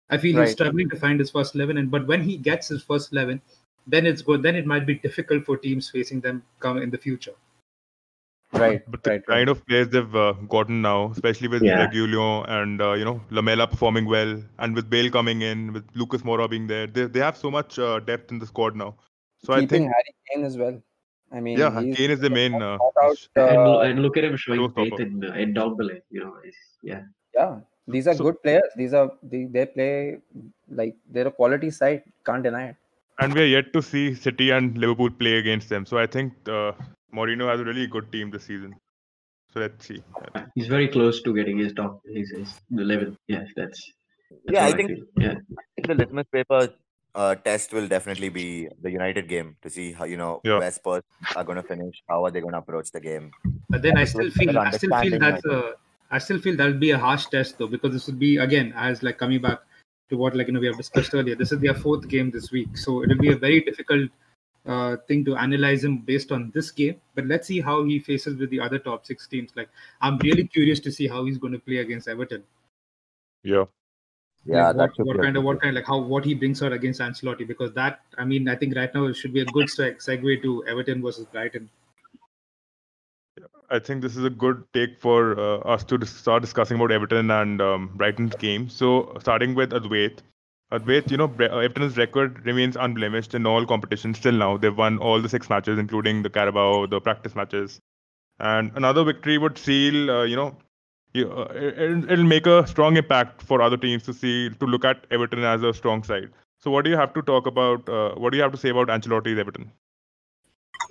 [0.10, 0.46] I feel Right.
[0.46, 3.42] he's struggling to find his first eleven, and but when he gets his first eleven,
[3.88, 4.44] then it's good.
[4.44, 7.34] Then it might be difficult for teams facing them come in the future.
[8.52, 8.82] Right.
[8.90, 9.38] But the right, right.
[9.38, 11.88] kind of players they've uh, gotten now, especially with Yeah.
[11.88, 16.24] Reguilón and uh, you know Lamela performing well, and with Bale coming in, with Lucas
[16.24, 18.96] Moura being there, they they have so much uh, depth in the squad now.
[19.44, 20.82] So I Keeping think Harry Kane as well.
[21.32, 22.54] I mean, yeah, he's Kane is the main.
[22.62, 24.90] Uh, out, and, uh, lo- and look at him showing showstopper.
[24.90, 26.02] faith in uh, in Ndombele.
[26.10, 26.34] You know,
[26.84, 27.02] yeah.
[27.36, 28.70] yeah, these are So- good players.
[28.76, 30.18] These are they, they play
[30.82, 32.04] like they're a quality side.
[32.26, 32.76] Can't deny it.
[33.22, 35.86] and we are yet to see City and Liverpool play against them.
[35.86, 36.72] So I think uh,
[37.14, 38.76] Mourinho has a really good team this season.
[39.54, 40.02] So let's see.
[40.56, 43.10] He's very close to getting his top his, his the level.
[43.28, 43.82] Yeah, that's, that's
[44.56, 45.06] Yeah, I what think- feel.
[45.26, 45.36] yeah.
[45.90, 46.62] the litmus paper
[47.16, 50.60] uh, test will definitely be the United game to see how you know Yeah.
[50.60, 51.04] where Spurs
[51.36, 53.32] are going to finish, how are they going to approach the game.
[53.70, 55.74] But then I still feel better I still feel that's I a
[56.12, 59.04] I still feel that'll be a harsh test though because this would be again as
[59.04, 59.60] like coming back
[60.10, 61.36] to what like you know we have discussed earlier.
[61.36, 64.10] This is their fourth game this week, so it'll be a very difficult
[64.66, 66.96] uh, thing to analyze him based on this game.
[67.16, 69.52] But let's see how he faces with the other top six teams.
[69.56, 69.70] Like
[70.02, 72.44] I'm really curious to see how he's going to play against Everton.
[73.44, 73.66] Yeah.
[74.46, 76.64] Yeah, Like, that what, should what kind of what kind like how what he brings
[76.64, 79.46] out against Ancelotti because that I mean I think right now it should be a
[79.46, 81.70] good segue to Everton versus Brighton.
[83.72, 87.30] I think this is a good take for uh, us to start discussing about Everton
[87.30, 88.68] and um, Brighton's game.
[88.68, 90.20] So, starting with Adwait.
[90.72, 94.58] Adwait, you know, uh, Everton's record remains unblemished in all competitions still now.
[94.58, 97.80] They've won all the six matches, including the Carabao, the practice matches.
[98.40, 100.58] And another victory would seal, uh, you know,
[101.14, 104.86] you, uh, it, it'll make a strong impact for other teams to see, to look
[104.86, 106.30] at Everton as a strong side.
[106.60, 107.88] So, what do you have to talk about?
[107.88, 109.72] Uh, what do you have to say about Ancelotti's Everton?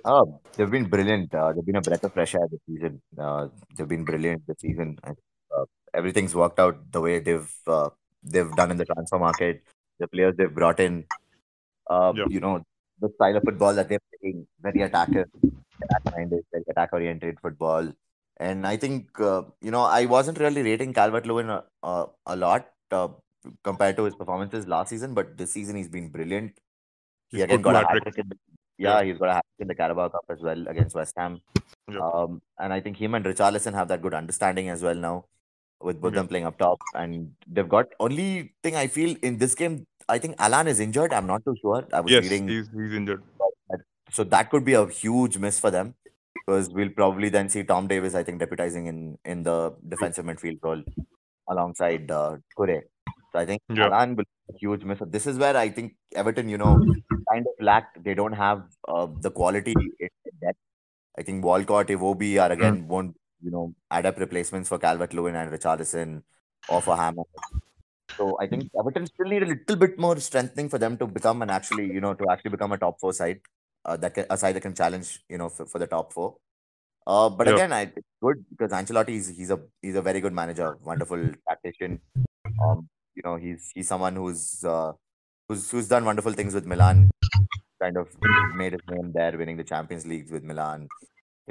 [0.05, 1.35] Oh, they've been brilliant.
[1.35, 3.01] Uh, they've been a breath of fresh air this season.
[3.19, 4.99] Uh, they've been brilliant this season.
[5.05, 7.91] Uh, everything's worked out the way they've uh,
[8.23, 9.63] they've done in the transfer market.
[9.99, 11.05] The players they've brought in,
[11.91, 12.27] uh, Yeah.
[12.29, 12.63] you know,
[13.01, 15.27] the style of football that they're playing, very attacker,
[16.13, 17.93] very attack-oriented football.
[18.41, 22.69] And I think, uh, you know, I wasn't really rating Calvert-Lewin a, a, a lot
[22.93, 23.09] uh,
[23.65, 26.53] compared to his performances last season, but this season he's been brilliant.
[27.31, 28.19] He again got a hat trick.
[28.19, 28.37] in the
[28.79, 31.41] yeah, he's got a hat trick in the Carabao Cup as well against West Ham.
[31.91, 31.99] Yeah.
[31.99, 35.25] Um, and I think him and Richarlison have that good understanding as well now,
[35.81, 36.21] with both Yeah.
[36.21, 36.79] them playing up top.
[36.95, 39.85] And they've got only thing I feel in this game.
[40.09, 41.13] I think Alan is injured.
[41.13, 41.87] I'm not too sure.
[41.93, 43.23] I was Yes, reading, he's, he's injured.
[44.13, 45.95] so that could be a huge miss for them
[46.47, 48.15] because we'll probably then see Tom Davies.
[48.15, 50.83] I think deputizing in in the defensive midfield role
[51.49, 52.83] alongside uh, Kure.
[53.33, 53.87] So I think Yeah.
[53.87, 55.01] Alan will be a huge miss.
[55.07, 56.75] This is where I think Everton, you know,
[57.33, 58.03] kind of lack.
[58.03, 60.09] They don't have uh, the quality in
[60.41, 60.59] depth.
[61.19, 65.53] I think Walcott, Iwobi are again won't you know adept replacements for Calvert Lewin and
[65.53, 66.23] Richarlison
[66.69, 67.25] or for Hammer.
[68.17, 71.43] So I think Everton still need a little bit more strengthening for them to become
[71.43, 73.41] and actually you know to actually become a top four side.
[73.85, 76.37] Uh, that can, a side that can challenge you know for, for the top four.
[77.07, 80.35] Uh, but again, I it's good because Ancelotti is he's a he's a very good
[80.35, 82.01] manager, wonderful tactician.
[82.63, 84.93] Um, you know he's he's someone who's uh,
[85.49, 87.11] who's who's done wonderful things with Milan,
[87.81, 88.09] kind of
[88.55, 90.89] made his name there, winning the Champions Leagues with Milan.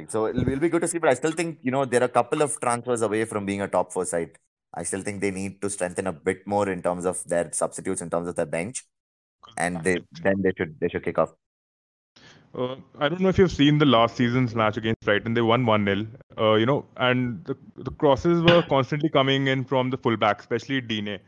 [0.10, 2.12] So it'll, it'll be good to see, but I still think you know there are
[2.12, 4.38] a couple of transfers away from being a top four side.
[4.74, 8.02] I still think they need to strengthen a bit more in terms of their substitutes,
[8.02, 8.86] in terms of their bench,
[9.58, 11.34] and they then they should they should kick off.
[12.58, 15.36] Uh, I don't know if you've seen the last season's match against Brighton.
[15.36, 16.08] They won 1 0.
[16.38, 20.82] Uh, you know, and the, the crosses were constantly coming in from the fullback, especially
[20.82, 21.20] Digne.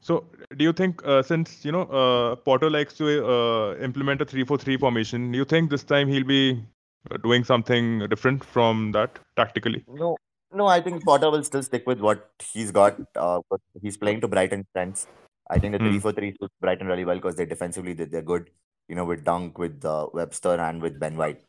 [0.00, 0.26] So,
[0.56, 4.44] do you think, uh, since, you know, uh, Potter likes to uh, implement a 3
[4.44, 6.62] 4 3 formation, do you think this time he'll be
[7.10, 9.84] uh, doing something different from that tactically?
[9.88, 10.16] No,
[10.52, 12.96] no, I think Potter will still stick with what he's got.
[13.16, 13.40] Uh,
[13.82, 15.08] he's playing to Brighton's strengths.
[15.50, 15.88] I think the Hmm.
[15.88, 18.50] three four three suits Brighton really well because they're defensively they, they're good.
[18.88, 21.42] You know, with Dunk, with uh, Webster, and with Ben White,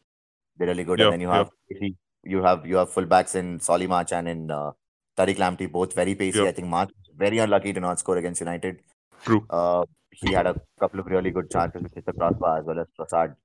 [0.57, 0.99] they're really good.
[0.99, 4.27] Yeah, and then you have pacey- you have you have fullbacks in Solly March and
[4.27, 4.71] in uh,
[5.17, 6.39] Tariq Lamptey, both very pacey.
[6.39, 6.49] Yeah.
[6.49, 8.79] I think March very unlucky to not score against United.
[9.23, 9.45] True.
[9.49, 12.79] Uh, he had a couple of really good chances to hit the crossbar as well
[12.79, 13.35] as Trossard.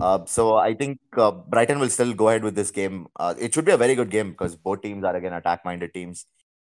[0.00, 3.06] Uh, so I think uh, Brighton will still go ahead with this game.
[3.18, 6.26] Uh, it should be a very good game because both teams are again attack-minded teams.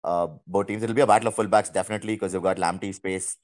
[0.03, 0.83] Uh, both teams.
[0.83, 3.37] It'll be a battle of fullbacks definitely because you've got Lamptey space.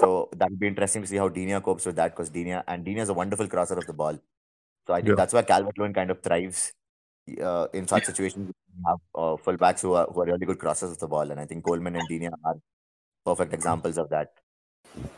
[0.00, 3.00] So that'll be interesting to see how Digne copes with that because Digne and Digne
[3.00, 4.18] is a wonderful crosser of the ball.
[4.86, 5.14] So I think Yeah.
[5.16, 6.72] that's where Calvert Lewin kind of thrives
[7.42, 8.48] uh, in such situations.
[8.76, 11.40] You have uh, fullbacks who are who are really good crossers of the ball, and
[11.40, 12.56] I think Coleman and Digne are
[13.24, 14.32] perfect examples of that.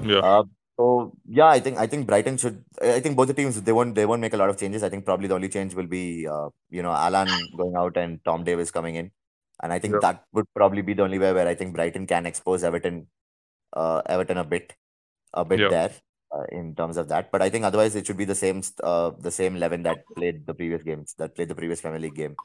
[0.02, 0.18] Yeah.
[0.18, 0.44] Uh,
[0.78, 2.64] so yeah, I think I think Brighton should.
[2.82, 4.82] I think both the teams they won't they won't make a lot of changes.
[4.82, 8.22] I think probably the only change will be uh, you know Alan going out and
[8.24, 9.10] Tom Davies coming in,
[9.62, 10.00] and I think Yeah.
[10.02, 13.06] that would probably be the only way where I think Brighton can expose Everton
[13.74, 14.72] uh, Everton a bit,
[15.34, 15.68] a bit Yeah.
[15.68, 15.92] there
[16.32, 17.30] uh, in terms of that.
[17.32, 20.46] But I think otherwise it should be the same, uh, the same eleven that played
[20.46, 22.36] the previous games, that played the previous Premier League game.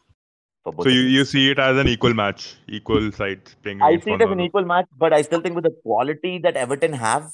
[0.63, 3.97] For both So you, you see it as an equal match, equal sides playing I
[3.99, 6.93] see it as an equal match, but I still think with the quality that Everton
[6.93, 7.31] have,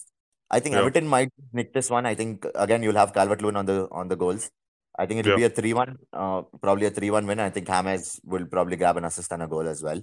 [0.51, 0.81] I think Yeah.
[0.81, 2.05] Everton might nick this one.
[2.05, 4.51] I think again you'll have Calvert Lewin on the on the goals.
[4.97, 5.37] I think it'll Yeah.
[5.37, 7.39] be a three-one, uh, probably a three-one win.
[7.39, 10.01] I think James will probably grab an assist and a goal as well.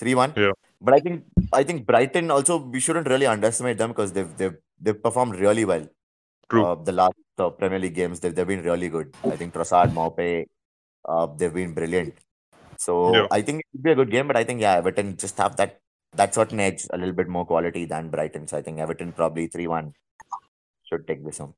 [0.00, 0.34] Three-one.
[0.36, 0.50] Yeah.
[0.84, 4.56] But I think I think Brighton also we shouldn't really underestimate them because they've they've
[4.80, 5.86] they've performed really well.
[6.50, 6.64] True.
[6.64, 9.14] Uh, the last uh, Premier League games they've they've been really good.
[9.24, 10.46] I think Trossard, Maupay,
[11.08, 12.14] uh, they've been brilliant.
[12.78, 13.26] So Yeah.
[13.30, 15.56] I think it will be a good game, but I think yeah, Everton just have
[15.56, 15.80] that
[16.16, 18.46] that certain edge, a little bit more quality than Brighton.
[18.46, 19.94] So I think Everton probably three one
[20.88, 21.54] should take this home.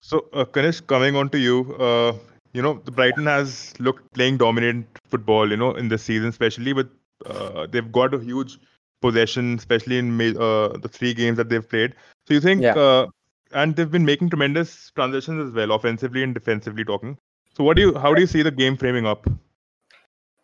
[0.00, 2.12] So, uh, Kanish, coming on to you, uh,
[2.52, 6.72] you know, the Brighton has looked playing dominant football, you know, in this season, especially
[6.72, 6.88] with
[7.26, 8.58] uh, they've got a huge
[9.00, 11.94] possession, especially in uh, the three games that they've played.
[12.26, 12.74] So, you think, Yeah.
[12.74, 13.06] uh,
[13.52, 17.18] and they've been making tremendous transitions as well, offensively and defensively talking.
[17.56, 19.26] So, what do you, how do you see the game framing up?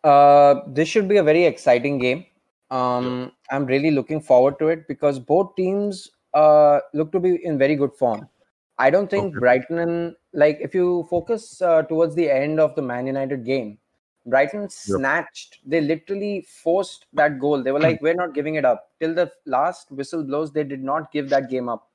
[0.03, 2.25] Uh, this should be a very exciting game.
[2.69, 7.57] Um, I'm really looking forward to it because both teams uh, look to be in
[7.57, 8.27] very good form.
[8.77, 9.39] I don't think Okay.
[9.39, 13.79] Brighton and like if you focus uh, towards the end of the Man United game,
[14.27, 15.59] Brighton snatched.
[15.65, 17.63] They literally forced that goal.
[17.63, 20.83] They were like, "We're not giving it up." Till the last whistle blows, they did
[20.83, 21.89] not give that game up.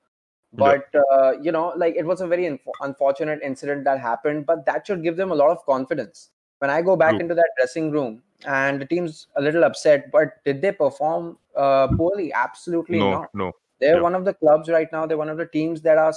[0.55, 4.47] But uh, you know, like it was a very unf- unfortunate incident that happened.
[4.47, 6.31] But that should give them a lot of confidence.
[6.59, 7.21] When I go back True.
[7.21, 11.89] into that dressing room and the team's a little upset, but did they perform uh,
[11.89, 12.33] poorly?
[12.33, 13.31] Absolutely No, not.
[13.35, 13.53] no.
[13.81, 15.05] They're one of the clubs right now.
[15.07, 16.15] They're one of the teams that are,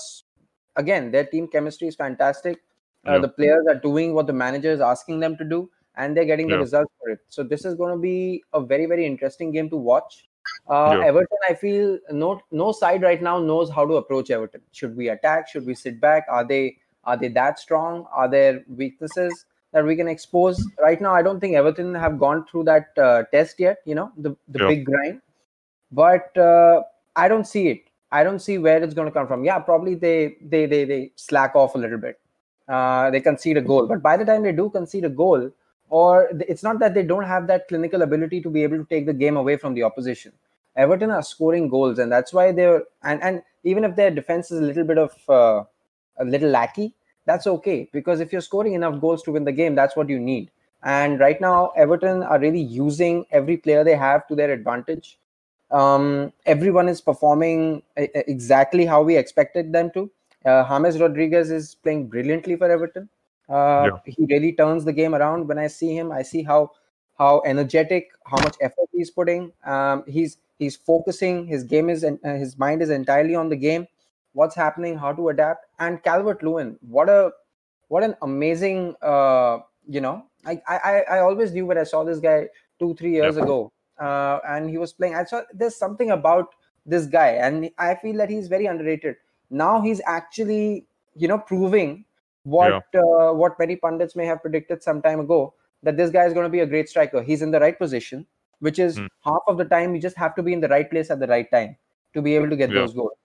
[0.75, 2.61] again, their team chemistry is fantastic.
[3.07, 3.17] Uh.
[3.19, 6.47] The players are doing what the manager is asking them to do, and they're getting
[6.47, 6.61] the Yeah.
[6.61, 7.19] results for it.
[7.27, 10.27] So this is going to be a very, very interesting game to watch.
[10.67, 11.07] Uh, Yeah.
[11.07, 14.61] Everton, I feel no no side right now knows how to approach Everton.
[14.71, 15.47] Should we attack?
[15.47, 16.25] Should we sit back?
[16.29, 18.07] Are they are they that strong?
[18.11, 20.65] Are there weaknesses that we can expose?
[20.81, 23.77] Right now, I don't think Everton have gone through that uh, test yet.
[23.85, 24.67] You know, the the Yeah.
[24.67, 25.21] big grind
[25.91, 26.83] but uh,
[27.15, 27.81] I don't see it.
[28.11, 29.43] I don't see where it's going to come from.
[29.43, 32.19] Yeah, probably they they they they slack off a little bit.
[32.67, 35.51] Uh, they concede a goal, but by the time they do concede a goal,
[35.89, 39.05] or it's not that they don't have that clinical ability to be able to take
[39.05, 40.31] the game away from the opposition.
[40.75, 44.59] Everton are scoring goals, and that's why they're and and even if their defense is
[44.59, 45.63] a little bit of uh,
[46.17, 46.93] a little lackey,
[47.25, 50.19] that's okay because if you're scoring enough goals to win the game, that's what you
[50.19, 50.51] need.
[50.83, 55.17] And right now, Everton are really using every player they have to their advantage
[55.71, 60.11] um, everyone is performing exactly how we expected them to.
[60.45, 63.09] Uh, James Rodriguez is playing brilliantly for Everton.
[63.49, 65.47] Uh, He really turns the game around.
[65.47, 66.71] When I see him, I see how
[67.17, 69.51] how energetic, how much effort he's putting.
[69.63, 71.45] Um, he's he's focusing.
[71.47, 73.87] His game is and uh, his mind is entirely on the game.
[74.33, 74.97] What's happening?
[74.97, 75.65] How to adapt?
[75.79, 77.31] And Calvert Lewin, what a
[77.87, 80.25] what an amazing uh, you know.
[80.45, 82.49] I, I I- always knew when I saw this guy
[82.79, 85.15] two three years ago uh, and he was playing.
[85.15, 86.53] I saw there's something about
[86.85, 89.15] this guy, and I feel that he's very underrated.
[89.49, 92.04] Now he's actually, you know, proving
[92.45, 95.53] what uh, what many pundits may have predicted some time ago
[95.83, 97.21] that this guy is going to be a great striker.
[97.21, 98.25] He's in the right position,
[98.59, 99.07] which is Hmm.
[99.29, 101.27] half of the time you just have to be in the right place at the
[101.27, 101.75] right time
[102.13, 102.81] to be able to get Yeah.
[102.81, 103.17] those goals.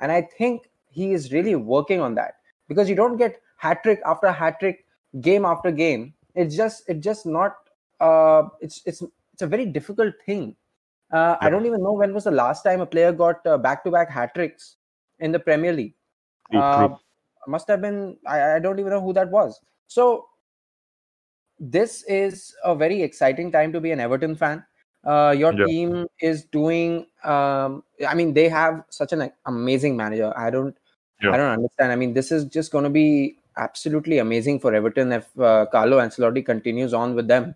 [0.00, 2.36] And I think he is really working on that
[2.68, 4.86] because you don't get hat trick after hat trick,
[5.20, 6.14] game after game.
[6.34, 7.56] It's just it's just not.
[8.00, 10.56] Uh, it's it's it's a very difficult thing.
[11.12, 14.10] Uh, I don't even know when was the last time a player got uh, back-to-back
[14.10, 14.76] hat tricks
[15.20, 15.94] in the Premier League.
[16.50, 16.98] True, Uh, true.
[17.48, 18.18] Must have been.
[18.26, 19.60] I, I don't even know who that was.
[19.86, 20.26] So
[21.58, 24.64] this is a very exciting time to be an Everton fan.
[25.04, 25.66] Uh, your Yeah.
[25.66, 27.06] team is doing.
[27.24, 30.32] Um, I mean, they have such an amazing manager.
[30.36, 30.76] I don't.
[31.22, 31.32] Yeah.
[31.32, 31.92] I don't understand.
[31.92, 35.98] I mean, this is just going to be absolutely amazing for Everton if uh, Carlo
[35.98, 37.54] Ancelotti continues on with them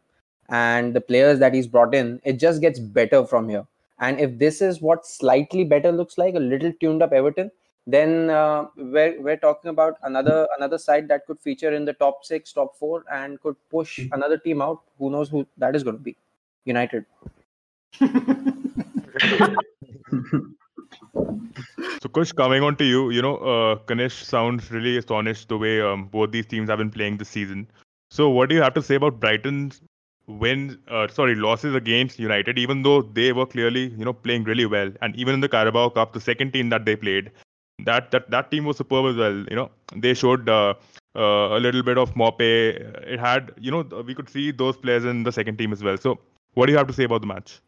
[0.48, 2.20] and the players that he's brought in.
[2.24, 3.66] It just gets better from here.
[3.98, 7.50] And if this is what slightly better looks like, a little tuned up Everton,
[7.86, 12.24] then uh, we're we're talking about another another side that could feature in the top
[12.24, 14.81] six, top four, and could push another team out.
[14.98, 16.16] Who knows who that is going to be?
[16.65, 17.07] United.
[22.02, 25.81] So, Kush, coming on to you, you know, uh, Kanish sounds really astonished the way
[25.81, 27.70] um, both these teams have been playing this season.
[28.11, 29.82] So, what do you have to say about Brighton's
[30.27, 34.66] wins, uh, sorry, losses against United, even though they were clearly, you know, playing really
[34.66, 37.31] well, and even in the Carabao Cup, the second team that they played,
[37.85, 39.36] that that that team was superb as well.
[39.51, 40.74] You know, they showed uh,
[41.15, 42.52] uh, a little bit of Maupay.
[43.07, 45.97] It had, you know, we could see those players in the second team as well.
[45.97, 46.19] So,
[46.55, 47.61] what do you have to say about the match?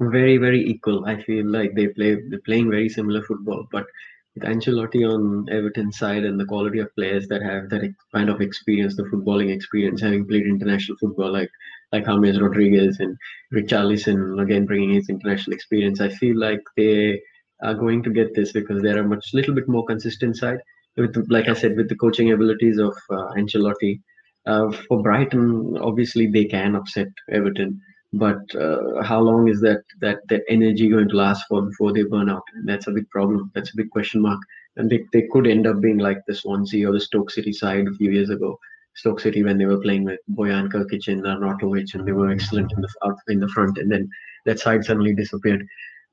[0.00, 1.04] very very equal.
[1.04, 3.86] I feel like they play they're playing very similar football, but
[4.34, 8.40] with Ancelotti on Everton side and the quality of players that have that kind of
[8.40, 11.50] experience, the footballing experience, having played international football like
[11.92, 13.16] like James Rodriguez and
[13.52, 17.20] Richarlison, again bringing his international experience, I feel like they
[17.62, 20.58] are going to get this because they're a much little bit more consistent side.
[20.96, 24.00] With like I said, with the coaching abilities of uh, Ancelotti,
[24.46, 27.80] uh, for Brighton, obviously they can upset Everton,
[28.12, 32.02] but uh, how long is that that that energy going to last for before they
[32.02, 32.42] burn out?
[32.64, 33.50] That's a big problem.
[33.54, 34.40] That's a big question mark.
[34.76, 37.86] And they, they could end up being like the Swansea or the Stoke City side
[37.86, 38.58] a few years ago.
[38.94, 42.72] Stoke City when they were playing with Bojan Krkic and Arnautovic and they were excellent
[42.72, 44.08] in the in the front, and then
[44.46, 45.66] that side suddenly disappeared.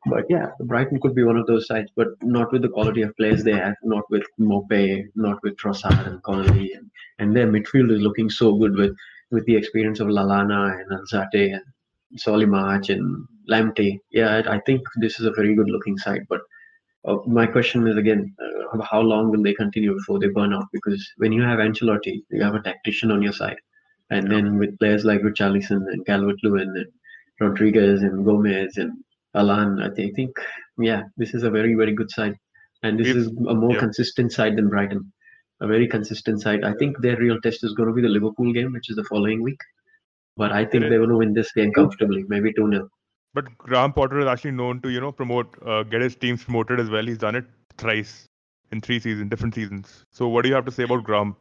[0.09, 3.15] But yeah, Brighton could be one of those sides, but not with the quality of
[3.17, 6.89] players they have, not with Maupay, not with Trossard and Connolly, and,
[7.19, 8.95] and their midfield is looking so good with
[9.31, 11.61] with the experience of Lallana and Alzate and
[12.17, 13.99] Solly March and Lamptey.
[14.11, 16.25] Yeah, I, I think this is a very good looking side.
[16.29, 16.41] But
[17.05, 20.67] uh, my question is again, uh, how long will they continue before they burn out?
[20.71, 23.57] Because when you have Ancelotti, you have a tactician on your side,
[24.09, 26.87] and then with players like Richarlison and Calvert-Lewin and
[27.39, 28.93] Rodriguez and Gomes and
[29.37, 30.31] Alan, I, th- I think
[30.77, 32.35] yeah, this is a very very good side,
[32.83, 35.11] and this is a more consistent side than Brighton.
[35.59, 36.63] A very consistent side.
[36.63, 39.03] I think their real test is going to be the Liverpool game, which is the
[39.05, 39.59] following week.
[40.35, 42.89] But I think they're going to win this game comfortably, maybe 2 0.
[43.33, 46.79] But Graham Potter is actually known to, you know, promote, uh, get his teams promoted
[46.79, 47.03] as well.
[47.05, 47.45] He's done it
[47.77, 48.27] thrice
[48.71, 50.05] in three seasons, different seasons.
[50.11, 51.35] So what do you have to say about Graham?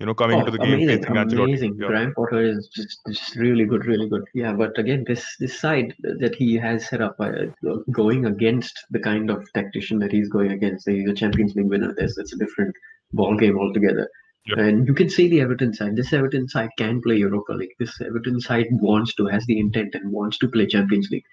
[0.00, 1.44] You know, coming into the game, Oh, amazing, facing Ancelotti.
[1.44, 1.76] amazing.
[1.78, 1.86] Yeah.
[1.86, 4.24] Graham Potter is just, just really good, really good.
[4.34, 7.46] Yeah, but again, this this side that he has set up, uh,
[7.90, 11.94] going against the kind of tactician that he's going against, he's a Champions League winner.
[11.96, 12.74] That's that's a different
[13.12, 14.08] ball game altogether.
[14.46, 14.60] Yeah.
[14.64, 15.96] And you can see the Everton side.
[15.96, 17.74] This Everton side can play Europa League.
[17.78, 21.24] This Everton side wants to, has the intent, and wants to play Champions League.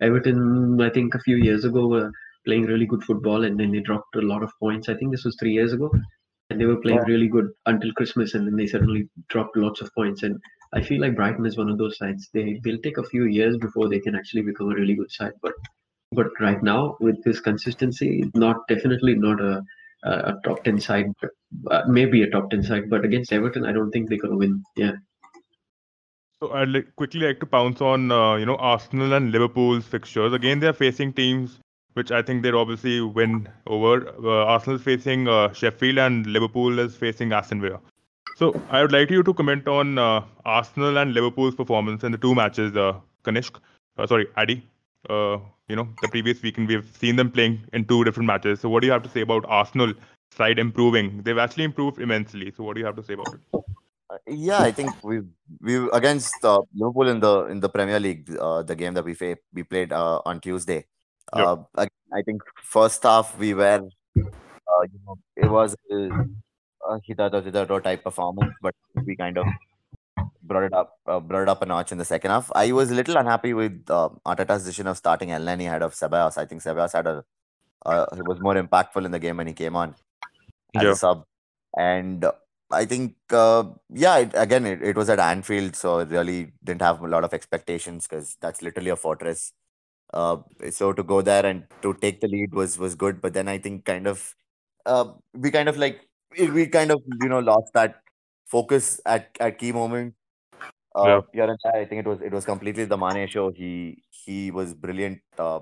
[0.00, 2.10] Everton, I think, a few years ago were
[2.44, 4.88] playing really good football, and then they dropped a lot of points.
[4.88, 5.90] I think this was three years ago,
[6.50, 7.04] and they were playing Yeah.
[7.12, 10.22] really good until Christmas, and then they suddenly dropped lots of points.
[10.22, 10.38] And
[10.72, 12.28] I feel like Brighton is one of those sides.
[12.34, 15.32] They they'll take a few years before they can actually become a really good side.
[15.42, 15.52] But
[16.12, 19.62] but right now, with this consistency, not definitely not a
[20.04, 21.30] a, a top ten side, but
[21.70, 22.90] uh, maybe a top ten side.
[22.90, 24.62] But against Everton, I don't think they're gonna win.
[24.76, 24.92] Yeah.
[26.42, 30.32] So I'd like, quickly like to pounce on, uh, you know, Arsenal and Liverpool's fixtures.
[30.32, 31.58] Again, they're facing teams
[31.94, 34.08] which I think they'd obviously win over.
[34.08, 37.80] Uh, Arsenal's facing uh, Sheffield and Liverpool is facing Aston Villa.
[38.36, 42.18] So I would like you to comment on uh, Arsenal and Liverpool's performance in the
[42.18, 42.76] two matches.
[42.76, 42.94] Uh,
[43.24, 43.56] Kanishk,
[43.98, 44.66] uh, sorry, Addy.
[45.08, 45.38] Uh,
[45.68, 48.60] you know, the previous weekend we've seen them playing in two different matches.
[48.60, 49.92] So what do you have to say about Arsenal
[50.30, 51.22] side improving?
[51.22, 52.52] They've actually improved immensely.
[52.56, 53.64] So what do you have to say about it?
[54.26, 55.20] Yeah, I think we
[55.60, 59.38] we against uh, Liverpool in the in the Premier League, the game that we fa-
[59.52, 60.84] we played on Tuesday.
[61.34, 61.52] Yep.
[61.76, 63.80] Uh, I think first half we were,
[64.16, 65.96] uh, you know, it was a,
[66.90, 68.74] a hitato hitato type performance, but
[69.06, 69.46] we kind of
[70.42, 72.50] brought it up uh, brought it up a notch in the second half.
[72.54, 76.38] I was a little unhappy with uh, Arteta's decision of starting Elneny ahead of Ceballos.
[76.38, 77.24] I think Ceballos had a
[77.86, 79.94] uh, he was more impactful in the game when he came on
[80.76, 80.90] as Yeah.
[80.90, 81.24] a sub,
[81.76, 82.24] and
[82.72, 87.02] I think, uh, yeah, it, again, it, it was at Anfield, so really didn't have
[87.02, 89.52] a lot of expectations because that's literally a fortress.
[90.12, 90.38] Uh,
[90.70, 93.58] so to go there and to take the lead was was good, but then I
[93.58, 94.34] think kind of,
[94.86, 96.08] uh, we kind of like
[96.38, 98.02] we kind of you know lost that
[98.46, 100.14] focus at at key moment.
[100.94, 101.22] Uh, Yeah.
[101.32, 103.50] here and there, I think it was it was completely the Mane show.
[103.52, 105.20] He he was brilliant.
[105.38, 105.60] Uh,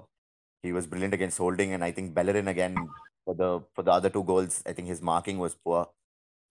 [0.62, 2.95] he was brilliant against Holding, and I think Bellerin again
[3.25, 4.62] for the for the other two goals.
[4.66, 5.89] I think his marking was poor.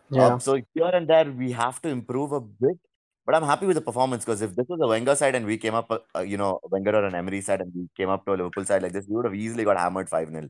[0.10, 0.28] Yeah.
[0.28, 2.78] Um, so here and there we have to improve a bit,
[3.28, 5.58] but I'm happy with the performance because if this was a Wenger side and we
[5.58, 8.26] came up, uh, you know, a Wenger or an Emery side and we came up
[8.26, 10.48] to a Liverpool side like this, we would have easily got hammered five 0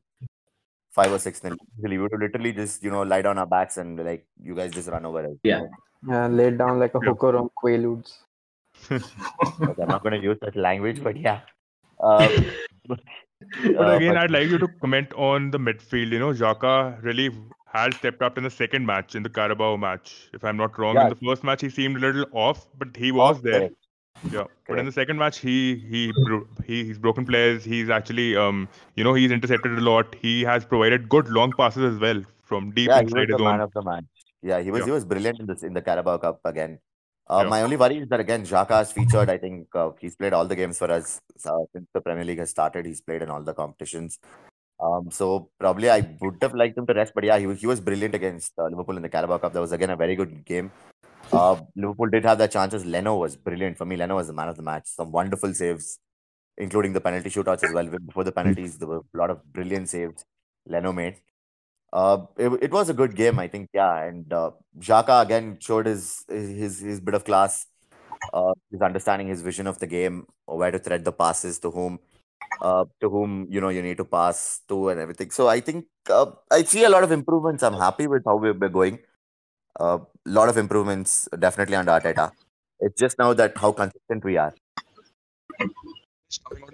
[0.92, 3.78] five or six 0 we would have literally just you know lie down our backs
[3.78, 5.38] and like you guys just run over us.
[5.44, 5.64] Yeah.
[6.08, 8.14] Yeah, laid down like a hooker on Quaaludes.
[8.90, 11.42] But I'm not going to use that language, but yeah.
[12.00, 12.46] Um,
[12.88, 13.00] But
[13.66, 16.12] uh, again, but- I'd like you to comment on the midfield.
[16.12, 17.32] You know, Xhaka really
[17.74, 20.30] had stepped up in the second match, in the Carabao match.
[20.34, 21.04] If I'm not wrong, Yeah.
[21.04, 23.60] in the first match he seemed a little off, but he was off, there.
[23.60, 23.76] correct.
[24.32, 26.12] Yeah, but in the second match, he he
[26.66, 27.64] he he's broken players.
[27.64, 30.16] He's actually um you know he's intercepted a lot.
[30.22, 33.44] He has provided good long passes as well from deep yeah, he was inside the
[33.44, 34.06] man of the match.
[34.42, 34.86] Yeah, he was Yeah.
[34.86, 36.80] he was brilliant in this in the Carabao Cup again.
[37.30, 37.50] Uh, Yeah.
[37.50, 39.30] My only worry is that again, Xhaka has featured.
[39.30, 42.40] I think uh, he's played all the games for us uh, since the Premier League
[42.40, 42.86] has started.
[42.88, 44.18] He's played in all the competitions.
[44.80, 47.68] Um, so probably I would have liked him to rest, but yeah, he was, he
[47.68, 49.54] was brilliant against uh, Liverpool in the Carabao Cup.
[49.54, 50.72] That was again a very good game.
[51.32, 52.86] Uh, Liverpool did have their chances.
[52.86, 53.98] Leno was brilliant for me.
[53.98, 54.88] Leno was the man of the match.
[54.88, 56.00] Some wonderful saves.
[56.58, 57.88] including the penalty shootouts as well.
[57.88, 60.26] Before the penalties, there were a lot of brilliant saves
[60.66, 61.18] Leno made.
[61.94, 63.70] Uh, it, it was a good game, I think.
[63.74, 67.68] Yeah, and uh, Xhaka again showed his his his bit of class,
[68.34, 72.00] uh, his understanding, his vision of the game, where to thread the passes to whom,
[72.62, 75.32] uh, to whom you know you need to pass to and everything.
[75.32, 77.64] So I think uh, I see a lot of improvements.
[77.64, 79.00] I'm happy with how we're going.
[79.80, 82.32] A uh, lot of improvements definitely under Arteta.
[82.80, 84.54] It's just now that how consistent we are.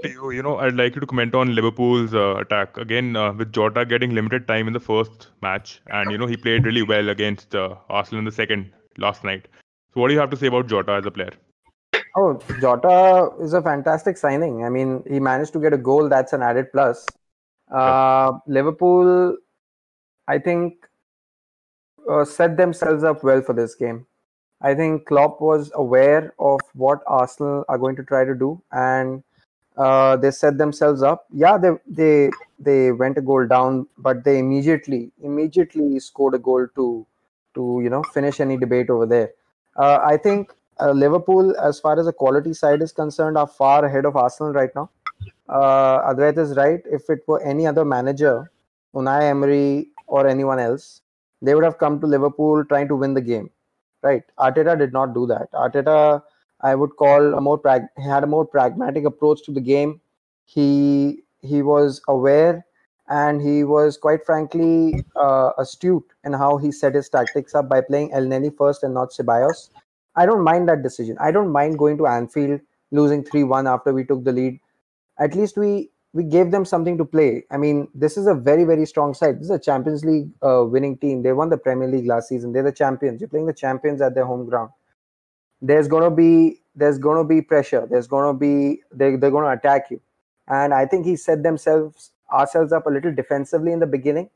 [0.02, 3.34] To you, you know, I'd like you to comment on Liverpool's uh, attack again uh,
[3.34, 6.82] with Jota getting limited time in the first match, and you know he played really
[6.82, 9.48] well against uh, Arsenal in the second last night.
[9.94, 11.34] So, what do you have to say about Jota as a player?
[12.16, 14.64] Oh, Jota is a fantastic signing.
[14.64, 16.10] I mean, he managed to get a goal.
[16.10, 17.08] That's an added plus.
[17.72, 19.38] Uh, Liverpool,
[20.28, 20.88] I think,
[22.10, 24.06] uh, set themselves up well for this game.
[24.62, 29.24] I think Klopp was aware of what Arsenal are going to try to do, and
[29.76, 31.26] uh, they set themselves up.
[31.34, 36.68] Yeah, they they they went a goal down, but they immediately immediately scored a goal
[36.76, 37.06] to
[37.56, 39.32] to you know finish any debate over there.
[39.76, 43.86] Uh, I think uh, Liverpool, as far as the quality side is concerned, are far
[43.86, 44.90] ahead of Arsenal right now.
[45.50, 46.82] Uh, Advait is right.
[46.86, 48.52] If it were any other manager,
[48.96, 51.02] Unai Emery or anyone else,
[51.42, 53.50] they would have come to Liverpool trying to win the game.
[54.02, 54.24] Right?
[54.40, 55.52] Arteta did not do that.
[55.54, 56.22] Arteta
[56.64, 60.00] I would call a more prag- had a more pragmatic approach to the game.
[60.46, 62.66] He he was aware
[63.10, 67.82] and he was quite frankly uh, astute in how he set his tactics up by
[67.82, 69.70] playing Elneny first and not Ceballos.
[70.16, 71.18] I don't mind that decision.
[71.20, 72.62] I don't mind going to Anfield
[72.92, 74.60] losing 3-1 after we took the lead.
[75.20, 77.44] At least we we gave them something to play.
[77.50, 79.40] I mean, this is a very very strong side.
[79.40, 81.24] This is a Champions League uh, winning team.
[81.24, 82.54] They won the Premier League last season.
[82.54, 83.20] They're the champions.
[83.20, 84.70] You're playing the champions at their home ground
[85.64, 90.00] there's to be there's to be pressure there's to be they, they're to attack you
[90.50, 94.30] and i think he set themselves ourselves up a little defensively in the beginning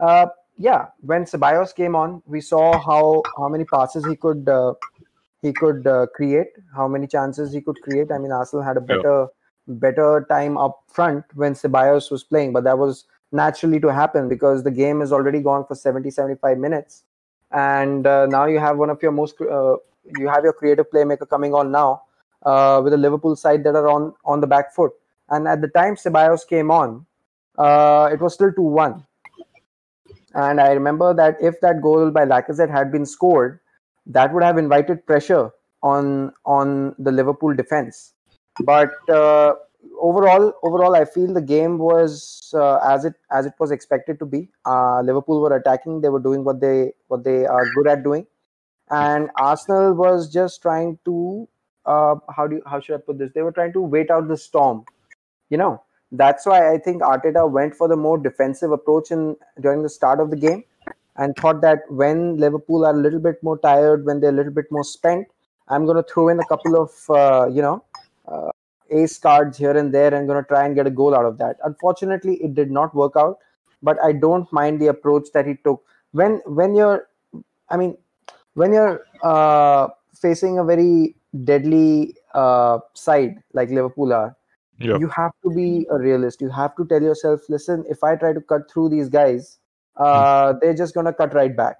[0.00, 0.26] uh,
[0.56, 4.72] yeah when Ceballos came on we saw how how many passes he could uh,
[5.42, 8.80] he could uh, create how many chances he could create i mean arsenal had a
[8.80, 9.74] better yeah.
[9.84, 14.64] better time up front when Ceballos was playing but that was naturally to happen because
[14.64, 17.04] the game is already gone for 70 75 minutes
[17.52, 19.76] and uh, now you have one of your most uh,
[20.18, 22.02] you have your creative playmaker coming on now
[22.44, 24.92] uh, with the Liverpool side that are on on the back foot.
[25.28, 27.06] And at the time Ceballos came on,
[27.58, 29.04] uh, it was still two one.
[30.34, 33.60] And I remember that if that goal by Lacazette had been scored,
[34.06, 35.50] that would have invited pressure
[35.82, 38.14] on on the Liverpool defense.
[38.64, 39.54] But uh,
[40.00, 44.26] overall, overall, I feel the game was uh, as it as it was expected to
[44.26, 44.50] be.
[44.66, 48.26] Uh, Liverpool were attacking; they were doing what they what they are good at doing
[48.90, 51.48] and Arsenal was just trying to
[51.86, 53.30] uh, how do you, how should I put this?
[53.34, 54.84] They were trying to wait out the storm.
[55.50, 55.82] You know,
[56.12, 60.20] that's why I think Arteta went for the more defensive approach in during the start
[60.20, 60.64] of the game,
[61.20, 64.52] and thought that when Liverpool are a little bit more tired, when they're a little
[64.52, 65.28] bit more spent,
[65.68, 67.84] I'm going to throw in a couple of uh, you know
[68.26, 68.50] uh,
[68.90, 71.36] ace cards here and there, and going to try and get a goal out of
[71.38, 71.58] that.
[71.62, 73.38] Unfortunately, it did not work out,
[73.82, 75.84] but I don't mind the approach that he took.
[76.12, 77.08] When when you're,
[77.68, 77.96] I mean,
[78.54, 81.14] when you're uh, facing a very
[81.44, 84.34] deadly uh, side like Liverpool are,
[84.78, 84.96] yeah.
[84.98, 86.40] you have to be a realist.
[86.40, 89.59] You have to tell yourself, listen, if I try to cut through these guys,
[90.00, 90.60] uh, mm.
[90.60, 91.76] they're just gonna cut right back.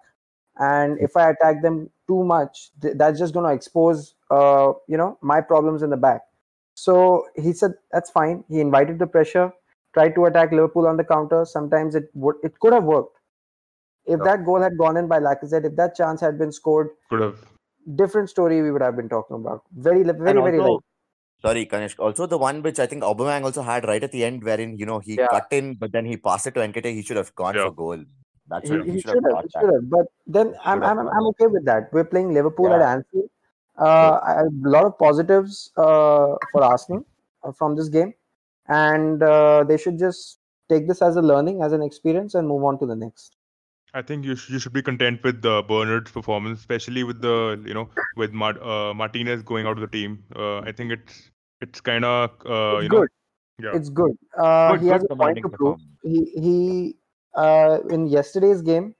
[0.59, 5.19] And if I attack them too much, th- that's just gonna expose, uh, you know,
[5.23, 6.21] my problems in the back.
[6.75, 8.45] So he said that's fine.
[8.49, 9.53] He invited the pressure,
[9.95, 11.45] tried to attack Liverpool on the counter.
[11.45, 13.17] Sometimes it would, it could have worked
[14.07, 14.25] if yeah.
[14.25, 17.39] that goal had gone in by Lacazette, if that chance had been scored, could have
[17.95, 19.63] different story we would have been talking about.
[19.77, 20.81] Very, very, also, very light.
[21.43, 21.99] Sorry, Kanishk.
[21.99, 24.85] Also, the one which I think Aubameyang also had right at the end, wherein you
[24.85, 25.27] know he yeah.
[25.29, 26.93] cut in, but then he passed it to Nketiah.
[26.93, 27.65] He should have gone yeah.
[27.65, 28.05] for goal.
[28.49, 29.89] That's he, he, he should, have, have, should have.
[29.89, 31.93] But then I'm, I'm, I'm okay with that.
[31.93, 32.77] We're playing Liverpool yeah.
[32.77, 33.31] at Anfield.
[33.79, 37.07] Uh, a lot of positives uh, for Arsenal
[37.43, 38.13] uh, from this game,
[38.69, 42.65] and uh, they should just take this as a learning, as an experience, and move
[42.65, 43.37] on to the next.
[43.93, 47.61] I think you should, you should be content with the Bernd's performance, especially with the
[47.67, 50.25] you know with Mart, uh, Martinez going out of the team.
[50.35, 51.31] Uh, I think it's
[51.61, 53.01] it's kind of uh, you good.
[53.01, 53.07] know
[53.63, 53.77] yeah.
[53.77, 54.17] It's good.
[54.39, 55.79] Uh, good he has a point to prove.
[56.03, 56.97] He he
[57.35, 58.95] uh, in yesterday's game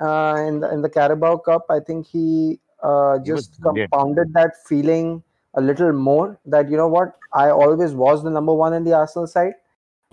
[0.00, 4.52] uh, in the in the Carabao Cup, I think he uh, just he compounded that
[4.66, 5.22] feeling
[5.54, 6.38] a little more.
[6.46, 9.54] That you know what, I always was the number one in the Arsenal side,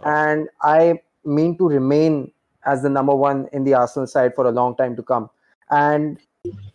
[0.03, 2.31] and I mean to remain
[2.65, 5.29] as the number one in the Arsenal side for a long time to come.
[5.69, 6.19] And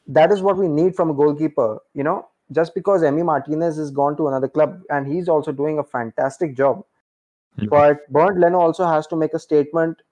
[0.07, 1.79] that is what we need from a goalkeeper.
[1.95, 5.79] You know, just because Emi Martinez has gone to another club and he's also doing
[5.79, 6.85] a fantastic job.
[7.57, 7.69] Yeah.
[7.71, 10.03] But Bernd Leno also has to make a statement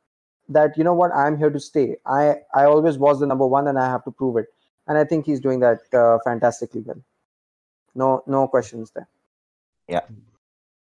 [0.48, 1.96] that you know what I'm here to stay.
[2.06, 4.46] I I always was the number one and I have to prove it.
[4.86, 7.02] And I think he's doing that uh, fantastically well.
[7.94, 9.08] No no questions there.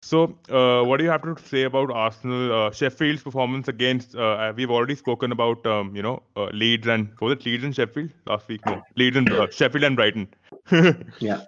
[0.04, 4.16] So, uh, what do you have to say about Arsenal, uh, Sheffield's performance against?
[4.16, 7.76] Uh, we've already spoken about, um, you know, uh, Leeds and was it Leeds and
[7.76, 8.66] Sheffield last week?
[8.66, 10.28] No, Leeds and uh, Sheffield and Brighton.
[11.20, 11.42] Yeah.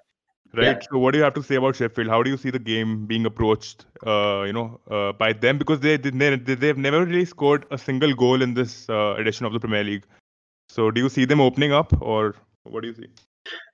[0.55, 0.65] Right.
[0.65, 0.79] Yeah.
[0.91, 2.07] So, what do you have to say about Sheffield?
[2.07, 5.59] How do you see the game being approached, uh, you know, uh, by them?
[5.59, 9.45] Because they they they- they've never really scored a single goal in this uh, edition
[9.45, 10.05] of the Premier League.
[10.69, 13.09] So, do you see them opening up, or what do you see?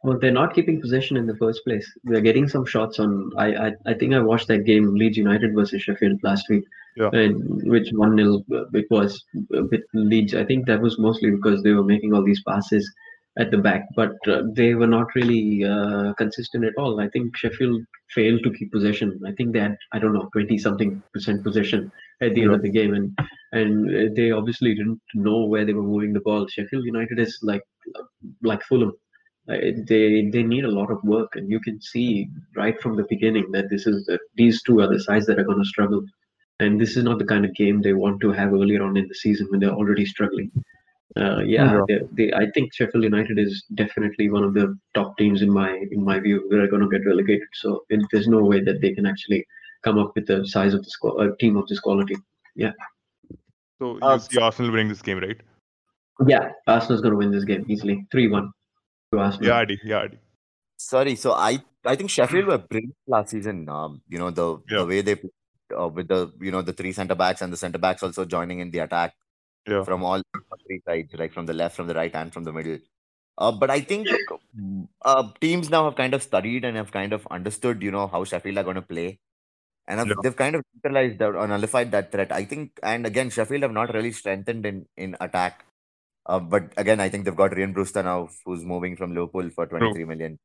[0.03, 1.85] Well, they're not keeping possession in the first place.
[2.03, 3.31] They're getting some shots on.
[3.37, 6.63] I I, I think I watched that game Leeds United versus Sheffield last week,
[6.95, 7.09] Yeah.
[7.11, 7.35] and
[7.73, 8.43] which one 0
[8.73, 9.23] it was
[9.57, 10.35] uh, with Leeds.
[10.35, 12.89] I think that was mostly because they were making all these passes
[13.37, 17.01] at the back, but uh, they were not really uh, consistent at all.
[17.01, 17.81] I think Sheffield
[18.13, 19.19] failed to keep possession.
[19.25, 22.61] I think they had I don't know twenty something percent possession at the end of
[22.61, 23.17] the game, and
[23.51, 26.47] and uh, they obviously didn't know where they were moving the ball.
[26.47, 27.63] Sheffield United is like
[28.41, 28.93] like Fulham uh,
[29.47, 33.51] they they need a lot of work and you can see right from the beginning
[33.51, 36.03] that this is that these two are the sides that are going to struggle
[36.59, 39.07] and this is not the kind of game they want to have earlier on in
[39.07, 40.51] the season when they're already struggling
[41.17, 41.99] uh, yeah, Yeah.
[42.11, 45.85] They, they, I think Sheffield United is definitely one of the top teams in my
[45.91, 47.47] in my view that are going to get relegated.
[47.53, 49.45] So it, there's no way that they can actually
[49.81, 52.17] come up with the size of the squad, uh, team of this quality.
[52.55, 52.73] Yeah.
[53.79, 55.39] So, you Uh, see Arsenal winning this game, right?
[56.25, 58.51] Yeah, Arsenal's going to win this game easily, three one
[59.15, 59.51] to Arsenal.
[59.51, 59.79] Yeah, Adi.
[59.83, 60.19] Yeah, Adi.
[60.77, 63.69] Sorry, so I I think Sheffield were brilliant last season.
[63.69, 64.79] Um, you know the Yeah.
[64.79, 65.15] the way they
[65.79, 68.59] uh, with the you know the three centre backs and the centre backs also joining
[68.59, 69.13] in the attack
[69.67, 69.83] Yeah.
[69.83, 70.21] from all
[70.67, 72.79] three sides, like from the left, from the right, and from the middle.
[73.37, 74.07] Uh, but I think
[75.03, 78.23] uh, teams now have kind of studied and have kind of understood, you know, how
[78.23, 79.19] Sheffield are going to play,
[79.87, 80.15] and have, Yeah.
[80.23, 82.31] they've kind of neutralized that or nullified that threat.
[82.31, 85.65] I think, and again, Sheffield have not really strengthened in in attack.
[86.25, 89.65] Uh, but again, I think they've got Ryan Brewster now, who's moving from Liverpool for
[89.67, 90.39] 23 million.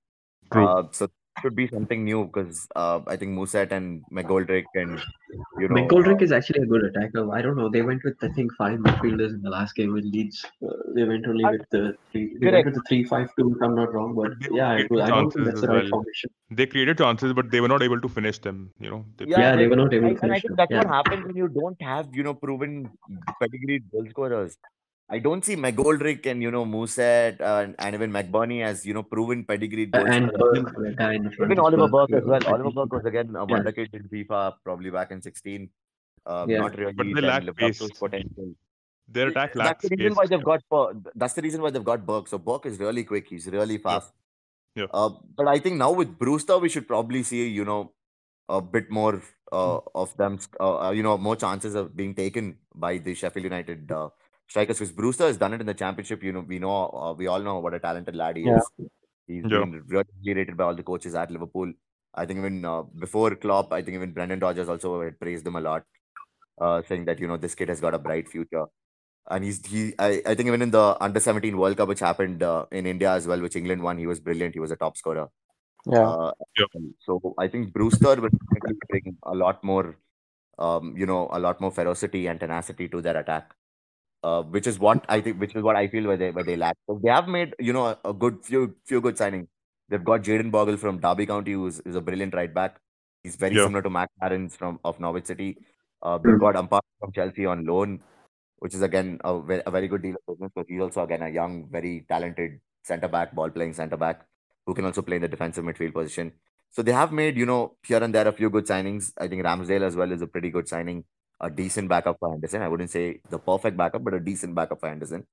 [0.53, 0.67] True.
[0.67, 1.09] Uh, so
[1.41, 5.01] should be something new because uh, I think Mousset and McGoldrick and
[5.59, 7.33] you know McGoldrick is actually a good attacker.
[7.33, 7.69] I don't know.
[7.71, 10.45] They went with I think five midfielders in the last game with Leeds.
[10.63, 12.37] Uh, they went only with the three.
[12.41, 13.55] They went with the three five two.
[13.55, 15.75] If I'm not wrong, but yeah, it was, I don't think chances that's the as
[15.75, 15.91] right well.
[15.91, 16.31] formation.
[16.51, 18.73] They created chances, but they were not able to finish them.
[18.81, 19.05] You know.
[19.17, 20.95] They- Yeah, they were not able I- to and I finish think them, that's what
[20.95, 22.91] happens when you don't have, you know, proven
[23.41, 24.59] pedigreed goal scorers.
[25.13, 28.95] I don't see McGoldrick and you know Mousset uh, and, and even McBurnie as you
[28.95, 29.87] know proven pedigree.
[29.87, 30.31] goal and.
[30.39, 31.51] Burke, the guy in the front.
[31.51, 32.55] Even Oliver Burke, Burke as uh, well.
[32.55, 33.45] Oliver Burke was again a Yeah.
[33.55, 35.69] wonder kid in FIFA, probably back in 16.
[36.27, 36.59] Uh, Yeah.
[36.59, 36.93] Not really.
[36.93, 37.81] But they lack lived pace.
[37.81, 38.55] his potential.
[39.09, 40.17] Their attack That's the reason pace.
[40.17, 40.63] why they've got.
[41.17, 42.29] That's the reason why they've got Burke.
[42.29, 43.29] So Burke is really quick.
[43.29, 44.13] He's really fast.
[44.77, 44.87] Yeah.
[44.95, 47.93] Uh, but I think now with Brewster, we should probably see you know
[48.49, 49.21] a bit more
[49.51, 50.39] uh, of them.
[50.61, 54.11] Uh, uh, you know, more chances of being taken by the Sheffield United uh,
[54.51, 56.23] strikers because Brewster has done it in the championship.
[56.25, 58.61] You know, we know uh, we all know what a talented lad he Yeah.
[58.61, 58.71] is.
[59.29, 59.65] He's Yeah.
[59.65, 61.73] been really rated by all the coaches at Liverpool.
[62.15, 65.57] I think even uh, before Klopp, I think even Brendan Rodgers also had praised him
[65.57, 65.85] a lot,
[66.61, 68.67] uh, saying that you know this kid has got a bright future.
[69.31, 72.43] And he's he I, I think even in the under 17 World Cup which happened
[72.43, 74.55] uh, in India as well, which England won, he was brilliant.
[74.55, 75.29] He was a top scorer.
[75.87, 76.15] Yeah.
[76.15, 76.67] Uh, Yeah.
[77.01, 78.31] So I think Brewster will
[78.89, 79.97] bring a lot more,
[80.59, 83.55] um, you know, a lot more ferocity and tenacity to their attack,
[84.23, 86.57] uh, which is what I think, which is what I feel where they where they
[86.57, 86.77] lack.
[86.87, 89.49] So they have made you know a, a good few few good signings.
[89.89, 92.81] They've got Jayden Bogle from Derby County, who's is a brilliant right back.
[93.23, 93.69] He's very Yeah.
[93.69, 95.59] similar to Max Aarons from of Norwich City.
[96.03, 98.01] Uh, they've got Ampar from Chelsea on loan,
[98.59, 100.53] which is again a very, a very good deal of business.
[100.55, 104.27] But he's also again a young, very talented centre back, ball playing centre back,
[104.67, 106.33] who can also play in the defensive midfield position.
[106.71, 109.13] So they have made, you know, here and there a few good signings.
[109.19, 111.05] I think Ramsdale as well is a pretty good signing,
[111.41, 112.63] a decent backup for Anderson.
[112.63, 115.27] I wouldn't say the perfect backup, but a decent backup for Anderson.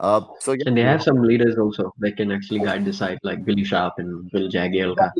[0.00, 3.18] Uh, so yeah, And they have some leaders also that can actually guide the side,
[3.22, 5.10] like Billy Sharp and Phil Jagielka.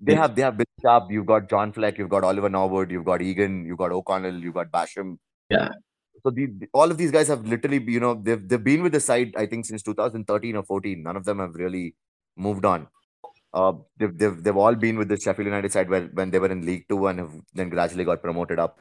[0.00, 3.04] They have they have Bill Sharp, you've got John Fleck, you've got Oliver Norwood, you've
[3.04, 5.16] got Egan, you've got O'Connell, you've got Basham.
[5.50, 5.70] Yeah.
[6.22, 9.00] So the, all of these guys have literally, you know, they've they've been with the
[9.00, 11.02] side I think since 2013 or 14.
[11.02, 11.96] None of them have really
[12.36, 12.86] moved on.
[13.52, 16.52] Uh, they've, they've they've all been with the Sheffield United side where when they were
[16.52, 18.78] in League Two and have then gradually got promoted up.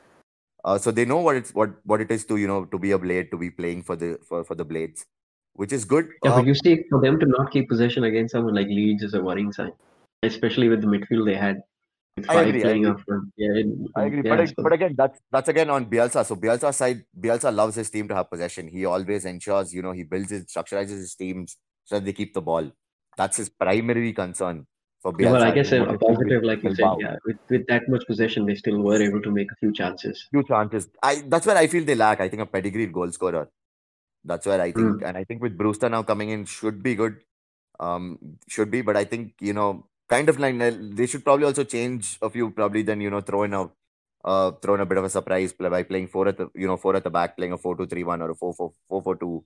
[0.63, 2.91] Uh, so they know what it's what what it is to you know to be
[2.91, 5.05] a blade to be playing for the for, for the blades,
[5.53, 6.09] which is good.
[6.23, 9.03] Yeah, Uh, but you see, for them to not keep possession against someone like Leeds
[9.03, 9.71] is a worrying sign,
[10.23, 11.61] especially with the midfield they had.
[12.17, 13.03] With I five agree, I agree.
[13.37, 16.25] Yeah, it- I agree, yeah, but, so- but again, that's that's again on Bielsa.
[16.25, 18.67] So Bielsa side, Bielsa loves his team to have possession.
[18.67, 22.33] He always ensures, you know, he builds his structurizes his teams so that they keep
[22.33, 22.71] the ball.
[23.15, 24.65] That's his primary concern.
[25.01, 26.97] For Yeah, well, I guess a, a it will be positive, like you said, Bilbao.
[26.99, 30.27] yeah, with, with that much possession, they still were able to make a few chances.
[30.31, 30.89] Few chances.
[31.03, 32.19] I that's where I feel they lack.
[32.21, 33.49] I think a pedigreed goal scorer.
[34.23, 37.17] That's where I think, and I think with Brewster now coming in should be good.
[37.79, 38.17] Um,
[38.47, 42.17] should be, but I think you know, kind of like they should probably also change
[42.21, 42.49] a few.
[42.51, 43.69] Probably then you know throw in a
[44.25, 46.67] uh throw in a bit of a surprise play by playing four at the you
[46.67, 48.73] know four at the back, playing a four two three one or a four four
[48.89, 49.45] four four two.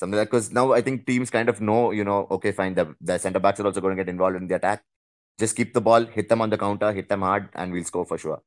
[0.00, 2.96] Something like because now I think teams kind of know, you know, okay, fine, the,
[3.02, 4.82] the center backs are also going to get involved in the attack.
[5.38, 8.06] Just keep the ball, hit them on the counter, hit them hard, and we'll score
[8.06, 8.40] for sure.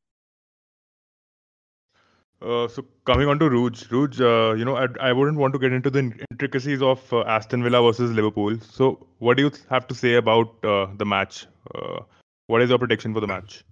[2.41, 5.59] Uh, so coming on to Rouge, Rouge, uh, you know, I, I wouldn't want to
[5.59, 8.57] get into the intricacies of uh, Aston Villa versus Liverpool.
[8.59, 11.45] So, what do you have to say about uh, the match?
[11.75, 11.99] Uh,
[12.47, 13.63] what is your prediction for the match?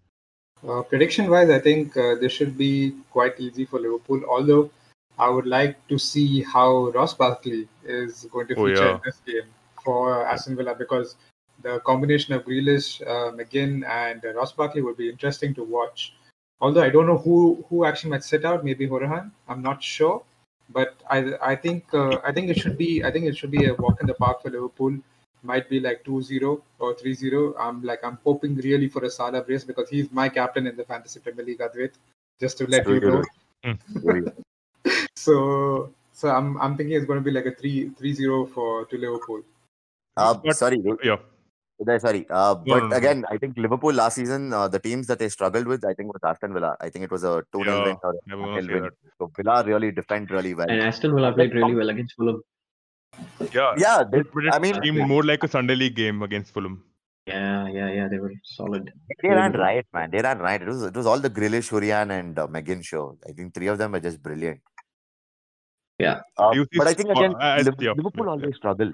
[0.67, 4.21] Uh, prediction wise, I think uh, this should be quite easy for Liverpool.
[4.29, 4.69] Although
[5.21, 8.95] I would like to see how Ross Barkley is going to Oh, feature yeah.
[8.95, 9.49] in this game
[9.83, 11.15] for Aston Villa because
[11.61, 16.15] the combination of Grealish, uh, McGinn, and uh, Ross Barkley would be interesting to watch.
[16.59, 19.31] Although I don't know who who actually might sit out, maybe Hourihane.
[19.47, 20.23] I'm not sure,
[20.69, 21.17] but I
[21.51, 24.01] I think uh, I think it should be I think it should be a walk
[24.01, 24.99] in the park for Liverpool.
[25.43, 27.55] Might be like 2-0 or 3-0.
[27.59, 30.85] I'm like I'm hoping really for a Salah brace because he's my captain in the
[30.93, 31.65] fantasy Premier League.
[31.67, 31.93] Advait,
[32.39, 33.23] just to let you know.
[35.25, 38.97] So so I'm I'm thinking it's going to be like a 3 3-0 for to
[39.05, 39.41] Liverpool.
[40.17, 40.79] Uh, But- sorry,
[41.09, 41.17] Yeah,
[41.81, 42.21] Uday, sorry.
[42.29, 42.95] Uh, but no, no.
[42.97, 46.13] again, I think Liverpool last season, uh, the teams that they struggled with, I think
[46.15, 46.75] was Aston Villa.
[46.87, 48.73] I think it was a 2 0 Yeah, win or a never 1 gonna say
[48.75, 48.83] win.
[48.83, 48.93] that.
[49.19, 50.69] So Villa really defend really well.
[50.69, 52.41] And Aston Villa played really well against Fulham.
[53.57, 56.53] yeah, yeah, they, But it I mean, seemed more like a Sunday league game against
[56.53, 56.83] Fulham.
[57.27, 58.07] Yeah, yeah, yeah.
[58.11, 58.91] They were solid.
[59.21, 60.09] they ran right, man.
[60.13, 60.61] They ran right.
[60.61, 63.03] It was it was all the Grealish, Hourihane, and uh, McGinn show.
[63.29, 64.59] I think three of them were just brilliant.
[66.01, 66.21] Yeah.
[66.37, 68.91] Uh, You but I think again, I- I- Liv- yeah, Liverpool yeah, always struggle.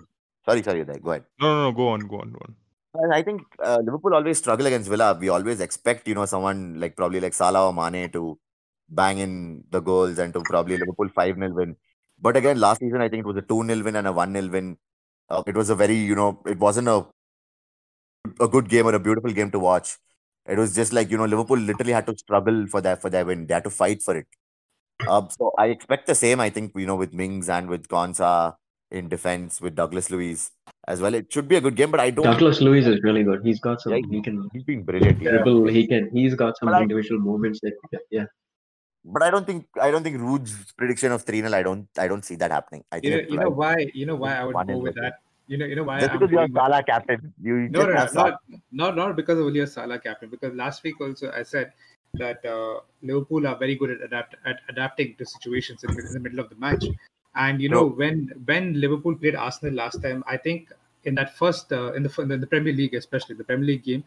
[0.48, 1.26] Sorry, sorry, Uday, go ahead.
[1.42, 1.72] No, no, no.
[1.80, 2.56] Go on, go on, go on.
[3.04, 5.14] And I think uh, Liverpool always struggle against Villa.
[5.20, 8.40] We always expect, you know, someone like probably like Salah or Mane to
[8.90, 11.76] bang in the goals and to probably Liverpool 5 0 win.
[12.20, 14.34] But again, last season, I think it was a 2 0 win and a 1
[14.34, 14.78] 0 win.
[15.30, 17.06] Uh, it was a very, you know, it wasn't a,
[18.40, 19.98] a good game or a beautiful game to watch.
[20.48, 23.26] It was just like, you know, Liverpool literally had to struggle for that for their
[23.26, 23.48] win.
[23.48, 24.28] They had to fight for it.
[25.06, 28.56] Uh, so I expect the same, I think, you know, with Mings and with Konsa
[28.90, 30.52] in defense, with Douglas Luiz
[30.88, 31.14] as well.
[31.14, 32.24] It should be a good game, but I don't.
[32.26, 33.44] Douglas Luiz is really good.
[33.44, 33.94] He's got some.
[33.94, 35.20] Yeah, He can He's been brilliant.
[35.20, 35.68] He's dribble.
[35.68, 36.10] He can.
[36.12, 37.74] He's got some But I- individual movements that.
[38.10, 38.26] Yeah.
[39.10, 42.08] But I don't think I don't think Rouge's prediction of 3 0, I don't I
[42.10, 42.84] don't see that happening.
[42.92, 45.20] I You think know, you know why you know why I would go with that.
[45.48, 48.06] You know you know why just I'm because you're Salah captain, you no, no, no,
[48.14, 48.34] not,
[48.72, 50.30] not not because of only a Salah captain.
[50.30, 51.72] Because last week also I said
[52.18, 56.20] that uh, Liverpool are very good at adapt at adapting to situations in, in the
[56.20, 56.86] middle of the match.
[57.36, 60.72] And you know when when Liverpool played Arsenal last time, I think
[61.06, 64.04] in that first uh, in the in the Premier League, especially the Premier League game,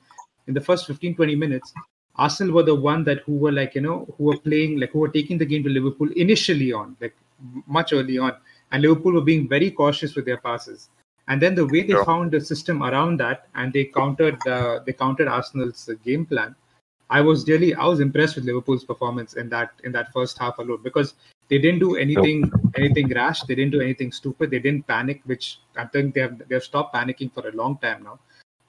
[0.46, 1.72] in the first 15 20 minutes,
[2.16, 4.98] Arsenal were the one that who were like you know who were playing like who
[5.00, 7.16] were taking the game to Liverpool initially on like
[7.66, 8.32] much early on,
[8.72, 10.88] and Liverpool were being very cautious with their passes.
[11.28, 14.92] And then the way they found the system around that, and they countered the they
[14.92, 16.56] countered Arsenal's uh, game plan.
[17.10, 20.58] I was really I was impressed with Liverpool's performance in that in that first half
[20.58, 21.14] alone because
[21.48, 23.42] they didn't do anything anything rash.
[23.42, 24.50] They didn't do anything stupid.
[24.50, 27.78] They didn't panic, which I think they have they have stopped panicking for a long
[27.78, 28.20] time now.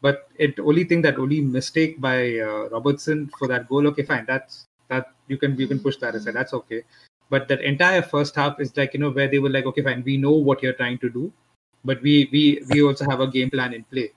[0.02, 3.86] But it only thing that only mistake by uh, Robertson for that goal.
[3.88, 4.26] Okay, fine.
[4.26, 6.34] That's that you can you can push that aside.
[6.34, 6.84] That's okay.
[7.30, 10.02] But that entire first half is like you know where they were like, okay, fine.
[10.04, 11.32] We know what you're trying to do,
[11.86, 14.12] but we we we also have a game plan in play.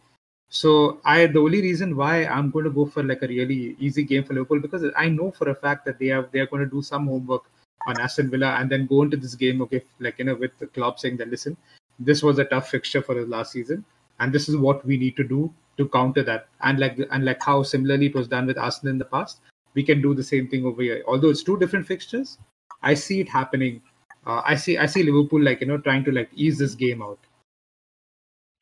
[0.54, 4.04] So I the only reason why I'm going to go for like a really easy
[4.04, 6.62] game for Liverpool because I know for a fact that they are they are going
[6.62, 7.42] to do some homework
[7.88, 10.68] on Aston Villa and then go into this game okay like you know with the
[10.68, 11.56] club saying that listen
[11.98, 13.84] this was a tough fixture for us last season
[14.20, 16.46] and this is what we need to do to counter that.
[16.60, 19.40] And like and like how similarly it was done with Arsenal in the past
[19.74, 21.02] we can do the same thing over here.
[21.08, 22.38] Although it's two different fixtures
[22.82, 23.82] I see it happening.
[24.24, 27.02] Uh, I see I see Liverpool like you know trying to like ease this game
[27.02, 27.18] out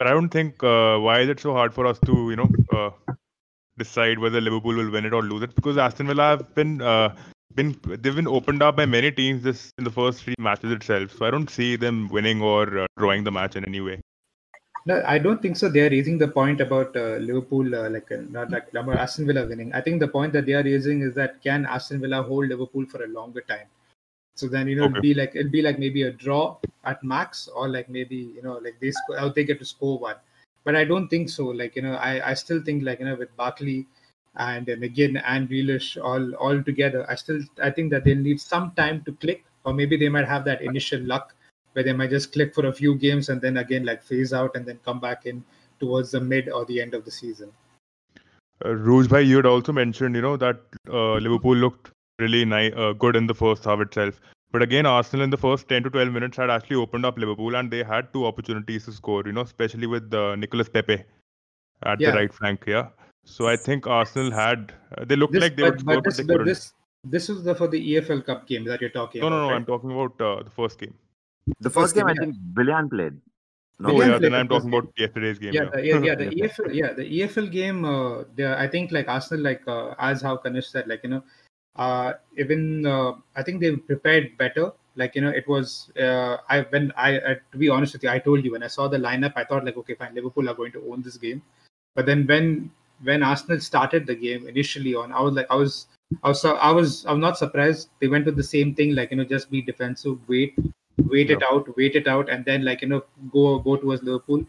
[0.02, 2.48] But I don't think uh, why is it so hard for us to you know
[2.76, 2.90] uh,
[3.78, 7.14] decide whether Liverpool will win it or lose it because Aston Villa have been uh,
[7.54, 11.12] been they've been opened up by many teams this in the first three matches itself.
[11.16, 14.00] So I don't see them winning or uh, drawing the match in any way.
[14.86, 15.68] No, I don't think so.
[15.68, 19.72] They are raising the point about uh, Liverpool, uh, like not like Aston Villa winning.
[19.72, 22.86] I think the point that they are raising is that can Aston Villa hold Liverpool
[22.86, 23.68] for a longer time?
[24.34, 27.48] So then you know it'll be like it'll be like maybe a draw at max,
[27.48, 30.16] or like maybe you know like they sco- or they get to score one.
[30.64, 31.46] But I don't think so.
[31.46, 33.86] Like you know, I, I still think like you know with Barkley
[34.36, 38.40] and uh, McGinn and Grealish all all together, I still I think that they'll need
[38.40, 41.34] some time to click, or maybe they might have that initial luck
[41.74, 44.56] where they might just click for a few games and then again like phase out
[44.56, 45.44] and then come back in
[45.80, 47.50] towards the mid or the end of the season.
[48.64, 52.72] Uh, Rouge bhai, you had also mentioned, you know, that uh, Liverpool looked really nice,
[52.76, 54.20] uh, good in the first half itself.
[54.52, 57.56] But again, Arsenal in the first 10 to 12 minutes had actually opened up Liverpool
[57.56, 61.02] and they had two opportunities to score, you know, especially with uh, Nicolas Pepe
[61.84, 62.10] at Yeah.
[62.10, 62.64] the right flank.
[62.66, 62.88] Yeah.
[63.24, 66.04] So I think Arsenal had, uh, they looked This, like they but, would score, but
[66.04, 66.46] but this, they but couldn't.
[66.48, 66.72] this,
[67.04, 69.42] this was the for the EFL Cup game that you're talking No, no, about.
[69.44, 69.48] no.
[69.50, 69.56] right?
[69.56, 70.94] I'm talking about uh, the first game.
[71.60, 73.14] The first first game, I think Willian played.
[73.80, 74.08] No, Oh, yeah.
[74.18, 74.78] played Then I'm first talking game.
[74.80, 75.54] about yesterday's game.
[75.54, 75.70] yeah, Yeah.
[75.70, 77.84] the, yeah, yeah, the EFL, yeah, the EFL game.
[77.86, 78.24] Uh,
[78.56, 81.22] I think like Arsenal, like uh, as how Kanish said, like you know,
[81.76, 84.72] uh, even uh, I think they prepared better.
[84.94, 88.10] Like you know, it was uh, I when I uh, to be honest with you,
[88.10, 90.54] I told you when I saw the lineup, I thought like okay, fine, Liverpool are
[90.54, 91.42] going to own this game.
[91.94, 92.70] But then when
[93.02, 95.86] when Arsenal started the game initially on, I was like I was
[96.22, 97.88] I was I was I was not surprised.
[98.00, 100.54] They went with the same thing, like you know, just be defensive, wait,
[100.98, 104.44] wait it out, wait it out, and then like you know, go go towards Liverpool.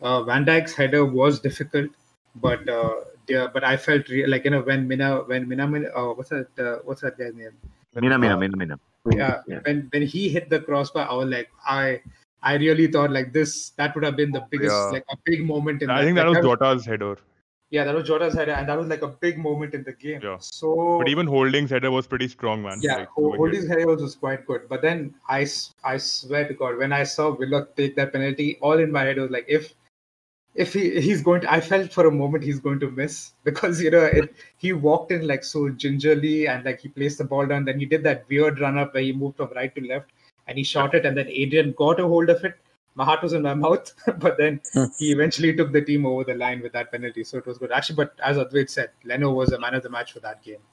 [0.00, 1.90] Uh, Van Dijk's header was difficult,
[2.36, 2.94] but uh,
[3.26, 6.30] there, but I felt re- like you know when Mina when Mina Mina- uh, what's
[6.30, 7.52] that uh, what's that guy's name?
[7.94, 8.80] Mina, Mina, Uh, Mina, Mina.
[9.10, 9.60] Yeah, yeah.
[9.64, 12.00] when when he hit the crossbar, I was like I.
[12.40, 14.90] I really thought like this that would have been the biggest Yeah.
[14.96, 17.16] like a big moment in I think that like, was Jota's header.
[17.70, 20.20] yeah that was Jota's header and that was like a big moment in the game
[20.22, 20.36] Yeah.
[20.38, 22.78] so But even Holding's header was pretty strong, man.
[22.80, 23.36] yeah, Like, Ho- over here.
[23.38, 24.68] Holding's header was quite good.
[24.68, 25.40] But then I
[25.82, 29.16] I swear to God, when I saw Willock take that penalty, all in my head
[29.18, 29.74] was like, if
[30.58, 33.80] if he he's going to, I felt for a moment he's going to miss because
[33.80, 37.46] you know it, he walked in like so gingerly and like he placed the ball
[37.46, 37.64] down.
[37.64, 40.10] Then he did that weird run up where he moved from right to left
[40.46, 42.56] and he shot it, and then Adrian got a hold of it.
[42.94, 44.60] My heart was in my mouth, but then
[44.98, 47.22] he eventually took the team over the line with that penalty.
[47.22, 47.70] So it was good.
[47.70, 50.64] Actually, but as Advait said, Leno was the man of the match for that game.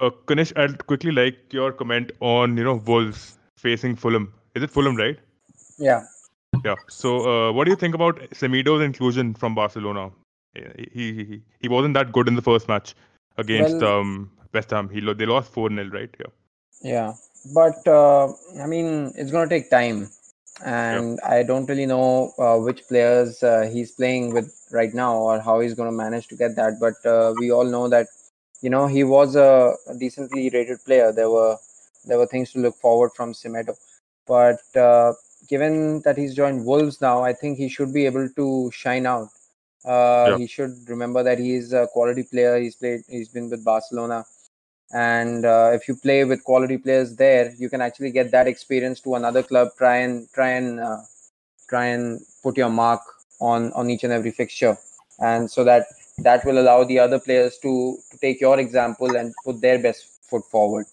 [0.00, 4.34] Uh, Kanish, I'd quickly like your comment on, you know, Wolves facing Fulham.
[4.54, 5.18] Is it Fulham, right?
[5.78, 6.02] Yeah.
[6.64, 6.76] Yeah.
[6.88, 10.10] So, uh, what do you think about Semedo's inclusion from Barcelona?
[10.54, 12.94] He, he he wasn't that good in the first match
[13.38, 14.88] against Well- um West Ham.
[14.90, 16.14] He they lost four 0 right?
[16.20, 16.32] Yeah.
[16.82, 17.12] Yeah,
[17.54, 20.10] but uh, I mean, it's going to take time,
[20.64, 25.40] and I don't really know uh, which players uh, he's playing with right now or
[25.40, 26.80] how he's going to manage to get that.
[26.80, 28.08] But uh, we all know that
[28.62, 31.12] you know he was a decently rated player.
[31.12, 31.56] There were
[32.04, 33.76] there were things to look forward from Semedo,
[34.26, 35.12] but uh,
[35.48, 39.28] given that he's joined Wolves now, I think he should be able to shine out.
[39.84, 40.36] Uh, Yeah.
[40.36, 42.58] He should remember that he's a quality player.
[42.60, 43.02] He's played.
[43.08, 44.24] He's been with Barcelona
[44.92, 49.00] and uh, if you play with quality players there you can actually get that experience
[49.00, 50.98] to another club try and try and uh,
[51.68, 53.00] try and put your mark
[53.40, 54.76] on on each and every fixture
[55.20, 55.86] and so that
[56.18, 60.24] that will allow the other players to to take your example and put their best
[60.28, 60.86] foot forward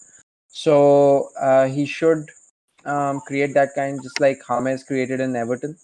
[0.47, 2.29] so uh, he should
[2.85, 5.77] um, create that kind just like James created in Everton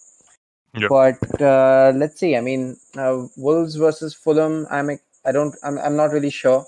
[0.77, 0.87] Yeah.
[0.89, 4.89] but uh, let's see I mean uh, Wolves versus Fulham I'm
[5.25, 6.65] I don't I'm, I'm not really sure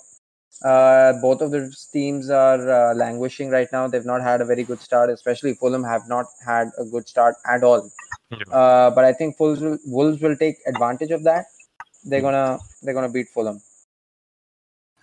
[0.66, 3.88] uh, both of the teams are uh, languishing right now.
[3.88, 7.36] They've not had a very good start, especially Fulham have not had a good start
[7.46, 7.92] at all.
[8.32, 8.38] Yeah.
[8.52, 11.46] Uh, but I think Wolves will, Wolves will take advantage of that.
[12.04, 13.62] They're gonna they're gonna beat Fulham.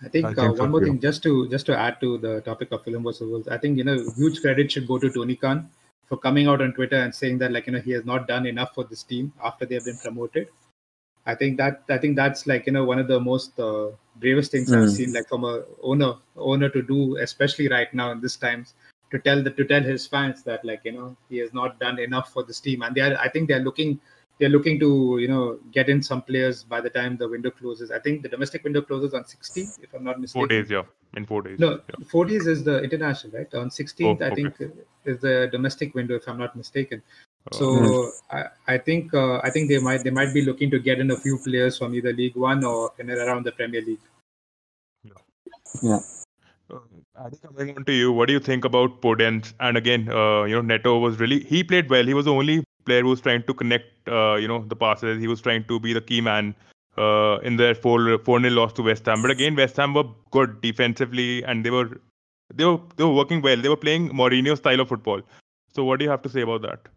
[0.03, 0.87] I think, I uh, think one more too.
[0.87, 3.77] thing, just to just to add to the topic of Fulham versus Wolves, I think
[3.77, 5.69] you know huge credit should go to Tony Khan
[6.07, 8.45] for coming out on Twitter and saying that like you know he has not done
[8.45, 10.49] enough for this team after they have been promoted.
[11.25, 14.51] I think that I think that's like you know one of the most uh, bravest
[14.51, 14.95] things I've Mm.
[14.95, 18.73] seen like from a owner owner to do, especially right now in this times,
[19.11, 21.99] to tell the to tell his fans that like you know he has not done
[21.99, 23.99] enough for this team, and they are I think they're looking
[24.39, 27.91] they're looking to you know get in some players by the time the window closes.
[27.91, 30.41] I think the domestic window closes on 16th, if I'm not mistaken.
[30.41, 30.83] Four days, yeah.
[31.15, 31.59] In four days.
[31.59, 32.05] No, Yeah.
[32.11, 33.53] 40s is the international, right?
[33.53, 34.35] On 16th, Oh, I okay.
[34.35, 34.55] think
[35.05, 37.01] is the domestic window, if I'm not mistaken.
[37.51, 40.79] Uh, So I, I think uh, I think they might they might be looking to
[40.79, 43.81] get in a few players from either League One or in and around the Premier
[43.81, 44.05] League.
[45.81, 45.99] yeah
[46.75, 46.79] Uh,
[47.23, 49.53] Adi, coming on to you, what do you think about Podence?
[49.59, 52.03] And again, uh, you know, Neto was really he played well.
[52.03, 55.19] He was the only player who was trying to connect, uh, you know, the passes.
[55.19, 56.55] He was trying to be the key man
[56.97, 59.21] uh, in their four four nil loss to West Ham.
[59.21, 62.01] But again, West Ham were good defensively, and they were
[62.53, 63.61] they were they were working well.
[63.61, 65.21] They were playing Mourinho style of football.
[65.73, 66.87] So, what do you have to say about that?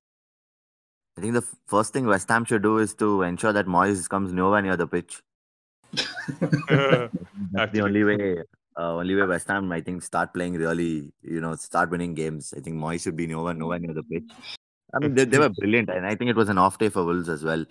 [1.17, 4.33] I think the first thing West Ham should do is to ensure that Moyes comes
[4.33, 5.21] nowhere near the pitch.
[5.93, 8.43] That's the only way.
[8.79, 12.55] Uh, only way West Ham, I think, start playing really, you know, start winning games.
[12.57, 14.31] I think Moyes should be nowhere, nowhere near the pitch.
[14.95, 17.05] I mean, they, they were brilliant, and I think it was an off day for
[17.05, 17.65] Wolves as well.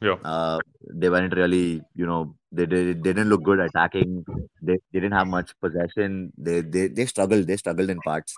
[0.00, 0.16] Yeah.
[0.24, 0.58] Uh,
[0.92, 4.24] they weren't really, you know, they, they, they didn't look good attacking.
[4.60, 6.32] They, they didn't have much possession.
[6.36, 7.46] They they, they struggled.
[7.46, 8.34] They struggled in parts.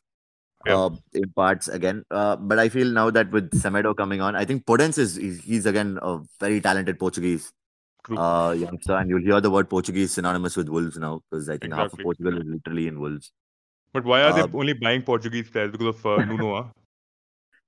[0.67, 0.77] Yeah.
[0.77, 2.05] Uh, in parts again.
[2.11, 5.43] Uh, but I feel now that with Semedo coming on, I think Podence is he's,
[5.43, 7.53] he's again a very talented Portuguese.
[8.11, 11.73] Uh, youngster, and you'll hear the word Portuguese synonymous with Wolves now because I think
[11.73, 13.33] half of Portugal is literally in Wolves.
[13.95, 16.71] But why are Uh, they only buying Portuguese players because of uh, Nuno?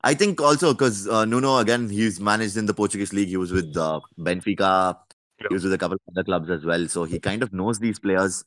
[0.07, 3.29] I think also because uh, Nuno again he's managed in the Portuguese league.
[3.29, 4.97] He was with uh, Benfica.
[5.41, 5.47] Yeah.
[5.49, 6.87] He was with a couple of other clubs as well.
[6.87, 8.45] So he kind of knows these players,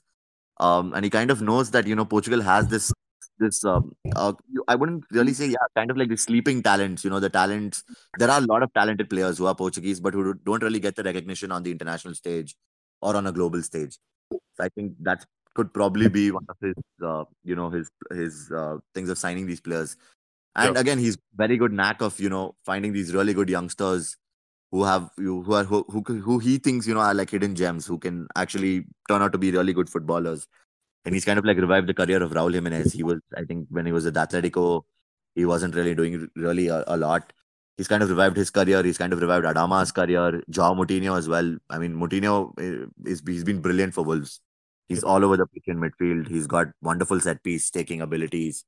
[0.59, 2.93] um, and he kind of knows that you know Portugal has this
[3.39, 3.65] this.
[3.65, 4.31] Um, uh,
[4.69, 7.03] I wouldn't really say yeah, kind of like the sleeping talents.
[7.03, 7.83] You know the talents.
[8.17, 10.95] There are a lot of talented players who are Portuguese, but who don't really get
[10.95, 12.55] the recognition on the international stage
[13.01, 13.97] or on a global stage.
[14.31, 15.25] So I think that
[15.55, 19.45] could probably be one of his, uh, you know, his his uh, things of signing
[19.45, 19.97] these players.
[20.59, 20.81] And Yeah.
[20.81, 24.17] again, he's very good knack of you know finding these really good youngsters
[24.71, 27.55] who have you who are who, who who he thinks you know are like hidden
[27.55, 30.47] gems who can actually turn out to be really good footballers.
[31.05, 32.93] And he's kind of like revived the career of Raul Jimenez.
[32.93, 34.83] He was, I think, when he was at Atletico,
[35.35, 37.33] he wasn't really doing really a, a lot.
[37.77, 38.83] He's kind of revived his career.
[38.83, 40.43] He's kind of revived Adama's career.
[40.49, 41.57] Joao Moutinho as well.
[41.69, 44.41] I mean, Moutinho eh, is he's been brilliant for Wolves.
[44.89, 46.27] He's all over the pitch in midfield.
[46.27, 48.65] He's got wonderful set piece taking abilities.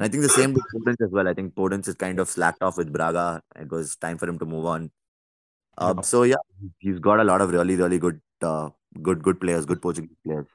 [0.00, 1.28] And I think the same with Podence as well.
[1.28, 3.42] I think Podence is kind of slacked off with Braga.
[3.56, 4.90] It was time for him to move on.
[5.78, 6.02] Um, Yeah.
[6.02, 6.42] so yeah,
[6.80, 8.70] he's got a lot of really, really good, uh,
[9.02, 10.46] good, good players, good Portuguese players.